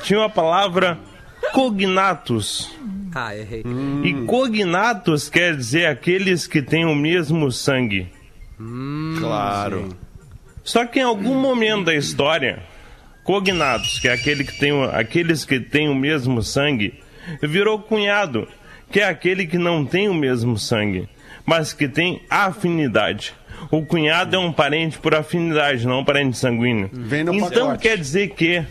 tinham 0.04 0.22
a 0.22 0.28
palavra 0.30 0.96
cognatus. 1.52 2.70
Ah, 3.14 3.36
errei. 3.36 3.62
E 4.04 4.14
cognatus 4.26 5.28
quer 5.28 5.56
dizer 5.56 5.86
aqueles 5.86 6.46
que 6.46 6.62
têm 6.62 6.84
o 6.84 6.94
mesmo 6.94 7.50
sangue. 7.50 8.08
Claro. 9.18 9.88
Só 10.62 10.84
que 10.86 11.00
em 11.00 11.02
algum 11.02 11.34
momento 11.34 11.86
da 11.86 11.94
história, 11.94 12.62
cognatus, 13.24 13.98
que 13.98 14.08
é 14.08 14.12
aquele 14.12 14.44
que 14.44 14.58
tem, 14.58 14.72
o- 14.72 14.84
aqueles 14.84 15.44
que 15.44 15.58
têm 15.58 15.88
o 15.88 15.94
mesmo 15.94 16.42
sangue, 16.42 16.94
virou 17.42 17.78
cunhado, 17.80 18.46
que 18.90 19.00
é 19.00 19.04
aquele 19.08 19.46
que 19.46 19.58
não 19.58 19.84
tem 19.84 20.08
o 20.08 20.14
mesmo 20.14 20.58
sangue, 20.58 21.08
mas 21.44 21.72
que 21.72 21.88
tem 21.88 22.22
afinidade. 22.28 23.34
O 23.70 23.84
cunhado 23.84 24.36
é 24.36 24.38
um 24.38 24.52
parente 24.52 24.98
por 24.98 25.14
afinidade, 25.14 25.86
não 25.86 26.00
um 26.00 26.04
parente 26.04 26.36
sanguíneo. 26.38 26.88
Vem 26.92 27.24
no 27.24 27.34
então 27.34 27.66
pacote. 27.68 27.82
quer 27.82 27.96
dizer 27.98 28.30
que 28.30 28.62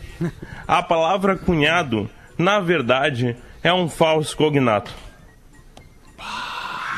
a 0.67 0.81
palavra 0.81 1.35
cunhado, 1.35 2.09
na 2.37 2.59
verdade, 2.59 3.35
é 3.63 3.73
um 3.73 3.89
falso 3.89 4.35
cognato. 4.35 4.93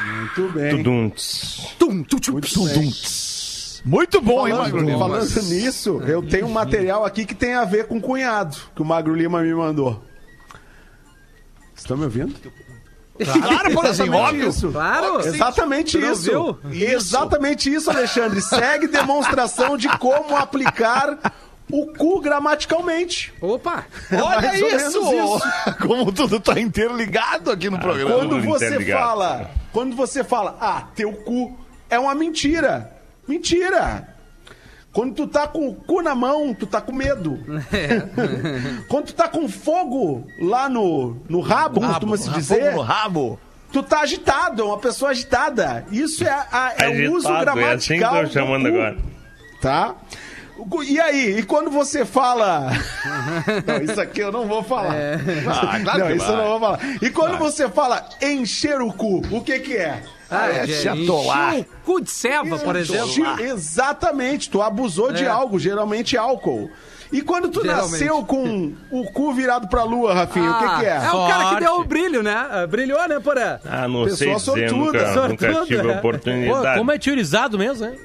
Muito 0.06 0.50
bem. 0.54 0.78
Tudunts. 0.78 1.76
Muito 2.30 2.63
bem. 2.65 2.93
Muito 3.84 4.21
bom, 4.21 4.47
hein, 4.47 4.54
Falando, 4.54 4.63
Magro 4.71 4.86
Lima? 4.86 5.00
falando 5.00 5.41
nisso, 5.43 6.02
eu 6.06 6.21
tenho 6.21 6.45
um 6.45 6.52
material 6.52 7.04
aqui 7.04 7.26
que 7.26 7.34
tem 7.34 7.56
a 7.56 7.65
ver 7.65 7.88
com 7.88 8.00
cunhado, 8.00 8.56
que 8.76 8.82
o 8.82 8.86
Magro 8.86 9.15
Lima 9.15 9.41
me 9.41 9.54
mandou. 9.54 10.04
Estão 11.76 11.97
me 11.97 12.04
ouvindo? 12.04 12.36
Claro, 13.26 13.74
por 13.74 13.86
exemplo, 13.86 14.15
óbvio. 14.15 14.50
isso. 14.50 14.71
Claro. 14.71 15.19
Exatamente 15.21 15.97
isso. 15.97 16.60
viu? 16.63 16.71
Exatamente 16.71 17.74
isso, 17.74 17.89
Alexandre. 17.89 18.41
Segue 18.41 18.88
demonstração 18.88 19.78
de 19.78 19.88
como 19.97 20.36
aplicar 20.36 21.17
o 21.71 21.88
cu 21.93 22.19
gramaticalmente. 22.21 23.34
Opa. 23.41 23.86
Olha 24.12 24.41
mais 24.41 24.62
ou 24.62 24.67
isso! 24.67 25.10
menos 25.10 25.41
Como 25.81 26.12
tudo 26.12 26.39
tá 26.39 26.60
interligado 26.60 27.51
aqui 27.51 27.69
no 27.69 27.79
programa. 27.79 28.13
Quando 28.15 28.41
você 28.41 28.86
fala, 28.86 29.51
quando 29.71 29.95
você 29.95 30.23
fala, 30.23 30.57
ah, 30.60 30.84
teu 30.95 31.13
cu 31.13 31.57
é 31.89 31.97
uma 31.99 32.13
mentira. 32.15 32.91
Mentira. 33.27 34.07
Quando 34.93 35.13
tu 35.15 35.25
tá 35.27 35.47
com 35.47 35.69
o 35.69 35.73
cu 35.75 36.01
na 36.01 36.13
mão, 36.13 36.53
tu 36.53 36.67
tá 36.67 36.81
com 36.81 36.91
medo. 36.91 37.39
Quando 38.89 39.05
tu 39.05 39.13
tá 39.13 39.27
com 39.29 39.47
fogo 39.47 40.27
lá 40.41 40.67
no, 40.67 41.15
no 41.29 41.39
rabo, 41.39 41.79
costuma 41.79 42.17
se 42.17 42.27
Rabo 42.27 42.39
dizer, 42.39 42.73
no 42.73 42.81
rabo. 42.81 43.39
tu 43.71 43.81
tá 43.84 44.01
agitado, 44.01 44.62
é 44.62 44.65
uma 44.65 44.77
pessoa 44.79 45.12
agitada. 45.12 45.86
Isso 45.91 46.25
é, 46.25 46.29
a- 46.29 46.73
é 46.77 46.89
o 47.07 47.13
uso 47.13 47.27
Agitado, 47.29 47.60
é 47.60 47.73
assim 47.73 47.93
que 47.93 47.99
gramatical. 47.99 48.15
eu 48.23 48.27
tô 48.27 48.34
chamando 48.34 48.67
agora. 48.67 48.97
Tá? 49.62 49.95
E 50.88 51.00
aí, 51.00 51.39
e 51.39 51.43
quando 51.43 51.69
você 51.71 52.06
fala. 52.06 52.69
Não, 53.65 53.78
isso 53.84 54.00
aqui 54.00 54.19
eu 54.21 54.32
não 54.32 54.47
vou 54.47 54.63
falar. 54.63 54.93
Ah, 55.47 55.80
claro 55.84 56.00
não, 56.00 56.08
que 56.08 56.13
isso 56.13 56.26
vai. 56.26 56.34
eu 56.36 56.38
não 56.38 56.47
vou 56.50 56.60
falar. 56.60 56.80
E 57.02 57.10
quando 57.10 57.38
você 57.38 57.69
fala 57.69 58.08
encher 58.21 58.80
o 58.82 58.91
cu, 58.93 59.21
o 59.32 59.41
que 59.41 59.60
que 59.60 59.76
é? 59.78 60.02
Ah, 60.30 60.47
é 60.47 60.65
de- 60.65 60.74
se 60.76 60.88
atolar. 60.88 61.56
encher 61.56 61.62
o 61.62 61.86
cu 61.86 62.02
de 62.02 62.10
ceva, 62.12 62.58
por 62.60 62.76
exemplo. 62.76 63.39
Exatamente, 63.39 64.50
tu 64.50 64.62
abusou 64.62 65.12
de 65.12 65.24
É. 65.24 65.28
algo, 65.28 65.60
geralmente 65.60 66.17
álcool. 66.17 66.69
E 67.12 67.21
quando 67.21 67.50
tu 67.50 67.62
Geralmente. 67.62 67.91
nasceu 67.91 68.24
com 68.24 68.74
o 68.89 69.04
cu 69.12 69.34
virado 69.34 69.67
pra 69.67 69.84
lua, 69.84 70.13
Rafinha, 70.13 70.50
o 70.50 70.60
que 70.60 70.80
que 70.80 70.86
é? 70.86 70.95
É 70.95 71.12
o 71.12 71.28
cara 71.28 71.50
que 71.56 71.60
deu 71.62 71.74
o 71.82 71.84
brilho, 71.84 72.24
né? 72.24 72.34
Ah, 72.50 72.65
Brilhou, 72.65 73.06
né, 73.10 73.19
Porã? 73.19 73.60
Ah, 73.65 73.86
não 73.86 74.06
Pessoa 74.06 74.17
sei 74.17 74.28
dizer, 74.34 74.39
sortuda, 74.39 74.71
nunca, 74.71 75.00
nunca 75.00 75.13
sortuda, 75.13 75.65
tive 75.65 75.80
é. 75.80 75.84
Pô, 75.91 75.97
oportunidade. 76.00 76.78
como 76.80 76.91
é 76.93 76.97
tiorizado 76.97 77.58
mesmo, 77.58 77.86
né? 77.86 77.97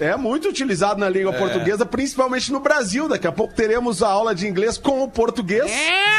É 0.00 0.16
muito 0.16 0.48
utilizado 0.48 0.98
na 1.00 1.08
língua 1.08 1.32
portuguesa, 1.32 1.84
principalmente 1.86 2.50
no 2.52 2.60
Brasil. 2.60 3.08
Daqui 3.08 3.26
a 3.26 3.32
pouco 3.32 3.54
teremos 3.54 4.02
a 4.02 4.08
aula 4.08 4.34
de 4.34 4.46
inglês 4.46 4.76
com 4.78 5.02
o 5.02 5.08
português. 5.08 5.64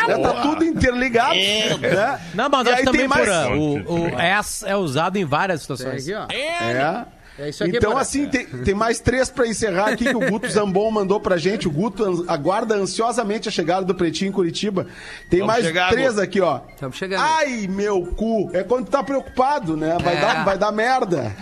né? 0.07 0.17
Tá 0.17 0.41
tudo 0.41 0.63
interligado. 0.63 1.35
né? 1.35 2.21
Não, 2.33 2.49
mas 2.49 2.67
E 2.67 2.69
acho 2.69 2.79
aí 2.79 2.85
também, 2.85 2.99
tem 3.01 3.07
mais... 3.07 3.25
Porã, 3.25 3.49
o, 3.55 4.01
o 4.03 4.19
S 4.19 4.65
é 4.67 4.75
usado 4.75 5.17
em 5.17 5.25
várias 5.25 5.61
situações. 5.61 6.07
Aqui, 6.07 6.13
ó. 6.13 6.25
É. 6.31 7.05
É 7.37 7.49
isso 7.49 7.63
aqui, 7.65 7.75
Então, 7.77 7.97
assim, 7.97 8.27
tem, 8.27 8.45
tem 8.45 8.73
mais 8.73 8.99
três 8.99 9.29
pra 9.29 9.45
encerrar 9.45 9.89
aqui 9.89 10.05
que 10.05 10.15
o 10.15 10.29
Guto 10.29 10.47
Zambon 10.51 10.89
mandou 10.89 11.19
pra 11.19 11.35
gente. 11.37 11.67
O 11.67 11.71
Guto 11.71 12.23
aguarda 12.29 12.75
ansiosamente 12.75 13.49
a 13.49 13.51
chegada 13.51 13.85
do 13.85 13.93
Pretinho 13.93 14.29
em 14.29 14.31
Curitiba. 14.31 14.87
Tem 15.29 15.39
Vamos 15.41 15.53
mais 15.55 15.65
chegar, 15.65 15.89
três 15.91 16.11
Guto. 16.11 16.21
aqui, 16.21 16.39
ó. 16.39 16.61
Estamos 16.73 16.95
chegando. 16.95 17.19
Ai, 17.21 17.67
meu 17.67 18.05
cu. 18.05 18.49
É 18.53 18.63
quando 18.63 18.85
tu 18.85 18.91
tá 18.91 19.03
preocupado, 19.03 19.75
né? 19.75 19.97
Vai, 20.01 20.15
É. 20.17 20.21
dar, 20.21 20.45
vai 20.45 20.57
dar 20.57 20.71
merda. 20.71 21.35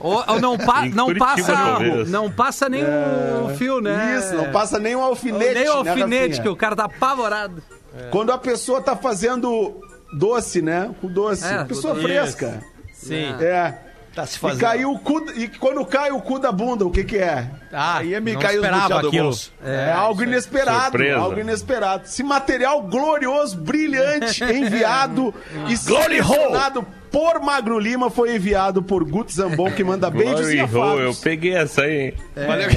Ou, 0.00 0.24
ou 0.28 0.40
não, 0.40 0.58
pa- 0.58 0.86
não 0.86 1.14
passa, 1.14 1.78
não 2.08 2.30
passa 2.30 2.68
nem 2.68 2.82
o 2.84 3.48
fio, 3.56 3.80
né? 3.80 4.16
Isso, 4.18 4.34
não 4.34 4.50
passa 4.52 4.78
nem 4.78 4.94
um 4.94 5.02
alfinete. 5.02 5.54
nem 5.54 5.68
o 5.70 5.82
né, 5.82 5.90
alfinete, 5.90 6.20
Rafinha? 6.28 6.42
que 6.42 6.48
o 6.48 6.56
cara 6.56 6.76
tá 6.76 6.84
apavorado. 6.84 7.62
Quando 8.10 8.30
a 8.30 8.36
pessoa 8.38 8.80
tá 8.82 8.94
fazendo 8.94 9.80
doce, 10.12 10.60
né? 10.60 10.90
Com 11.00 11.08
doce. 11.08 11.46
É, 11.46 11.64
pessoa 11.64 11.94
com 11.94 12.02
fresca. 12.02 12.60
Sim. 12.92 13.34
É. 13.40 13.74
Tá 14.16 14.24
se 14.26 14.36
E, 14.36 14.40
fazendo. 14.40 14.60
caiu 14.60 14.90
o 14.92 14.98
cu, 14.98 15.24
e 15.36 15.46
quando 15.46 15.84
cai 15.84 16.10
o 16.10 16.20
cu 16.22 16.38
da 16.38 16.50
bunda, 16.50 16.86
o 16.86 16.90
que 16.90 17.04
que 17.04 17.18
é? 17.18 17.50
Ah, 17.70 17.98
Aí 17.98 18.18
me 18.18 18.32
não 18.32 18.40
caiu 18.40 18.62
esperava 18.64 19.00
do 19.02 19.08
aquilo. 19.08 19.24
bolso. 19.24 19.52
É, 19.62 19.92
algo 19.92 20.22
inesperado, 20.22 20.82
Surpresa. 20.84 21.18
algo 21.18 21.38
inesperado. 21.38 22.04
Esse 22.06 22.22
material 22.22 22.82
glorioso, 22.82 23.58
brilhante, 23.58 24.42
enviado 24.50 25.34
e 25.68 25.76
Glory 25.76 26.22
selecionado 26.24 26.86
por 27.16 27.40
Magro 27.40 27.78
Lima 27.78 28.10
foi 28.10 28.36
enviado 28.36 28.82
por 28.82 29.02
Guto 29.02 29.32
Zambon, 29.32 29.70
que 29.70 29.82
manda 29.82 30.10
beijos 30.12 30.52
e 30.52 30.60
hole, 30.60 31.04
eu 31.04 31.14
peguei 31.14 31.54
essa 31.54 31.80
aí. 31.80 32.12
Olha, 32.36 32.68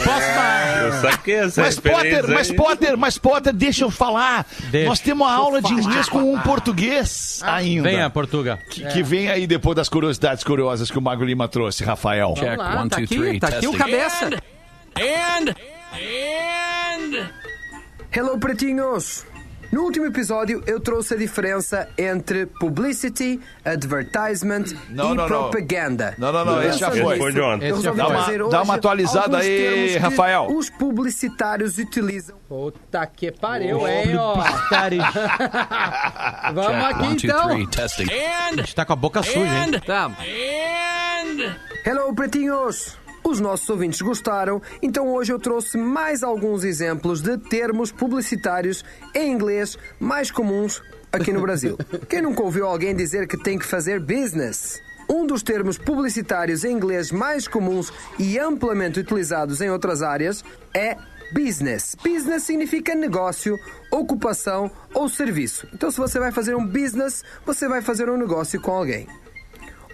Eu 0.82 0.94
saquei 1.02 1.36
essa 1.36 1.62
Mas 1.62 1.78
Potter, 1.78 2.26
mas 2.30 2.50
aí. 2.50 2.56
Potter, 2.56 2.98
mas 2.98 3.18
Potter, 3.18 3.52
deixa 3.52 3.84
eu 3.84 3.92
falar. 3.92 4.48
Deixa. 4.72 4.88
Nós 4.88 5.02
temos 5.02 5.28
uma 5.28 5.36
aula 5.36 5.62
de 5.62 5.74
inglês 5.74 6.08
com 6.08 6.34
um 6.34 6.40
português 6.40 7.42
ainda. 7.44 7.90
Venha, 7.90 8.10
Portuga. 8.10 8.58
Que, 8.70 8.86
que 8.86 9.04
vem 9.04 9.30
aí 9.30 9.46
depois 9.46 9.76
das 9.76 9.90
curiosidades 9.90 10.42
curiosas 10.42 10.90
que 10.90 10.98
o 10.98 11.02
Mago 11.02 11.26
Lima 11.26 11.50
trouxe, 11.50 11.84
Rafael. 11.84 12.34
Vamos 12.38 12.58
lá, 12.58 12.88
tá 12.88 12.98
aqui, 12.98 13.40
tá 13.42 13.48
aqui 13.50 13.68
o 13.68 13.74
cabeça. 13.74 14.30
Hello, 18.16 18.40
pretinhos! 18.40 19.26
No 19.72 19.84
último 19.84 20.08
episódio, 20.08 20.64
eu 20.66 20.80
trouxe 20.80 21.14
a 21.14 21.18
diferença 21.18 21.88
entre 21.98 22.48
publicity, 22.48 23.40
advertisement 23.64 24.64
Não, 24.90 25.06
e 25.06 25.08
não, 25.10 25.16
não. 25.16 25.28
propaganda. 25.28 26.16
Não, 26.18 26.32
não, 26.32 26.44
não, 26.44 26.64
E 26.64 26.68
esse 26.68 26.80
já 26.80 26.90
foi. 26.90 27.02
nisso, 27.04 27.18
Foi 27.18 27.34
de 27.34 27.42
ontem. 27.42 27.70
eu. 27.70 27.82
Dá 27.96 28.08
uma- 28.08 28.50
dá 28.50 28.62
uma 28.64 28.76
atualizada 28.76 29.38
aí, 29.38 29.96
Rafael. 29.98 30.48
Os 30.50 30.70
publicitários 30.72 31.78
utilizam. 31.78 32.36
Puta 32.48 33.06
que 33.06 33.32
pariu, 33.32 33.88
hein, 33.88 34.16
ó. 34.18 34.36
Vamos 36.54 36.86
aqui 36.86 37.26
então. 37.26 37.50
A 37.50 38.56
gente 38.56 38.74
tá 38.76 38.86
com 38.86 38.94
a 38.94 38.96
boca 38.96 39.22
suja, 39.22 39.40
hein? 39.40 39.72
Tá. 39.86 40.12
Hello, 41.86 42.14
pretinhos! 42.16 42.98
Os 43.30 43.40
nossos 43.40 43.70
ouvintes 43.70 44.02
gostaram, 44.02 44.60
então 44.82 45.08
hoje 45.08 45.32
eu 45.32 45.38
trouxe 45.38 45.78
mais 45.78 46.24
alguns 46.24 46.64
exemplos 46.64 47.22
de 47.22 47.38
termos 47.38 47.92
publicitários 47.92 48.84
em 49.14 49.32
inglês 49.32 49.78
mais 50.00 50.32
comuns 50.32 50.82
aqui 51.12 51.32
no 51.32 51.40
Brasil. 51.40 51.78
Quem 52.10 52.24
nunca 52.24 52.42
ouviu 52.42 52.66
alguém 52.66 52.96
dizer 52.96 53.28
que 53.28 53.38
tem 53.38 53.60
que 53.60 53.68
fazer 53.68 54.00
business? 54.00 54.82
Um 55.08 55.28
dos 55.28 55.44
termos 55.44 55.78
publicitários 55.78 56.64
em 56.64 56.72
inglês 56.72 57.12
mais 57.12 57.48
comuns 57.48 57.94
e 58.18 58.40
amplamente 58.40 59.00
utilizados 59.00 59.62
em 59.62 59.70
outras 59.70 60.02
áreas 60.02 60.44
é 60.74 60.98
business. 61.32 61.96
Business 62.04 62.42
significa 62.42 62.96
negócio, 62.96 63.56
ocupação 63.92 64.72
ou 64.92 65.08
serviço. 65.08 65.68
Então, 65.72 65.92
se 65.92 66.00
você 66.00 66.18
vai 66.18 66.32
fazer 66.32 66.56
um 66.56 66.66
business, 66.66 67.24
você 67.46 67.68
vai 67.68 67.84
fazer 67.84 68.10
um 68.10 68.18
negócio 68.18 68.60
com 68.60 68.72
alguém. 68.72 69.08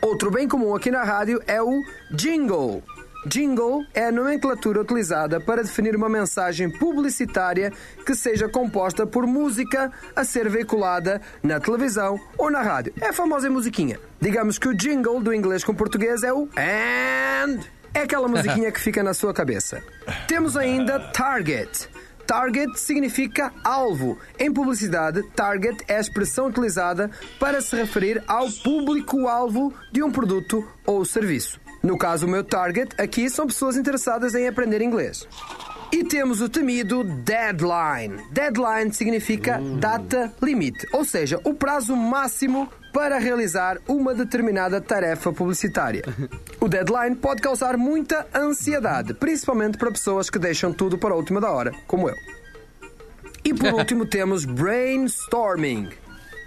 Outro 0.01 0.31
bem 0.31 0.47
comum 0.47 0.73
aqui 0.73 0.89
na 0.89 1.03
rádio 1.03 1.41
é 1.45 1.61
o 1.61 1.81
jingle. 2.11 2.81
Jingle 3.26 3.84
é 3.93 4.05
a 4.05 4.11
nomenclatura 4.11 4.82
utilizada 4.82 5.39
para 5.41 5.63
definir 5.63 5.95
uma 5.95 6.07
mensagem 6.07 6.69
publicitária 6.69 7.73
que 8.05 8.13
seja 8.13 8.47
composta 8.47 9.07
por 9.07 9.26
música 9.26 9.91
a 10.15 10.23
ser 10.23 10.47
veiculada 10.47 11.19
na 11.41 11.59
televisão 11.59 12.19
ou 12.38 12.51
na 12.51 12.61
rádio. 12.61 12.93
É 13.01 13.07
a 13.07 13.13
famosa 13.13 13.49
musiquinha. 13.49 13.99
Digamos 14.21 14.59
que 14.59 14.67
o 14.67 14.76
jingle 14.76 15.19
do 15.19 15.34
inglês 15.34 15.63
com 15.63 15.73
português 15.73 16.21
é 16.21 16.32
o 16.32 16.47
and. 16.55 17.61
É 17.93 18.01
aquela 18.01 18.28
musiquinha 18.28 18.71
que 18.71 18.80
fica 18.80 19.01
na 19.01 19.13
sua 19.13 19.34
cabeça. 19.34 19.82
Temos 20.28 20.55
ainda 20.55 20.99
target. 20.99 21.89
Target 22.28 22.80
significa 22.80 23.51
alvo. 23.63 24.19
Em 24.38 24.51
publicidade, 24.51 25.23
target 25.36 25.84
é 25.88 25.97
a 25.97 26.01
expressão 26.01 26.47
utilizada 26.47 27.09
para 27.39 27.61
se 27.61 27.76
referir 27.76 28.23
ao 28.28 28.51
público-alvo 28.51 29.73
de 29.91 30.03
um 30.03 30.11
produto 30.11 30.67
ou 30.86 31.05
serviço. 31.05 31.64
No 31.86 31.99
caso, 31.99 32.25
o 32.25 32.29
meu 32.29 32.43
target 32.43 32.95
aqui 32.99 33.29
são 33.29 33.45
pessoas 33.45 33.77
interessadas 33.77 34.33
em 34.33 34.47
aprender 34.47 34.81
inglês. 34.81 35.27
E 35.91 36.03
temos 36.03 36.41
o 36.41 36.49
temido 36.49 37.03
deadline. 37.03 38.23
Deadline 38.31 38.91
significa 38.91 39.61
data 39.79 40.33
limite, 40.41 40.88
ou 40.91 41.05
seja, 41.05 41.39
o 41.43 41.53
prazo 41.53 41.95
máximo 41.95 42.67
para 42.91 43.19
realizar 43.19 43.77
uma 43.88 44.15
determinada 44.15 44.81
tarefa 44.81 45.31
publicitária. 45.31 46.01
O 46.59 46.67
deadline 46.67 47.15
pode 47.15 47.39
causar 47.39 47.77
muita 47.77 48.25
ansiedade, 48.33 49.13
principalmente 49.13 49.77
para 49.77 49.91
pessoas 49.91 50.27
que 50.27 50.39
deixam 50.39 50.73
tudo 50.73 50.97
para 50.97 51.13
a 51.13 51.15
última 51.15 51.39
da 51.39 51.51
hora, 51.51 51.71
como 51.86 52.09
eu. 52.09 52.15
E 53.43 53.53
por 53.53 53.71
último 53.77 54.07
temos 54.07 54.43
brainstorming, 54.43 55.89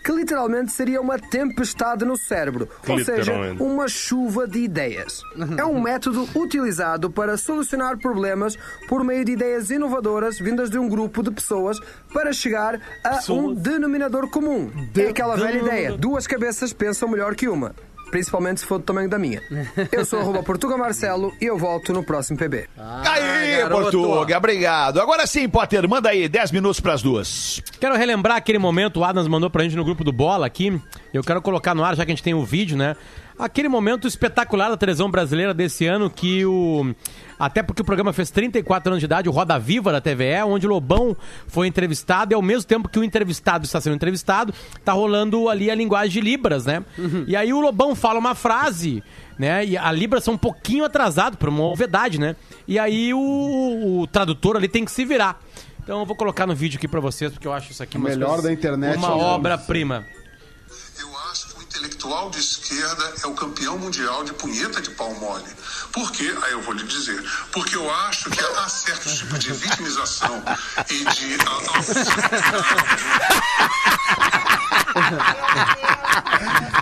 que 0.09 0.13
literalmente 0.13 0.73
seria 0.73 1.03
uma 1.03 1.19
tempestade 1.19 2.03
no 2.03 2.17
cérebro, 2.17 2.67
ou 2.89 2.99
seja, 3.05 3.31
uma 3.61 3.87
chuva 3.89 4.49
de 4.49 4.61
ideias. 4.61 5.21
É 5.59 5.63
um 5.67 5.79
método 5.83 6.27
utilizado 6.35 7.11
para 7.11 7.37
solucionar 7.37 7.99
problemas 7.99 8.57
por 8.89 9.05
meio 9.05 9.23
de 9.23 9.33
ideias 9.33 9.71
inovadoras 9.71 10.39
vindas 10.39 10.71
de 10.71 10.79
um 10.79 10.89
grupo 10.89 11.23
de 11.23 11.31
pessoas 11.31 11.79
para 12.11 12.33
chegar 12.33 12.81
a 13.05 13.31
um 13.31 13.53
denominador 13.53 14.31
comum. 14.31 14.71
É 14.97 15.11
aquela 15.11 15.37
velha 15.37 15.59
ideia: 15.59 15.93
duas 15.93 16.27
cabeças 16.27 16.73
pensam 16.73 17.07
melhor 17.07 17.35
que 17.35 17.47
uma. 17.47 17.75
Principalmente 18.11 18.61
se 18.61 18.67
for 18.67 18.79
do 18.79 18.85
tamanho 18.85 19.09
da 19.09 19.19
minha. 19.19 19.43
Eu 19.93 20.05
sou 20.05 20.21
arroba 20.21 20.43
Portuga 20.43 20.77
Marcelo 20.77 21.35
e 21.41 21.45
eu 21.45 21.59
volto 21.59 21.93
no 21.93 22.03
próximo 22.03 22.39
PB. 22.39 22.69
Aí, 22.77 23.59
garoto. 23.59 23.83
Portuga, 23.83 24.39
obrigado. 24.39 25.01
Agora 25.01 25.27
sim, 25.27 25.49
Potter, 25.49 25.89
manda 25.89 26.09
aí, 26.09 26.29
10 26.29 26.53
minutos 26.53 26.81
pras 26.81 27.03
duas. 27.03 27.63
Quero 27.79 27.97
relembrar 27.97 28.37
aquele 28.37 28.59
momento, 28.59 29.01
o 29.01 29.05
Adams 29.05 29.29
mandou 29.29 29.51
pra 29.51 29.63
gente 29.63 29.77
no 29.77 29.85
grupo 29.85 30.03
do 30.03 30.13
Bola 30.13 30.47
aqui. 30.47 30.81
Eu 31.13 31.23
quero 31.23 31.43
colocar 31.43 31.75
no 31.75 31.85
ar, 31.85 31.95
já 31.97 32.05
que 32.05 32.11
a 32.11 32.15
gente 32.15 32.23
tem 32.23 32.35
o 32.35 32.45
vídeo, 32.45 32.77
né? 32.77 32.97
Aquele 33.39 33.69
momento 33.69 34.09
espetacular 34.09 34.69
da 34.69 34.77
televisão 34.77 35.09
brasileira 35.11 35.55
desse 35.55 35.87
ano 35.87 36.11
que 36.11 36.45
o. 36.45 36.93
Até 37.39 37.63
porque 37.63 37.83
o 37.83 37.85
programa 37.85 38.13
fez 38.13 38.33
34 38.33 38.91
anos 38.91 39.01
de 39.01 39.05
idade, 39.07 39.29
o 39.29 39.33
Roda 39.33 39.57
Viva 39.61 39.93
da 39.93 40.01
TVE, 40.01 40.43
onde 40.45 40.67
o 40.67 40.71
Lobão 40.71 41.17
foi 41.47 41.69
entrevistado 41.69 42.33
e 42.33 42.35
ao 42.35 42.43
mesmo 42.43 42.67
tempo 42.67 42.89
que 42.89 42.99
o 42.99 43.05
entrevistado 43.05 43.65
está 43.65 43.81
sendo 43.81 43.95
entrevistado, 43.95 44.53
tá 44.85 44.93
rolando 44.93 45.49
ali 45.49 45.71
a 45.71 45.75
linguagem 45.77 46.11
de 46.11 46.21
Libras, 46.21 46.67
né? 46.67 46.85
E 47.29 47.37
aí 47.37 47.53
o 47.53 47.61
Lobão 47.61 47.95
fala 47.95 48.19
uma 48.19 48.35
frase, 48.35 49.05
né? 49.39 49.65
E 49.65 49.77
a 49.79 49.93
Libras 49.93 50.27
é 50.27 50.31
um 50.33 50.37
pouquinho 50.37 50.85
atrasado, 50.85 51.37
por 51.37 51.49
uma 51.49 51.59
novidade, 51.59 52.19
né? 52.19 52.35
E 52.67 52.77
aí 52.77 53.15
o, 53.15 54.01
o 54.01 54.07
tradutor 54.09 54.57
ali 54.57 54.67
tem 54.67 54.85
que 54.85 54.91
se 54.91 55.05
virar. 55.05 55.41
Então 55.81 56.01
eu 56.01 56.05
vou 56.07 56.17
colocar 56.17 56.45
no 56.45 56.57
vídeo 56.57 56.77
aqui 56.77 56.89
pra 56.89 56.99
vocês, 56.99 57.31
porque 57.33 57.47
eu 57.47 57.53
acho 57.53 57.71
isso 57.71 57.83
aqui 57.85 57.97
umas 57.97 58.15
Melhor 58.15 58.27
coisas- 58.31 58.45
da 58.47 58.53
internet, 58.53 58.97
Uma 58.99 59.09
né? 59.15 59.15
obra-prima. 59.15 60.05
Intelectual 61.79 62.31
de 62.31 62.41
esquerda 62.41 63.15
é 63.23 63.27
o 63.27 63.35
campeão 63.35 63.79
mundial 63.79 64.25
de 64.25 64.33
punheta 64.33 64.81
de 64.81 64.91
pau 64.91 65.15
mole. 65.15 65.49
Por 65.93 66.11
quê? 66.11 66.35
Aí 66.43 66.53
eu 66.53 66.61
vou 66.63 66.75
lhe 66.75 66.83
dizer. 66.83 67.25
Porque 67.53 67.77
eu 67.77 67.89
acho 67.91 68.29
que 68.31 68.41
há 68.41 68.69
certos 68.69 69.19
tipos 69.19 69.39
de 69.39 69.53
vitimização 69.53 70.43
e 70.91 71.05
de. 71.05 71.39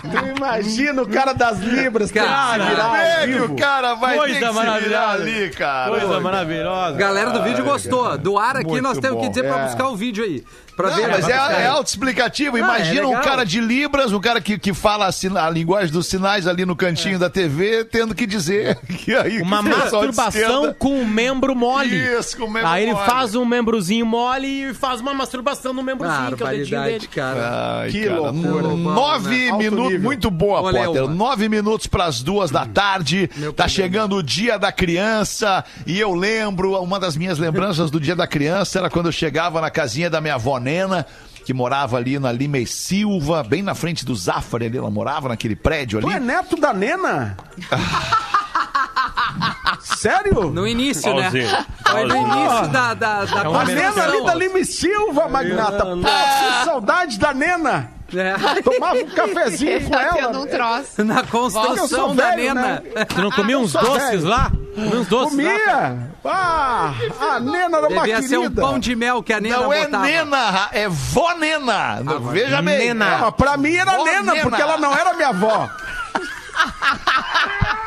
Tu 0.01 0.37
imagina 0.37 1.01
o 1.01 1.07
cara 1.07 1.33
das 1.33 1.59
libras 1.59 2.11
que 2.11 2.19
Cara, 2.19 2.63
é 3.03 3.21
que 3.27 3.33
vivo. 3.33 3.53
o 3.53 3.55
cara 3.57 3.93
vai 3.95 4.17
Coisa 4.17 4.33
ter 4.33 4.39
que 4.39 4.45
se 4.45 4.51
virar 4.51 4.65
maravilhosa. 4.65 5.23
ali, 5.23 5.49
cara? 5.51 5.89
Coisa 5.91 6.19
maravilhosa. 6.19 6.97
Galera 6.97 7.31
do 7.31 7.43
vídeo 7.43 7.63
gostou. 7.65 8.17
Do 8.17 8.37
ar 8.37 8.57
aqui 8.57 8.67
Muito 8.67 8.83
nós 8.83 8.97
temos 8.97 9.19
que 9.19 9.25
bom. 9.25 9.29
dizer 9.31 9.43
pra 9.43 9.59
É. 9.61 9.65
buscar 9.65 9.87
o 9.89 9.95
vídeo 9.95 10.23
aí. 10.23 10.43
Pra 10.75 10.91
Não, 10.91 10.97
ver. 10.97 11.07
mas 11.07 11.25
pra 11.25 11.53
é, 11.59 11.63
é 11.63 11.67
autoexplicativo. 11.69 12.55
Ah, 12.55 12.59
Imagina 12.59 13.01
é 13.01 13.07
um 13.07 13.19
cara 13.21 13.43
de 13.43 13.59
Libras, 13.59 14.13
um 14.13 14.19
cara 14.19 14.39
que, 14.39 14.59
que 14.59 14.75
fala 14.75 15.07
a, 15.07 15.11
sina- 15.11 15.43
a 15.43 15.49
linguagem 15.49 15.91
dos 15.91 16.05
sinais 16.05 16.45
ali 16.45 16.65
no 16.67 16.75
cantinho 16.75 17.15
É. 17.15 17.17
da 17.17 17.31
TV, 17.31 17.83
tendo 17.83 18.13
que 18.13 18.27
dizer 18.27 18.77
que 18.85 19.15
aí 19.15 19.41
Uma 19.41 19.63
que 19.63 19.69
masturbação 19.69 20.75
com 20.77 20.99
um 21.01 21.05
membro 21.05 21.55
mole. 21.55 21.95
Isso, 21.95 22.37
com 22.37 22.43
o 22.45 22.51
membro 22.51 22.69
Aí 22.69 22.83
ele 22.83 22.93
mole. 22.93 23.05
faz 23.07 23.33
um 23.33 23.43
membrozinho 23.43 24.05
mole 24.05 24.69
e 24.69 24.73
faz 24.75 25.01
uma 25.01 25.15
masturbação 25.15 25.73
no 25.73 25.81
membrozinho, 25.81 26.37
que 26.37 26.43
é 26.43 26.45
o 26.45 26.49
dedinho 26.49 26.83
dele. 26.83 27.07
cara. 27.07 27.79
Ai, 27.81 27.89
Que 27.89 28.03
cara, 28.07 28.19
loucura. 28.19 28.67
Nove 29.29 29.49
Alto 29.49 29.63
minutos, 29.63 30.01
muito 30.01 30.31
boa, 30.31 30.61
Olha 30.61 30.85
Potter. 30.85 31.03
uma. 31.05 31.13
Nove 31.13 31.49
minutos 31.49 31.87
para 31.87 32.05
as 32.05 32.21
duas 32.21 32.51
da 32.51 32.65
tarde. 32.65 33.29
Tá 33.55 33.67
chegando 33.67 34.15
o 34.17 34.23
dia 34.23 34.57
da 34.57 34.71
criança 34.71 35.63
e 35.85 35.99
eu 35.99 36.13
lembro, 36.13 36.81
uma 36.81 36.99
das 36.99 37.15
minhas 37.17 37.37
lembranças 37.39 37.91
do 37.91 37.99
dia 37.99 38.15
da 38.15 38.27
criança 38.27 38.79
era 38.79 38.89
quando 38.89 39.07
eu 39.07 39.11
chegava 39.11 39.59
na 39.61 39.69
casinha 39.69 40.09
da 40.09 40.19
minha 40.21 40.35
avó 40.35 40.59
Nena, 40.59 41.05
que 41.45 41.53
morava 41.53 41.97
ali 41.97 42.19
na 42.19 42.31
Lima 42.31 42.57
e 42.57 42.67
Silva, 42.67 43.41
bem 43.43 43.61
na 43.61 43.73
frente 43.73 44.05
do 44.05 44.13
Zafari 44.15 44.65
ali, 44.65 44.77
ela 44.77 44.89
morava 44.91 45.29
naquele 45.29 45.55
prédio 45.55 46.01
Tu 46.01 46.09
é 46.09 46.15
ali. 46.15 46.25
neto 46.25 46.55
da 46.57 46.73
Nena? 46.73 47.37
Sério? 49.81 50.51
No 50.51 50.67
início, 50.67 51.13
né? 51.15 51.31
Foi 51.85 52.05
no 52.05 52.15
início 52.15 52.67
da, 52.69 52.93
da, 52.93 53.25
da 53.25 53.43
É 53.43 53.47
uma 53.47 53.61
A 53.61 53.65
Nena 53.65 54.03
ali 54.03 54.23
da 54.25 54.35
Lima 54.35 54.59
e 54.59 54.65
Silva, 54.65 55.27
Magnata. 55.27 55.85
Pô, 55.85 55.95
que 55.97 56.65
saudade 56.65 57.19
da 57.19 57.33
Nena. 57.33 57.91
É. 58.15 58.61
Tomava 58.61 58.99
um 58.99 59.09
cafezinho 59.09 59.83
com 59.83 59.89
Tá 59.89 60.01
ela. 60.17 60.39
um 60.39 60.47
troço. 60.47 61.03
Na 61.03 61.23
construção 61.23 62.15
da 62.15 62.29
velho, 62.31 62.53
Nena. 62.53 62.83
né? 62.95 63.05
Tu 63.05 63.21
não 63.21 63.29
comia 63.31 63.59
uns 63.59 63.73
doces 63.73 64.09
velho. 64.09 64.27
lá? 64.27 64.49
Comia 64.75 64.99
uns 65.01 65.07
doces 65.07 65.37
lá? 65.37 65.43
Comia. 65.43 66.11
Ah, 66.23 66.93
a 67.35 67.39
Nena 67.41 67.77
era 67.79 67.87
uma 67.89 68.01
Devia 68.03 68.21
ser 68.21 68.37
um 68.37 68.43
querida. 68.43 68.61
pão 68.61 68.79
de 68.79 68.95
mel 68.95 69.21
que 69.21 69.33
a 69.33 69.41
Nena 69.41 69.57
Não 69.57 69.73
é 69.73 69.85
botava. 69.85 70.03
Nena, 70.05 70.69
é 70.71 70.87
vó 70.87 71.33
Nena. 71.35 71.99
Veja 72.31 72.61
bem. 72.61 72.77
Nena. 72.79 73.15
Ah, 73.15 73.17
mas 73.23 73.35
pra 73.35 73.57
mim 73.57 73.75
era 73.75 73.91
Vó 73.97 74.05
Nena, 74.05 74.31
Nena. 74.33 74.41
porque 74.43 74.61
ela 74.61 74.77
não 74.77 74.95
era 74.95 75.13
minha 75.13 75.29
avó. 75.29 75.69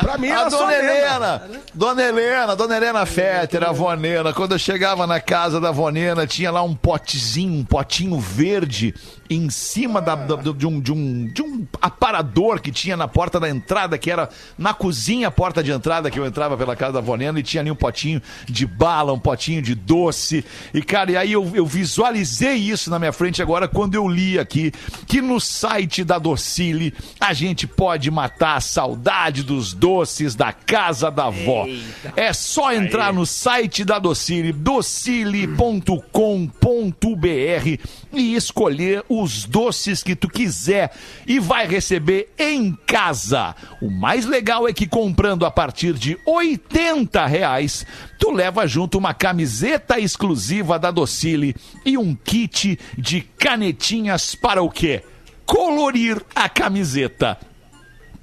Pra 0.00 0.18
mim 0.18 0.30
A 0.30 0.48
dona 0.48 0.66
lenda. 0.66 0.84
Helena, 0.84 1.42
dona 1.74 2.02
Helena, 2.02 2.56
dona 2.56 2.76
Helena 2.76 3.06
Fetter, 3.06 3.64
a 3.64 3.72
Vonena, 3.72 4.32
quando 4.32 4.52
eu 4.52 4.58
chegava 4.58 5.06
na 5.06 5.20
casa 5.20 5.60
da 5.60 5.70
Vonena, 5.72 6.26
tinha 6.26 6.50
lá 6.50 6.62
um 6.62 6.74
potezinho, 6.74 7.52
um 7.60 7.64
potinho 7.64 8.18
verde 8.20 8.94
em 9.28 9.50
cima 9.50 10.00
da- 10.00 10.14
da- 10.14 10.36
do- 10.36 10.54
de, 10.54 10.66
um, 10.66 10.80
de, 10.80 10.92
um, 10.92 11.26
de 11.26 11.42
um 11.42 11.66
aparador 11.82 12.60
que 12.60 12.70
tinha 12.70 12.96
na 12.96 13.08
porta 13.08 13.40
da 13.40 13.48
entrada, 13.48 13.98
que 13.98 14.08
era 14.10 14.28
na 14.56 14.72
cozinha, 14.72 15.28
a 15.28 15.30
porta 15.32 15.62
de 15.64 15.72
entrada 15.72 16.10
que 16.10 16.18
eu 16.20 16.24
entrava 16.26 16.56
pela 16.56 16.76
casa 16.76 16.92
da 16.94 17.00
Vonena, 17.00 17.40
e 17.40 17.42
tinha 17.42 17.60
ali 17.62 17.70
um 17.70 17.74
potinho 17.74 18.22
de 18.46 18.64
bala, 18.66 19.12
um 19.12 19.18
potinho 19.18 19.60
de 19.60 19.74
doce. 19.74 20.44
E, 20.72 20.80
cara, 20.82 21.10
e 21.10 21.16
aí 21.16 21.32
eu, 21.32 21.50
eu 21.54 21.66
visualizei 21.66 22.54
isso 22.54 22.88
na 22.90 22.98
minha 23.00 23.12
frente 23.12 23.42
agora 23.42 23.66
quando 23.66 23.94
eu 23.96 24.06
li 24.06 24.38
aqui 24.38 24.72
que 25.08 25.20
no 25.20 25.40
site 25.40 26.04
da 26.04 26.18
Docile 26.18 26.94
a 27.26 27.32
gente 27.32 27.66
pode 27.66 28.08
matar 28.08 28.56
a 28.56 28.60
saudade 28.60 29.42
dos 29.42 29.72
doces 29.72 30.36
da 30.36 30.52
casa 30.52 31.10
da 31.10 31.26
avó. 31.26 31.66
É 32.14 32.32
só 32.32 32.72
entrar 32.72 33.12
no 33.12 33.26
site 33.26 33.84
da 33.84 33.98
Docile, 33.98 34.52
docile.com.br 34.52 36.06
e 38.12 38.34
escolher 38.36 39.04
os 39.08 39.44
doces 39.44 40.04
que 40.04 40.14
tu 40.14 40.28
quiser 40.28 40.92
e 41.26 41.40
vai 41.40 41.66
receber 41.66 42.32
em 42.38 42.72
casa. 42.86 43.56
O 43.82 43.90
mais 43.90 44.24
legal 44.24 44.68
é 44.68 44.72
que 44.72 44.86
comprando 44.86 45.44
a 45.44 45.50
partir 45.50 45.94
de 45.94 46.16
80 46.24 47.26
reais, 47.26 47.84
tu 48.20 48.30
leva 48.30 48.68
junto 48.68 48.98
uma 48.98 49.12
camiseta 49.12 49.98
exclusiva 49.98 50.78
da 50.78 50.92
Docile 50.92 51.56
e 51.84 51.98
um 51.98 52.14
kit 52.14 52.78
de 52.96 53.20
canetinhas 53.20 54.36
para 54.36 54.62
o 54.62 54.70
quê? 54.70 55.02
Colorir 55.46 56.20
a 56.34 56.48
camiseta. 56.48 57.38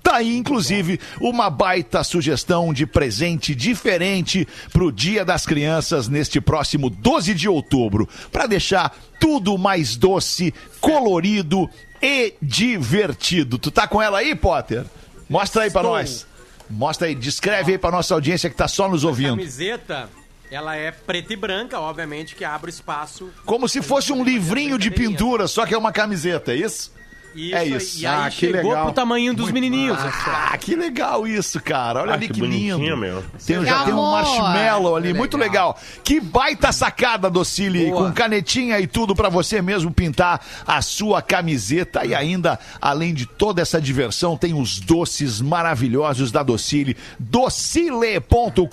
Tá 0.03 0.17
aí, 0.17 0.35
inclusive, 0.35 0.99
uma 1.21 1.49
baita 1.49 2.03
sugestão 2.03 2.73
de 2.73 2.85
presente 2.85 3.55
diferente 3.55 4.45
pro 4.73 4.91
Dia 4.91 5.23
das 5.23 5.45
Crianças 5.45 6.09
neste 6.09 6.41
próximo 6.41 6.89
12 6.89 7.33
de 7.33 7.47
outubro, 7.47 8.07
para 8.29 8.45
deixar 8.45 8.93
tudo 9.17 9.57
mais 9.57 9.95
doce, 9.95 10.53
colorido 10.81 11.69
e 12.01 12.33
divertido. 12.41 13.57
Tu 13.57 13.71
tá 13.71 13.87
com 13.87 14.01
ela 14.01 14.19
aí, 14.19 14.35
Potter? 14.35 14.83
Mostra 15.29 15.63
aí 15.63 15.71
pra 15.71 15.81
Estou. 15.81 15.95
nós. 15.95 16.27
Mostra 16.69 17.07
aí, 17.07 17.15
descreve 17.15 17.71
aí 17.71 17.77
pra 17.77 17.89
nossa 17.89 18.13
audiência 18.13 18.49
que 18.49 18.55
tá 18.57 18.67
só 18.67 18.89
nos 18.89 19.05
ouvindo. 19.05 19.37
Camiseta, 19.37 20.09
ela 20.51 20.75
é 20.75 20.91
preta 20.91 21.31
e 21.31 21.35
branca, 21.37 21.79
obviamente, 21.79 22.35
que 22.35 22.43
abre 22.43 22.69
espaço. 22.69 23.29
Como 23.45 23.69
se 23.69 23.81
fosse 23.81 24.11
um 24.11 24.21
livrinho 24.21 24.77
de 24.77 24.91
pintura, 24.91 25.47
só 25.47 25.65
que 25.65 25.73
é 25.73 25.77
uma 25.77 25.93
camiseta, 25.93 26.51
é 26.51 26.57
isso? 26.57 26.91
Isso, 27.35 27.55
É 27.55 27.65
isso. 27.65 28.01
E 28.01 28.05
aí 28.05 28.13
Ah, 28.25 28.29
que 28.29 28.35
chegou 28.35 28.69
legal. 28.71 28.85
pro 28.85 28.93
tamanho 28.93 29.33
dos 29.33 29.51
menininhos. 29.51 29.97
Ah, 29.99 30.55
que 30.57 30.75
legal 30.75 31.25
isso, 31.25 31.59
cara. 31.61 32.01
Olha 32.01 32.11
Ah, 32.11 32.15
ali 32.15 32.27
que 32.27 32.33
que, 32.35 32.41
lindo. 32.41 32.97
meu. 32.97 33.23
Tem, 33.45 33.59
Que 33.59 33.65
já 33.65 33.83
tem 33.85 33.93
um 33.93 33.99
amor. 34.05 34.23
marshmallow 34.23 34.95
ali, 34.95 35.11
Que 35.11 35.17
muito 35.17 35.37
legal. 35.37 35.69
legal. 35.73 35.77
Que 36.03 36.19
baita 36.19 36.71
sacada, 36.71 37.29
Docile, 37.29 37.91
com 37.91 38.11
canetinha 38.11 38.79
e 38.79 38.87
tudo 38.87 39.15
pra 39.15 39.29
você 39.29 39.61
mesmo 39.61 39.91
pintar 39.91 40.45
a 40.65 40.81
sua 40.81 41.21
camiseta. 41.21 42.05
E 42.05 42.13
ainda, 42.13 42.59
além 42.81 43.13
de 43.13 43.25
toda 43.25 43.61
essa 43.61 43.81
diversão, 43.81 44.37
tem 44.37 44.53
os 44.53 44.79
doces 44.79 45.41
maravilhosos 45.41 46.31
da 46.31 46.43
Docile. 46.43 46.95
docile.com.br. 47.19 48.63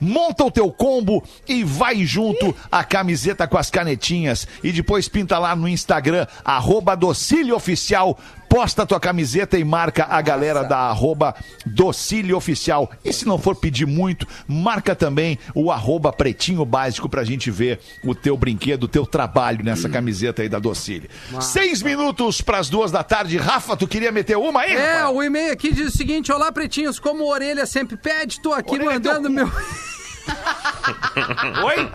Monta 0.00 0.44
o 0.44 0.50
teu 0.50 0.70
combo 0.70 1.22
e 1.48 1.64
vai 1.64 2.04
junto 2.04 2.54
a 2.70 2.84
camiseta 2.84 3.46
com 3.46 3.56
as 3.58 3.70
canetinhas. 3.70 4.46
E 4.62 4.72
depois 4.72 5.08
pinta 5.08 5.38
lá 5.38 5.54
no 5.56 5.68
Instagram, 5.68 6.26
arroba 6.44 6.94
Docile 6.94 7.21
Oficial. 7.52 8.18
Posta 8.48 8.84
tua 8.84 9.00
camiseta 9.00 9.58
e 9.58 9.64
marca 9.64 10.06
a 10.10 10.20
galera 10.20 10.62
da 10.62 10.76
arroba 10.76 11.34
Docile 11.64 12.34
Oficial. 12.34 12.90
E 13.02 13.10
se 13.10 13.26
não 13.26 13.38
for 13.38 13.56
pedir 13.56 13.86
muito, 13.86 14.26
marca 14.46 14.94
também 14.94 15.38
o 15.54 15.72
arroba 15.72 16.12
Pretinho 16.12 16.62
Básico 16.64 17.08
pra 17.08 17.24
gente 17.24 17.50
ver 17.50 17.80
o 18.04 18.14
teu 18.14 18.36
brinquedo, 18.36 18.84
o 18.84 18.88
teu 18.88 19.06
trabalho 19.06 19.64
nessa 19.64 19.88
camiseta 19.88 20.42
aí 20.42 20.50
da 20.50 20.58
Docile. 20.58 21.08
Seis 21.40 21.82
minutos 21.82 22.42
pras 22.42 22.68
duas 22.68 22.90
da 22.92 23.02
tarde. 23.02 23.38
Rafa, 23.38 23.74
tu 23.74 23.88
queria 23.88 24.12
meter 24.12 24.36
uma 24.36 24.60
aí? 24.60 24.74
É, 24.74 24.98
rapaz? 24.98 25.16
o 25.16 25.22
e-mail 25.22 25.52
aqui 25.52 25.72
diz 25.72 25.94
o 25.94 25.96
seguinte: 25.96 26.30
Olá, 26.30 26.52
pretinhos, 26.52 26.98
como 26.98 27.22
a 27.24 27.26
orelha 27.28 27.64
sempre 27.64 27.96
pede, 27.96 28.38
tô 28.40 28.52
aqui 28.52 28.74
Orelha 28.74 28.90
mandando 28.90 29.22
teu 29.22 29.30
cu. 29.30 29.34
meu. 29.34 29.50
Oi? 31.64 31.90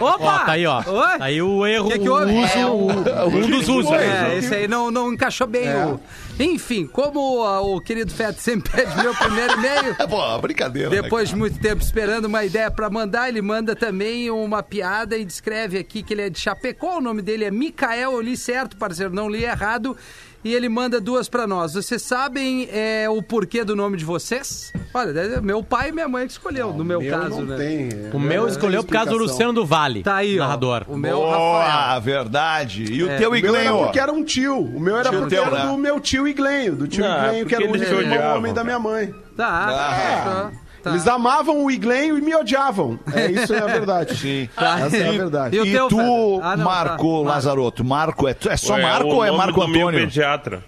Ó, 0.00 0.14
Opa! 0.14 0.44
tá 0.44 0.52
aí, 0.52 0.66
ó. 0.66 0.78
Oi? 0.78 1.18
Tá 1.18 1.24
aí 1.24 1.42
o 1.42 1.66
erro, 1.66 1.88
Que 1.90 1.98
que 1.98 2.08
o 2.08 2.12
houve? 2.14 2.32
uso, 2.36 2.58
É, 2.58 2.66
o- 2.66 3.28
um 3.28 3.50
dos 3.50 3.68
usos. 3.68 3.92
É, 3.92 4.36
esse 4.36 4.54
aí 4.54 4.68
não, 4.68 4.90
não 4.90 5.12
encaixou 5.12 5.46
bem. 5.46 5.68
O... 5.74 6.00
Enfim, 6.38 6.86
como 6.86 7.42
ah, 7.44 7.60
o 7.60 7.80
querido 7.80 8.12
Feto 8.12 8.40
sempre 8.40 8.70
pede 8.84 8.96
meu 8.96 9.14
primeiro 9.14 9.54
e-mail. 9.54 9.94
Pô, 10.08 10.38
brincadeira. 10.38 10.88
né, 10.90 11.02
Depois 11.02 11.28
de 11.28 11.34
cara? 11.34 11.38
muito 11.40 11.58
tempo 11.60 11.82
esperando 11.82 12.24
uma 12.26 12.44
ideia 12.44 12.70
pra 12.70 12.88
mandar, 12.88 13.28
ele 13.28 13.42
manda 13.42 13.74
também 13.76 14.30
uma 14.30 14.62
piada 14.62 15.16
e 15.18 15.24
descreve 15.24 15.78
aqui 15.78 16.02
que 16.02 16.14
ele 16.14 16.22
é 16.22 16.30
de 16.30 16.38
Chapecó. 16.38 16.98
O 16.98 17.00
nome 17.00 17.20
dele 17.22 17.44
é 17.44 17.50
Micael. 17.50 18.12
Eu 18.12 18.20
li 18.20 18.36
certo, 18.36 18.76
parceiro, 18.76 19.12
não 19.14 19.28
li 19.28 19.44
errado. 19.44 19.96
E 20.42 20.54
ele 20.54 20.70
manda 20.70 20.98
duas 21.00 21.28
pra 21.28 21.46
nós. 21.46 21.74
Vocês 21.74 22.00
sabem 22.00 22.66
é, 22.72 23.06
o 23.10 23.22
porquê 23.22 23.62
do 23.62 23.76
nome 23.76 23.98
de 23.98 24.06
vocês? 24.06 24.72
Olha, 24.94 25.10
é 25.20 25.40
meu 25.40 25.62
pai 25.62 25.90
e 25.90 25.92
minha 25.92 26.08
mãe 26.08 26.26
que 26.26 26.32
escolheu, 26.32 26.72
no 26.72 26.82
meu, 26.82 26.98
Meu 27.00 27.10
caso, 27.20 27.42
não 27.42 27.44
né? 27.44 27.56
tem. 27.58 27.88
O 28.12 28.18
meu 28.18 28.48
escolheu 28.48 28.82
por 28.82 28.90
causa 28.90 29.10
do 29.10 29.18
Luciano 29.18 29.52
do 29.52 29.66
Vale, 29.66 30.02
Tá 30.02 30.16
aí, 30.16 30.38
ó. 30.38 30.42
narrador. 30.42 30.84
O 30.88 30.96
meu 30.96 31.18
Boa, 31.18 31.62
Rafael. 31.62 32.00
verdade. 32.00 32.84
E 32.90 33.02
o 33.02 33.10
É, 33.10 33.18
teu 33.18 33.28
O 33.28 33.32
meu 33.32 33.44
era 33.54 33.58
Iglenho? 33.64 33.78
porque 33.84 34.00
era 34.00 34.10
um 34.12 34.24
tio. 34.24 34.58
O 34.58 34.80
meu 34.80 34.96
era 34.96 35.10
Tio 35.10 35.18
porque 35.20 35.34
teu, 35.34 35.44
era 35.44 35.58
né? 35.64 35.66
do 35.70 35.76
meu 35.76 36.00
tio 36.00 36.26
Iglenho. 36.26 36.74
Do 36.74 36.88
tio 36.88 37.04
Não, 37.04 37.26
Iglenho, 37.26 37.46
que 37.46 37.54
era 37.54 37.64
o 37.66 37.70
único 37.70 38.22
homem 38.36 38.54
da 38.54 38.64
minha 38.64 38.78
mãe. 38.78 39.14
Tá, 39.36 39.66
fechou. 39.94 40.32
Tá. 40.32 40.52
Eles 40.86 41.06
amavam 41.06 41.64
o 41.64 41.70
Iglenho 41.70 42.16
e 42.16 42.20
me 42.20 42.34
odiavam. 42.34 42.98
É 43.12 43.26
isso 43.30 43.52
é 43.54 43.58
a 43.60 43.66
verdade. 43.66 44.16
Sim. 44.16 44.48
Essa 44.56 44.96
é 44.96 45.08
a 45.08 45.12
verdade. 45.12 45.56
E 45.58 45.60
E 45.68 45.72
teu, 45.72 45.88
tu? 45.88 46.40
Ah, 46.42 46.56
não, 46.56 46.64
Marco 46.64 47.22
tá. 47.24 47.28
Lazaroto, 47.30 47.84
Marco, 47.84 48.26
é, 48.28 48.36
é 48.48 48.56
só 48.56 48.74
Ué, 48.74 48.82
Marco 48.82 49.08
o 49.08 49.14
ou 49.16 49.24
é 49.24 49.26
nome 49.28 49.38
Marco 49.38 49.60
do 49.60 49.68
meu 49.68 49.88
Antônio? 49.88 50.06
pediatra. 50.06 50.64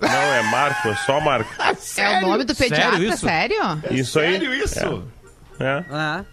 Não, 0.00 0.08
é 0.08 0.42
Marco, 0.44 0.88
é 0.88 0.94
só 0.96 1.20
Marco. 1.20 1.50
É 1.98 2.18
o 2.18 2.28
nome 2.28 2.44
do 2.44 2.54
pediatra, 2.54 2.92
Sério 2.98 3.16
sério? 3.18 3.56
isso? 3.84 3.94
Isso 3.94 4.18
aí. 4.18 4.32
Sério 4.32 4.54
isso? 4.54 5.04
É. 5.60 5.84
Ah, 5.92 6.24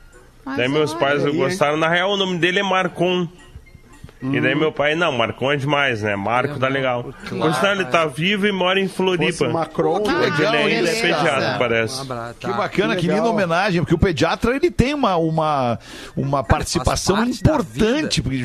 Mas 0.45 0.57
Daí 0.57 0.69
meus 0.69 0.91
olha. 0.91 0.99
pais 0.99 1.25
aí, 1.25 1.31
hein? 1.33 1.37
gostaram. 1.37 1.75
Na 1.77 1.89
real, 1.89 2.11
o 2.11 2.17
nome 2.17 2.37
dele 2.37 2.59
é 2.59 2.63
Marcon. 2.63 3.27
E 4.22 4.41
daí 4.41 4.55
meu 4.55 4.72
pai, 4.72 4.95
não, 4.95 5.11
Marcon 5.11 5.51
é 5.51 5.57
demais, 5.57 6.01
né? 6.01 6.15
Marco 6.15 6.59
tá 6.59 6.68
legal. 6.68 7.03
Por 7.03 7.53
sinal, 7.53 7.74
ele 7.74 7.86
tá 7.86 8.05
vivo 8.05 8.47
e 8.47 8.51
mora 8.51 8.80
em 8.80 8.88
Floripa. 8.88 9.47
Macron. 9.49 10.03
Ah, 10.07 10.13
legal, 10.20 10.55
Ele 10.55 10.76
ainda 10.78 10.89
é 10.89 11.01
pediatra, 11.01 11.55
parece. 11.59 11.99
um 11.99 12.01
abraço. 12.01 12.34
Que 12.39 12.47
Tá. 12.47 12.53
bacana, 12.53 12.95
que, 12.95 13.01
que 13.01 13.07
linda 13.07 13.26
homenagem, 13.30 13.82
porque 13.82 13.93
o 13.93 13.97
pediatra 13.97 14.55
ele 14.55 14.72
tem 14.72 14.93
uma, 14.93 15.15
uma, 15.18 15.80
uma 16.15 16.43
participação 16.43 17.18
parte 17.18 17.43
da 17.43 17.51
importante, 17.55 18.22
porque 18.22 18.43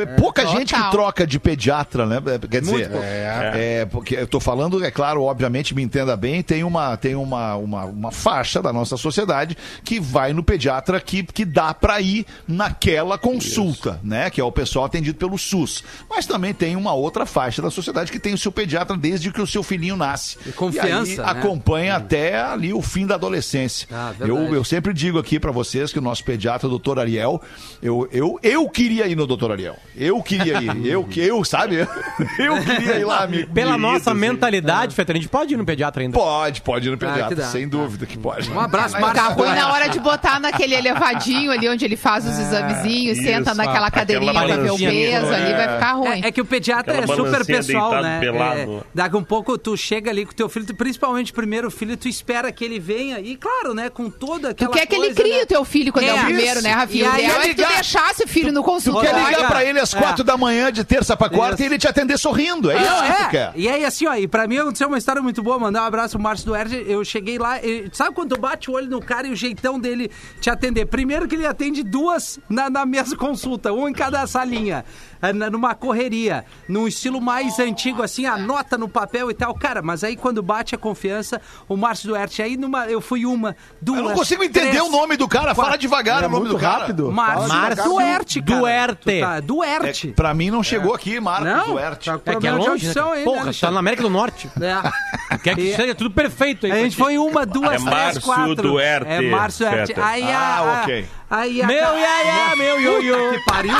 é 0.00 0.06
pouca 0.16 0.46
gente 0.46 0.74
que 0.74 0.90
troca 0.90 1.26
de 1.26 1.38
pediatra, 1.38 2.04
né? 2.06 2.16
É, 2.26 2.38
Quer 2.46 2.60
dizer, 2.60 2.88
pouco. 2.90 3.04
é. 3.04 3.86
porque 3.86 4.16
eu 4.16 4.26
tô 4.26 4.40
falando, 4.40 4.84
é 4.84 4.90
claro, 4.90 5.22
obviamente, 5.22 5.74
me 5.74 5.82
entenda 5.82 6.16
bem, 6.16 6.42
tem 6.42 6.64
uma, 6.64 6.96
tem 6.96 7.14
uma, 7.14 7.54
uma, 7.56 7.84
uma 7.84 8.10
faixa 8.10 8.60
da 8.60 8.72
nossa 8.72 8.96
sociedade 8.96 9.56
que 9.84 10.00
vai 10.00 10.32
no 10.32 10.42
pediatra 10.42 11.00
que, 11.00 11.22
que 11.22 11.44
dá 11.44 11.72
pra 11.72 12.00
ir 12.00 12.26
naquela 12.46 13.16
consulta, 13.16 14.00
né? 14.02 14.28
Que 14.30 14.40
é 14.40 14.44
o 14.44 14.52
pessoal 14.52 14.84
atendido 14.86 15.11
pelo 15.14 15.38
SUS. 15.38 15.82
Mas 16.08 16.26
também 16.26 16.52
tem 16.54 16.76
uma 16.76 16.92
outra 16.92 17.24
faixa 17.26 17.60
da 17.62 17.70
sociedade 17.70 18.10
que 18.12 18.18
tem 18.18 18.34
o 18.34 18.38
seu 18.38 18.52
pediatra 18.52 18.96
desde 18.96 19.30
que 19.32 19.40
o 19.40 19.46
seu 19.46 19.62
filhinho 19.62 19.96
nasce. 19.96 20.36
E 20.46 20.52
confiança, 20.52 21.10
E 21.10 21.12
aí 21.14 21.18
né? 21.18 21.24
acompanha 21.26 21.96
até 21.96 22.40
ali 22.40 22.72
o 22.72 22.82
fim 22.82 23.06
da 23.06 23.14
adolescência. 23.14 23.88
Ah, 23.92 24.12
eu, 24.20 24.54
eu 24.54 24.64
sempre 24.64 24.92
digo 24.92 25.18
aqui 25.18 25.38
pra 25.40 25.50
vocês 25.50 25.92
que 25.92 25.98
o 25.98 26.02
nosso 26.02 26.24
pediatra, 26.24 26.66
o 26.66 26.70
doutor 26.70 26.98
Ariel, 26.98 27.40
eu, 27.82 28.08
eu, 28.12 28.38
eu 28.42 28.68
queria 28.68 29.06
ir 29.06 29.16
no 29.16 29.26
doutor 29.26 29.52
Ariel. 29.52 29.76
Eu 29.96 30.22
queria 30.22 30.60
ir. 30.62 30.86
eu, 30.86 31.08
eu, 31.16 31.44
sabe? 31.44 31.76
Eu 32.38 32.62
queria 32.62 32.98
ir 32.98 33.04
lá, 33.04 33.22
amigo. 33.24 33.52
Pela 33.52 33.72
querido, 33.72 33.78
nossa 33.88 34.10
assim. 34.10 34.20
mentalidade, 34.20 34.94
Fetter, 34.94 35.16
a 35.16 35.18
gente 35.18 35.28
pode 35.28 35.54
ir 35.54 35.56
no 35.56 35.64
pediatra 35.64 36.02
ainda. 36.02 36.16
Pode, 36.18 36.60
pode 36.62 36.86
ir 36.88 36.90
no 36.90 36.96
Ah, 36.96 36.98
pediatra, 36.98 37.36
dá. 37.36 37.46
sem 37.46 37.68
dúvida 37.68 38.06
que 38.06 38.18
pode. 38.18 38.50
Um 38.50 38.60
abraço, 38.60 38.98
Marcos. 39.00 39.36
ruim 39.36 39.54
na 39.54 39.72
hora 39.72 39.88
de 39.88 39.98
botar 40.00 40.40
naquele 40.40 40.74
elevadinho 40.74 41.50
ali 41.52 41.68
onde 41.68 41.84
ele 41.84 41.96
faz 41.96 42.26
os 42.26 42.38
examezinhos, 42.38 43.18
isso, 43.18 43.26
senta 43.26 43.54
naquela 43.54 43.72
aquela 43.72 43.90
cadeirinha 43.90 44.32
pra 44.32 44.46
ver 44.46 44.52
o 44.52 44.56
balancinha, 44.64 44.90
peso 45.10 45.32
ali, 45.32 45.52
vai 45.52 45.68
ficar 45.74 45.92
ruim. 45.92 46.20
É, 46.22 46.28
é 46.28 46.32
que 46.32 46.40
o 46.40 46.44
pediatra 46.44 46.98
Aquela 46.98 47.12
é 47.12 47.16
super 47.16 47.46
pessoal, 47.46 48.02
né? 48.02 48.20
pelado. 48.20 48.58
É, 48.60 48.80
daqui 48.94 49.16
um 49.16 49.24
pouco 49.24 49.56
tu 49.58 49.76
chega 49.76 50.10
ali 50.10 50.24
com 50.24 50.32
o 50.32 50.34
teu 50.34 50.48
filho, 50.48 50.66
tu- 50.66 50.74
principalmente 50.74 51.32
o 51.32 51.34
primeiro 51.34 51.70
filho, 51.70 51.96
tu 51.96 52.08
espera 52.08 52.50
que 52.52 52.64
ele 52.64 52.78
venha 52.78 53.20
e, 53.20 53.36
claro, 53.36 53.74
né, 53.74 53.88
com 53.90 54.08
toda 54.10 54.54
Tu 54.54 54.64
aquela 54.64 54.72
quer 54.72 54.86
que 54.86 54.94
ele 54.96 55.14
crie 55.14 55.36
né? 55.38 55.42
o 55.42 55.46
teu 55.46 55.64
filho 55.64 55.92
quando 55.92 56.04
é, 56.04 56.08
É, 56.08 56.14
o 56.14 56.24
primeiro, 56.24 56.52
isso. 56.58 56.62
né, 56.62 56.70
Rafinha? 56.72 57.04
E 57.04 57.08
O 57.08 57.12
aí 57.12 57.24
ideal 57.24 57.40
é 57.40 57.48
que 57.48 57.54
tu 57.54 57.68
deixasse 57.68 58.24
o 58.24 58.28
filho 58.28 58.52
no 58.52 58.60
Tu 58.62 58.64
consultório. 58.66 59.10
quer 59.10 59.24
ligar 59.26 59.48
pra 59.48 59.64
ele 59.64 59.78
às 59.80 59.94
É. 59.94 59.98
quatro 59.98 60.24
da 60.24 60.36
manhã 60.36 60.70
de 60.72 60.84
terça 60.84 61.16
pra 61.16 61.28
quarta 61.28 61.54
Isso. 61.54 61.62
e 61.62 61.66
ele 61.66 61.78
te 61.78 61.88
atender 61.88 62.18
sorrindo. 62.18 62.70
É 62.70 62.76
isso 62.76 62.84
que 63.02 63.12
tu 63.16 63.22
é. 63.22 63.28
quer. 63.30 63.52
E 63.56 63.68
aí, 63.68 63.84
assim, 63.84 64.06
ó, 64.06 64.14
e 64.14 64.26
pra 64.28 64.46
mim 64.46 64.58
aconteceu 64.58 64.88
uma 64.88 64.98
história 64.98 65.20
muito 65.22 65.42
boa. 65.42 65.58
Mandar 65.58 65.82
um 65.82 65.86
abraço 65.86 66.14
pro 66.16 66.22
Márcio 66.22 66.46
Duerte. 66.46 66.84
Eu 66.86 67.04
cheguei 67.04 67.38
lá, 67.38 67.58
e, 67.64 67.88
sabe 67.92 68.14
quando 68.14 68.34
tu 68.34 68.40
bate 68.40 68.70
o 68.70 68.74
olho 68.74 68.88
no 68.88 69.00
cara 69.00 69.26
e 69.26 69.30
o 69.30 69.36
jeitão 69.36 69.78
dele 69.78 70.10
te 70.40 70.48
atender? 70.50 70.86
Primeiro 70.86 71.26
que 71.28 71.34
ele 71.34 71.46
atende 71.46 71.82
duas 71.82 72.38
na, 72.48 72.68
na 72.70 72.84
mesma 72.86 73.16
consulta, 73.16 73.72
um 73.72 73.88
em 73.88 73.92
cada 73.92 74.26
salinha. 74.26 74.84
Na- 75.32 75.48
numa 75.50 75.74
correria, 75.74 76.44
num 76.68 76.88
estilo 76.88 77.20
mais 77.20 77.58
antigo, 77.58 78.02
assim, 78.02 78.26
anota 78.26 78.76
no 78.76 78.88
papel 78.88 79.30
e 79.30 79.34
tal. 79.34 79.54
Cara, 79.54 79.82
mas 79.82 80.02
aí 80.02 80.16
quando 80.16 80.42
bate 80.42 80.74
a 80.74 80.78
confiança, 80.78 81.40
o 81.68 81.76
Márcio 81.76 82.08
Duarte, 82.08 82.42
aí 82.42 82.56
numa, 82.56 82.86
eu 82.86 83.00
fui 83.00 83.24
uma, 83.26 83.56
duas. 83.80 83.98
Eu 84.00 84.04
não 84.06 84.14
consigo 84.14 84.42
entender 84.42 84.70
três, 84.70 84.82
o 84.82 84.90
nome 84.90 85.16
do 85.16 85.28
cara. 85.28 85.54
Fala 85.54 85.68
quatro. 85.68 85.80
devagar 85.80 86.22
É 86.22 86.26
o 86.26 86.30
nome 86.30 86.44
muito 86.46 86.56
do 86.56 86.60
cara. 86.60 86.78
rápido. 86.80 87.12
Márcio 87.12 87.48
Fala 87.48 87.60
Márcio 87.62 87.84
Duarte, 87.84 88.42
cara. 88.42 88.60
Duerte. 88.60 89.20
Tá- 89.20 89.40
Duerte. 89.40 90.08
É, 90.08 90.12
pra 90.12 90.34
mim 90.34 90.50
não 90.50 90.62
chegou 90.62 90.94
aqui, 90.94 91.20
Marcos 91.20 91.46
Não, 91.48 91.66
Duarte. 91.68 92.10
tá 92.10 92.32
É 92.32 92.36
que 92.36 92.46
é 92.46 92.52
longe, 92.52 92.86
né? 92.86 92.94
aí, 93.12 93.18
né, 93.18 93.24
Porra, 93.24 93.36
tá 93.36 93.42
Alexandre? 93.44 93.74
na 93.74 93.80
América 93.80 94.02
do 94.02 94.10
Norte. 94.10 94.50
É. 94.60 95.38
Quer 95.38 95.54
que 95.56 95.74
seja 95.76 95.94
tudo 95.94 96.10
perfeito 96.10 96.66
aí. 96.66 96.72
A 96.72 96.76
gente 96.76 96.96
foi 96.96 97.16
uma, 97.18 97.44
duas, 97.46 97.66
É 97.72 97.76
três, 97.76 97.82
Márcio 97.84 98.22
quatro. 98.22 98.54
Duerte, 98.56 99.10
É 99.10 99.20
Márcio 99.30 99.68
Duarte. 99.70 99.94
Aí 100.00 100.22
a, 100.30 100.38
Ah, 100.38 100.58
a- 100.58 100.82
ok. 100.82 101.06
Aí 101.34 101.62
a 101.62 101.66
Meu 101.66 101.82
ca- 101.82 101.94
iaiá, 101.96 102.56
meu 102.56 102.78
ioiô. 102.78 103.32
Que 103.32 103.44
pariu. 103.46 103.74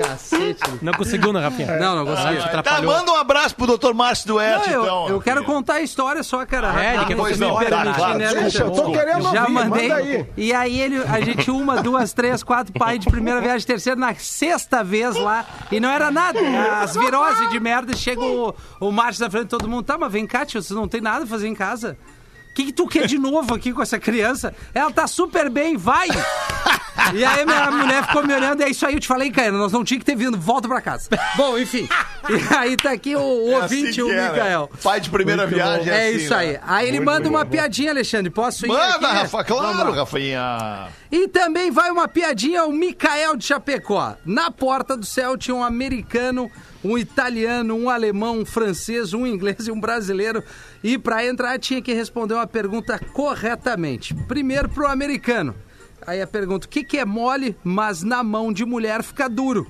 Cacete. 0.00 0.60
Não 0.82 0.92
conseguiu, 0.92 1.32
né, 1.32 1.40
Rafinha? 1.40 1.76
Não, 1.78 1.96
não 1.96 2.04
consegui. 2.06 2.40
te 2.42 2.62
Tá, 2.62 2.82
manda 2.82 3.12
um 3.12 3.16
abraço 3.16 3.54
pro 3.54 3.76
Dr. 3.78 3.92
Márcio 3.94 4.26
Duarte, 4.26 4.70
Não, 4.70 4.74
eu, 4.74 4.82
então. 4.82 5.08
eu 5.08 5.20
quero 5.20 5.44
contar 5.44 5.74
a 5.74 5.80
história 5.82 6.22
só, 6.22 6.44
cara. 6.46 6.82
É, 6.84 6.96
ele 6.96 7.04
quer 7.06 7.16
Pois 7.16 7.38
não, 7.38 7.48
história. 7.48 7.70
tá, 7.70 7.94
claro. 7.94 8.18
né, 8.18 8.34
Deixa, 8.34 8.62
eu 8.64 8.70
tô 8.72 8.90
querendo 8.92 9.22
Já 9.32 9.40
ouvir, 9.42 9.52
mandei. 9.52 9.88
manda 9.88 10.00
aí. 10.00 10.26
E 10.36 10.52
aí 10.52 10.80
ele, 10.80 10.98
a 10.98 11.20
gente 11.20 11.50
uma, 11.50 11.82
duas, 11.82 12.12
três, 12.12 12.42
quatro 12.42 12.72
pai 12.72 12.98
de 12.98 13.08
primeira 13.08 13.40
viagem, 13.40 13.66
terceira, 13.66 13.98
na 13.98 14.14
sexta 14.16 14.82
vez 14.82 15.16
lá. 15.16 15.44
E 15.70 15.78
não 15.78 15.90
era 15.90 16.10
nada. 16.10 16.38
As 16.80 16.96
viroses 16.96 17.48
de 17.50 17.60
merda. 17.60 17.94
Chega 17.96 18.20
o, 18.20 18.54
o 18.80 18.90
Márcio 18.92 19.24
na 19.24 19.30
frente 19.30 19.44
de 19.44 19.50
todo 19.50 19.68
mundo. 19.68 19.84
Tá, 19.84 19.96
mas 19.98 20.10
vem 20.12 20.26
cá, 20.26 20.44
tio, 20.44 20.62
você 20.62 20.74
não 20.74 20.88
tem 20.88 21.00
nada 21.00 21.24
a 21.24 21.26
fazer 21.26 21.46
em 21.48 21.54
casa. 21.54 21.96
O 22.52 22.54
que, 22.54 22.66
que 22.66 22.72
tu 22.72 22.86
quer 22.86 23.06
de 23.06 23.18
novo 23.18 23.54
aqui 23.54 23.72
com 23.72 23.80
essa 23.80 23.98
criança? 23.98 24.54
Ela 24.74 24.92
tá 24.92 25.06
super 25.06 25.48
bem, 25.48 25.74
vai! 25.78 26.06
E 27.14 27.24
aí 27.24 27.46
minha 27.46 27.70
mulher 27.70 28.06
ficou 28.06 28.22
me 28.26 28.34
olhando, 28.34 28.60
e 28.60 28.64
é 28.64 28.68
isso 28.68 28.86
aí, 28.86 28.92
eu 28.92 29.00
te 29.00 29.08
falei, 29.08 29.30
cara, 29.30 29.50
nós 29.52 29.72
não 29.72 29.82
tinha 29.82 29.98
que 29.98 30.04
ter 30.04 30.14
vindo, 30.14 30.38
volta 30.38 30.68
pra 30.68 30.78
casa. 30.82 31.08
Bom, 31.34 31.56
enfim. 31.58 31.88
E 32.28 32.54
aí 32.54 32.76
tá 32.76 32.92
aqui 32.92 33.16
o, 33.16 33.20
o 33.20 33.52
É 33.52 33.62
ouvinte, 33.62 33.88
assim 33.88 34.02
o 34.02 34.10
é, 34.12 34.14
né? 34.16 34.28
Micael. 34.30 34.70
Pai 34.82 35.00
de 35.00 35.08
primeira 35.08 35.46
viagem 35.46 35.88
É 35.90 36.08
assim, 36.08 36.16
isso 36.18 36.34
aí. 36.34 36.52
né? 36.52 36.60
Aí 36.66 36.88
ele 36.88 36.98
Muito 37.00 37.10
manda 37.10 37.28
uma 37.30 37.42
bom. 37.44 37.50
piadinha, 37.50 37.90
Alexandre. 37.90 38.30
Posso 38.30 38.66
ir 38.66 38.68
Manda, 38.68 38.84
aqui? 38.96 39.04
Rafa, 39.06 39.44
claro. 39.44 39.92
Rafinha. 39.92 40.88
E 41.10 41.28
também 41.28 41.70
vai 41.70 41.90
uma 41.90 42.06
piadinha, 42.06 42.64
o 42.66 42.72
Micael 42.72 43.34
de 43.36 43.46
Chapecó. 43.46 44.14
Na 44.26 44.50
porta 44.50 44.94
do 44.94 45.06
céu 45.06 45.38
tinha 45.38 45.54
um 45.54 45.64
americano, 45.64 46.50
um 46.84 46.98
italiano, 46.98 47.74
um 47.76 47.88
alemão, 47.88 48.40
um 48.40 48.44
francês, 48.44 49.12
um 49.14 49.26
inglês 49.26 49.66
e 49.66 49.70
um 49.72 49.80
brasileiro. 49.80 50.42
E 50.82 50.98
para 50.98 51.24
entrar 51.26 51.58
tinha 51.58 51.80
que 51.82 51.92
responder 51.92 52.34
uma 52.34 52.46
pergunta 52.46 52.98
corretamente. 53.12 54.14
Primeiro 54.14 54.68
pro 54.68 54.86
americano. 54.86 55.54
Aí 56.06 56.20
a 56.20 56.26
pergunta, 56.26 56.66
o 56.66 56.68
que, 56.68 56.82
que 56.82 56.98
é 56.98 57.04
mole, 57.04 57.56
mas 57.62 58.02
na 58.02 58.22
mão 58.24 58.52
de 58.52 58.64
mulher 58.64 59.02
fica 59.02 59.28
duro? 59.28 59.66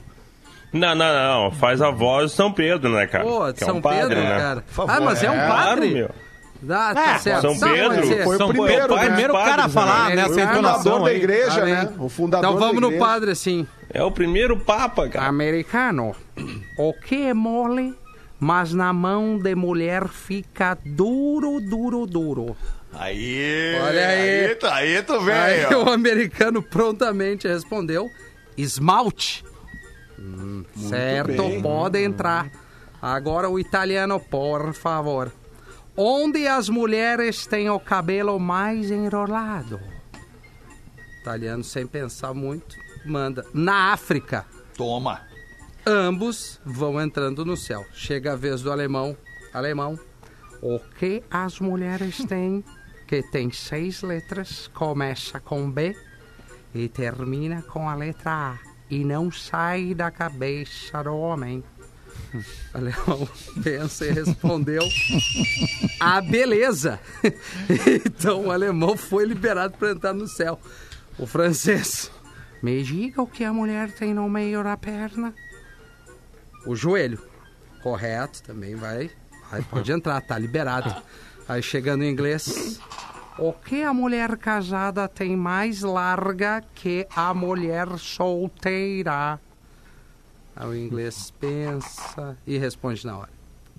Não, 0.73 0.95
não, 0.95 1.43
não. 1.45 1.51
Faz 1.51 1.83
a 1.83 1.91
voz 1.91 2.31
de 2.31 2.37
São 2.39 2.51
Pedro, 2.51 2.91
né, 2.95 3.07
cara? 3.07 3.25
Pô, 3.25 3.53
Que 3.53 3.63
é 3.63 3.67
São 3.67 3.77
um 3.77 3.83
padre, 3.83 4.01
Pedro, 4.09 4.23
né? 4.25 4.39
cara. 4.39 4.65
favor, 4.67 4.91
ah, 4.91 5.01
mas 5.01 5.23
é 5.23 5.31
um 5.31 5.35
é. 5.35 5.47
padre? 5.49 5.91
Claro, 5.91 5.95
meu. 5.95 6.11
Ah, 6.71 6.95
tá 6.95 7.15
É, 7.15 7.19
certo. 7.19 7.43
São 7.43 7.59
Pedro. 7.59 8.07
Foi 8.25 8.35
o 8.35 8.39
São 8.39 8.49
primeiro, 8.49 8.81
Pedro, 8.83 8.95
né? 8.97 9.05
primeiro 9.07 9.33
cara 9.35 9.51
a 9.51 9.57
Padres, 9.57 9.75
falar 9.75 10.09
né? 10.09 10.15
nessa 10.17 10.29
Ele- 10.33 10.43
O 10.43 10.47
fundador 10.47 10.61
entonação 10.61 11.05
da 11.05 11.13
igreja, 11.13 11.51
Tá 11.61 11.65
né? 11.67 11.93
O 11.99 12.09
fundador 12.09 12.51
Então 12.51 12.59
vamos 12.61 12.81
da 12.81 12.91
no 12.91 12.99
padre, 12.99 13.31
assim. 13.33 13.67
É 13.93 14.03
o 14.03 14.11
primeiro 14.11 14.59
papa, 14.59 15.09
cara. 15.09 15.26
Americano, 15.26 16.14
o 16.78 16.93
que 16.95 17.26
é 17.26 17.34
mole, 17.34 17.95
mas 18.40 18.72
na 18.72 18.93
mão 18.93 19.38
de 19.38 19.55
mulher 19.55 20.09
fica 20.09 20.76
duro, 20.84 21.61
duro, 21.61 22.07
duro. 22.07 22.57
Aí. 22.95 23.74
Olha 23.82 24.09
aí. 24.09 24.47
Aí, 24.47 24.55
tá, 24.55 24.74
aí 24.76 25.03
tu 25.03 25.12
Aí 25.14 25.24
velho. 25.24 25.84
o 25.84 25.90
americano 25.90 26.62
prontamente 26.62 27.47
respondeu: 27.49 28.09
esmalte. 28.57 29.45
Hum, 30.18 30.64
certo, 30.76 31.43
bem. 31.43 31.61
pode 31.62 32.03
entrar. 32.03 32.51
Agora 33.01 33.49
o 33.51 33.59
italiano, 33.59 34.20
por 34.20 34.72
favor. 34.72 35.32
Onde 35.97 36.47
as 36.47 36.68
mulheres 36.68 37.47
têm 37.47 37.68
o 37.68 37.78
cabelo 37.80 38.38
mais 38.38 38.90
enrolado? 38.90 39.78
Italiano, 41.20 41.62
sem 41.62 41.86
pensar 41.86 42.32
muito, 42.32 42.76
manda. 43.05 43.45
Na 43.53 43.93
África. 43.93 44.47
Toma. 44.77 45.23
Ambos 45.85 46.61
vão 46.65 47.01
entrando 47.01 47.45
no 47.45 47.57
céu. 47.57 47.85
Chega 47.93 48.33
a 48.33 48.37
vez 48.37 48.63
do 48.63 48.71
alemão. 48.71 49.17
Alemão. 49.53 49.99
O 50.63 50.79
que 50.79 51.23
as 51.29 51.59
mulheres 51.59 52.25
têm, 52.25 52.65
que 53.07 53.23
tem 53.23 53.51
seis 53.51 54.03
letras, 54.03 54.71
começa 54.73 55.41
com 55.41 55.69
B 55.69 55.97
e 56.73 56.89
termina 56.89 57.63
com 57.63 57.89
a 57.89 57.95
letra 57.95 58.31
A. 58.31 58.59
E 58.89 59.05
não 59.05 59.33
sai 59.33 59.95
da 59.95 60.11
cabeça 60.11 61.03
do 61.03 61.17
homem. 61.17 61.65
O 62.73 62.79
alemão 62.79 63.29
pensa 63.63 64.07
e 64.07 64.13
respondeu: 64.13 64.83
A 65.99 66.21
beleza. 66.21 67.01
então 68.07 68.47
o 68.47 68.51
alemão 68.51 68.97
foi 68.97 69.25
liberado 69.25 69.77
para 69.77 69.91
entrar 69.91 70.13
no 70.13 70.29
céu. 70.29 70.61
O 71.19 71.27
francês. 71.27 72.11
Me 72.63 72.83
diga 72.83 73.21
o 73.23 73.27
que 73.27 73.45
a 73.45 73.53
mulher 73.53 73.91
tem 73.93 74.15
no 74.15 74.29
meio 74.31 74.63
da 74.63 74.77
perna. 74.77 75.35
O 76.67 76.75
joelho. 76.77 77.21
Correto, 77.83 78.43
também 78.43 78.77
vai. 78.77 79.11
vai 79.51 79.63
pode 79.63 79.91
entrar, 79.93 80.21
tá 80.21 80.39
liberado. 80.39 80.95
Aí 81.49 81.63
chegando 81.63 82.05
em 82.05 82.11
inglês. 82.11 82.81
O 83.39 83.53
que 83.53 83.83
a 83.83 83.93
mulher 83.93 84.37
casada 84.37 85.09
tem 85.09 85.37
mais 85.37 85.81
larga 85.83 86.63
que 86.75 87.07
a 87.17 87.35
mulher 87.35 87.89
solteira? 87.99 89.41
Aí 90.55 90.69
o 90.69 90.77
inglês 90.77 91.33
pensa 91.41 92.37
e 92.47 92.59
responde 92.59 93.05
na 93.07 93.19
hora. 93.19 93.31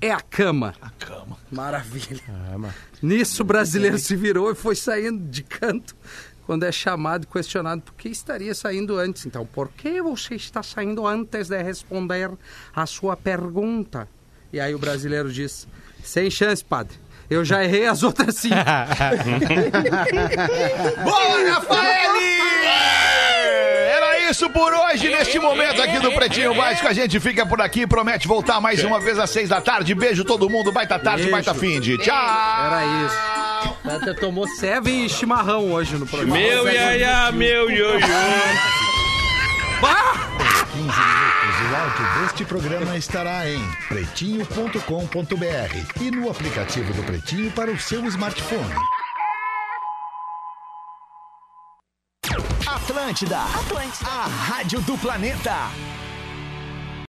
É 0.01 0.11
a 0.11 0.19
cama. 0.19 0.73
A 0.81 0.89
cama. 0.89 1.37
Maravilha. 1.49 2.19
Ah, 2.27 2.57
mas- 2.57 2.73
Nisso 3.01 3.43
o 3.43 3.45
brasileiro 3.45 3.97
se 3.97 4.15
virou 4.17 4.51
e 4.51 4.55
foi 4.55 4.75
saindo 4.75 5.23
de 5.29 5.43
canto 5.43 5.95
quando 6.45 6.63
é 6.63 6.71
chamado 6.71 7.23
e 7.23 7.27
questionado 7.27 7.81
por 7.81 7.93
que 7.95 8.09
estaria 8.09 8.53
saindo 8.53 8.97
antes. 8.97 9.25
Então, 9.25 9.45
por 9.45 9.69
que 9.69 10.01
você 10.01 10.35
está 10.35 10.61
saindo 10.61 11.05
antes 11.07 11.47
de 11.49 11.61
responder 11.61 12.31
a 12.75 12.85
sua 12.85 13.15
pergunta? 13.15 14.07
E 14.51 14.59
aí 14.59 14.75
o 14.75 14.79
brasileiro 14.79 15.31
diz: 15.31 15.67
sem 16.03 16.29
chance, 16.29 16.63
padre. 16.63 16.97
Eu 17.29 17.43
já 17.43 17.63
errei 17.63 17.87
as 17.87 18.03
outras 18.03 18.35
cinco. 18.35 18.55
Boa, 21.03 21.49
Rafael! 21.53 22.11
Era 23.95 24.29
isso 24.29 24.49
por 24.49 24.73
hoje, 24.73 25.09
neste 25.09 25.39
momento 25.39 25.81
aqui 25.81 25.99
do 25.99 26.11
Pretinho 26.11 26.53
Básico. 26.53 26.87
A 26.87 26.93
gente 26.93 27.19
fica 27.19 27.45
por 27.45 27.61
aqui, 27.61 27.87
promete 27.87 28.27
voltar 28.27 28.59
mais 28.59 28.83
uma 28.83 28.99
vez 28.99 29.17
às 29.17 29.29
seis 29.29 29.49
da 29.49 29.61
tarde. 29.61 29.95
Beijo 29.95 30.23
todo 30.23 30.49
mundo, 30.49 30.71
baita 30.71 30.99
tarde, 30.99 31.23
Beijo. 31.23 31.31
baita 31.31 31.53
fim 31.53 31.79
de 31.79 31.97
tchau! 31.97 32.13
Era 32.15 32.83
isso. 33.05 33.72
Até 33.83 34.13
tomou 34.13 34.47
Seven 34.47 35.05
e 35.05 35.09
chimarrão 35.09 35.71
hoje 35.71 35.95
no 35.95 36.07
programa. 36.07 36.37
Meu 36.37 36.67
iaiá, 36.67 37.31
meu 37.31 37.69
ioiô. 37.69 37.99
15 40.73 40.85
minutos. 40.85 41.33
O 41.63 41.75
áudio 41.75 42.21
deste 42.21 42.45
programa 42.45 42.97
estará 42.97 43.49
em 43.49 43.59
pretinho.com.br 43.87 46.01
e 46.01 46.11
no 46.11 46.29
aplicativo 46.29 46.93
do 46.93 47.03
Pretinho 47.03 47.49
para 47.51 47.71
o 47.71 47.79
seu 47.79 48.05
smartphone. 48.07 48.73
Atlântida. 52.65 53.39
Atlântida. 53.39 54.09
A 54.09 54.27
rádio 54.27 54.81
do 54.81 54.97
planeta. 54.97 55.69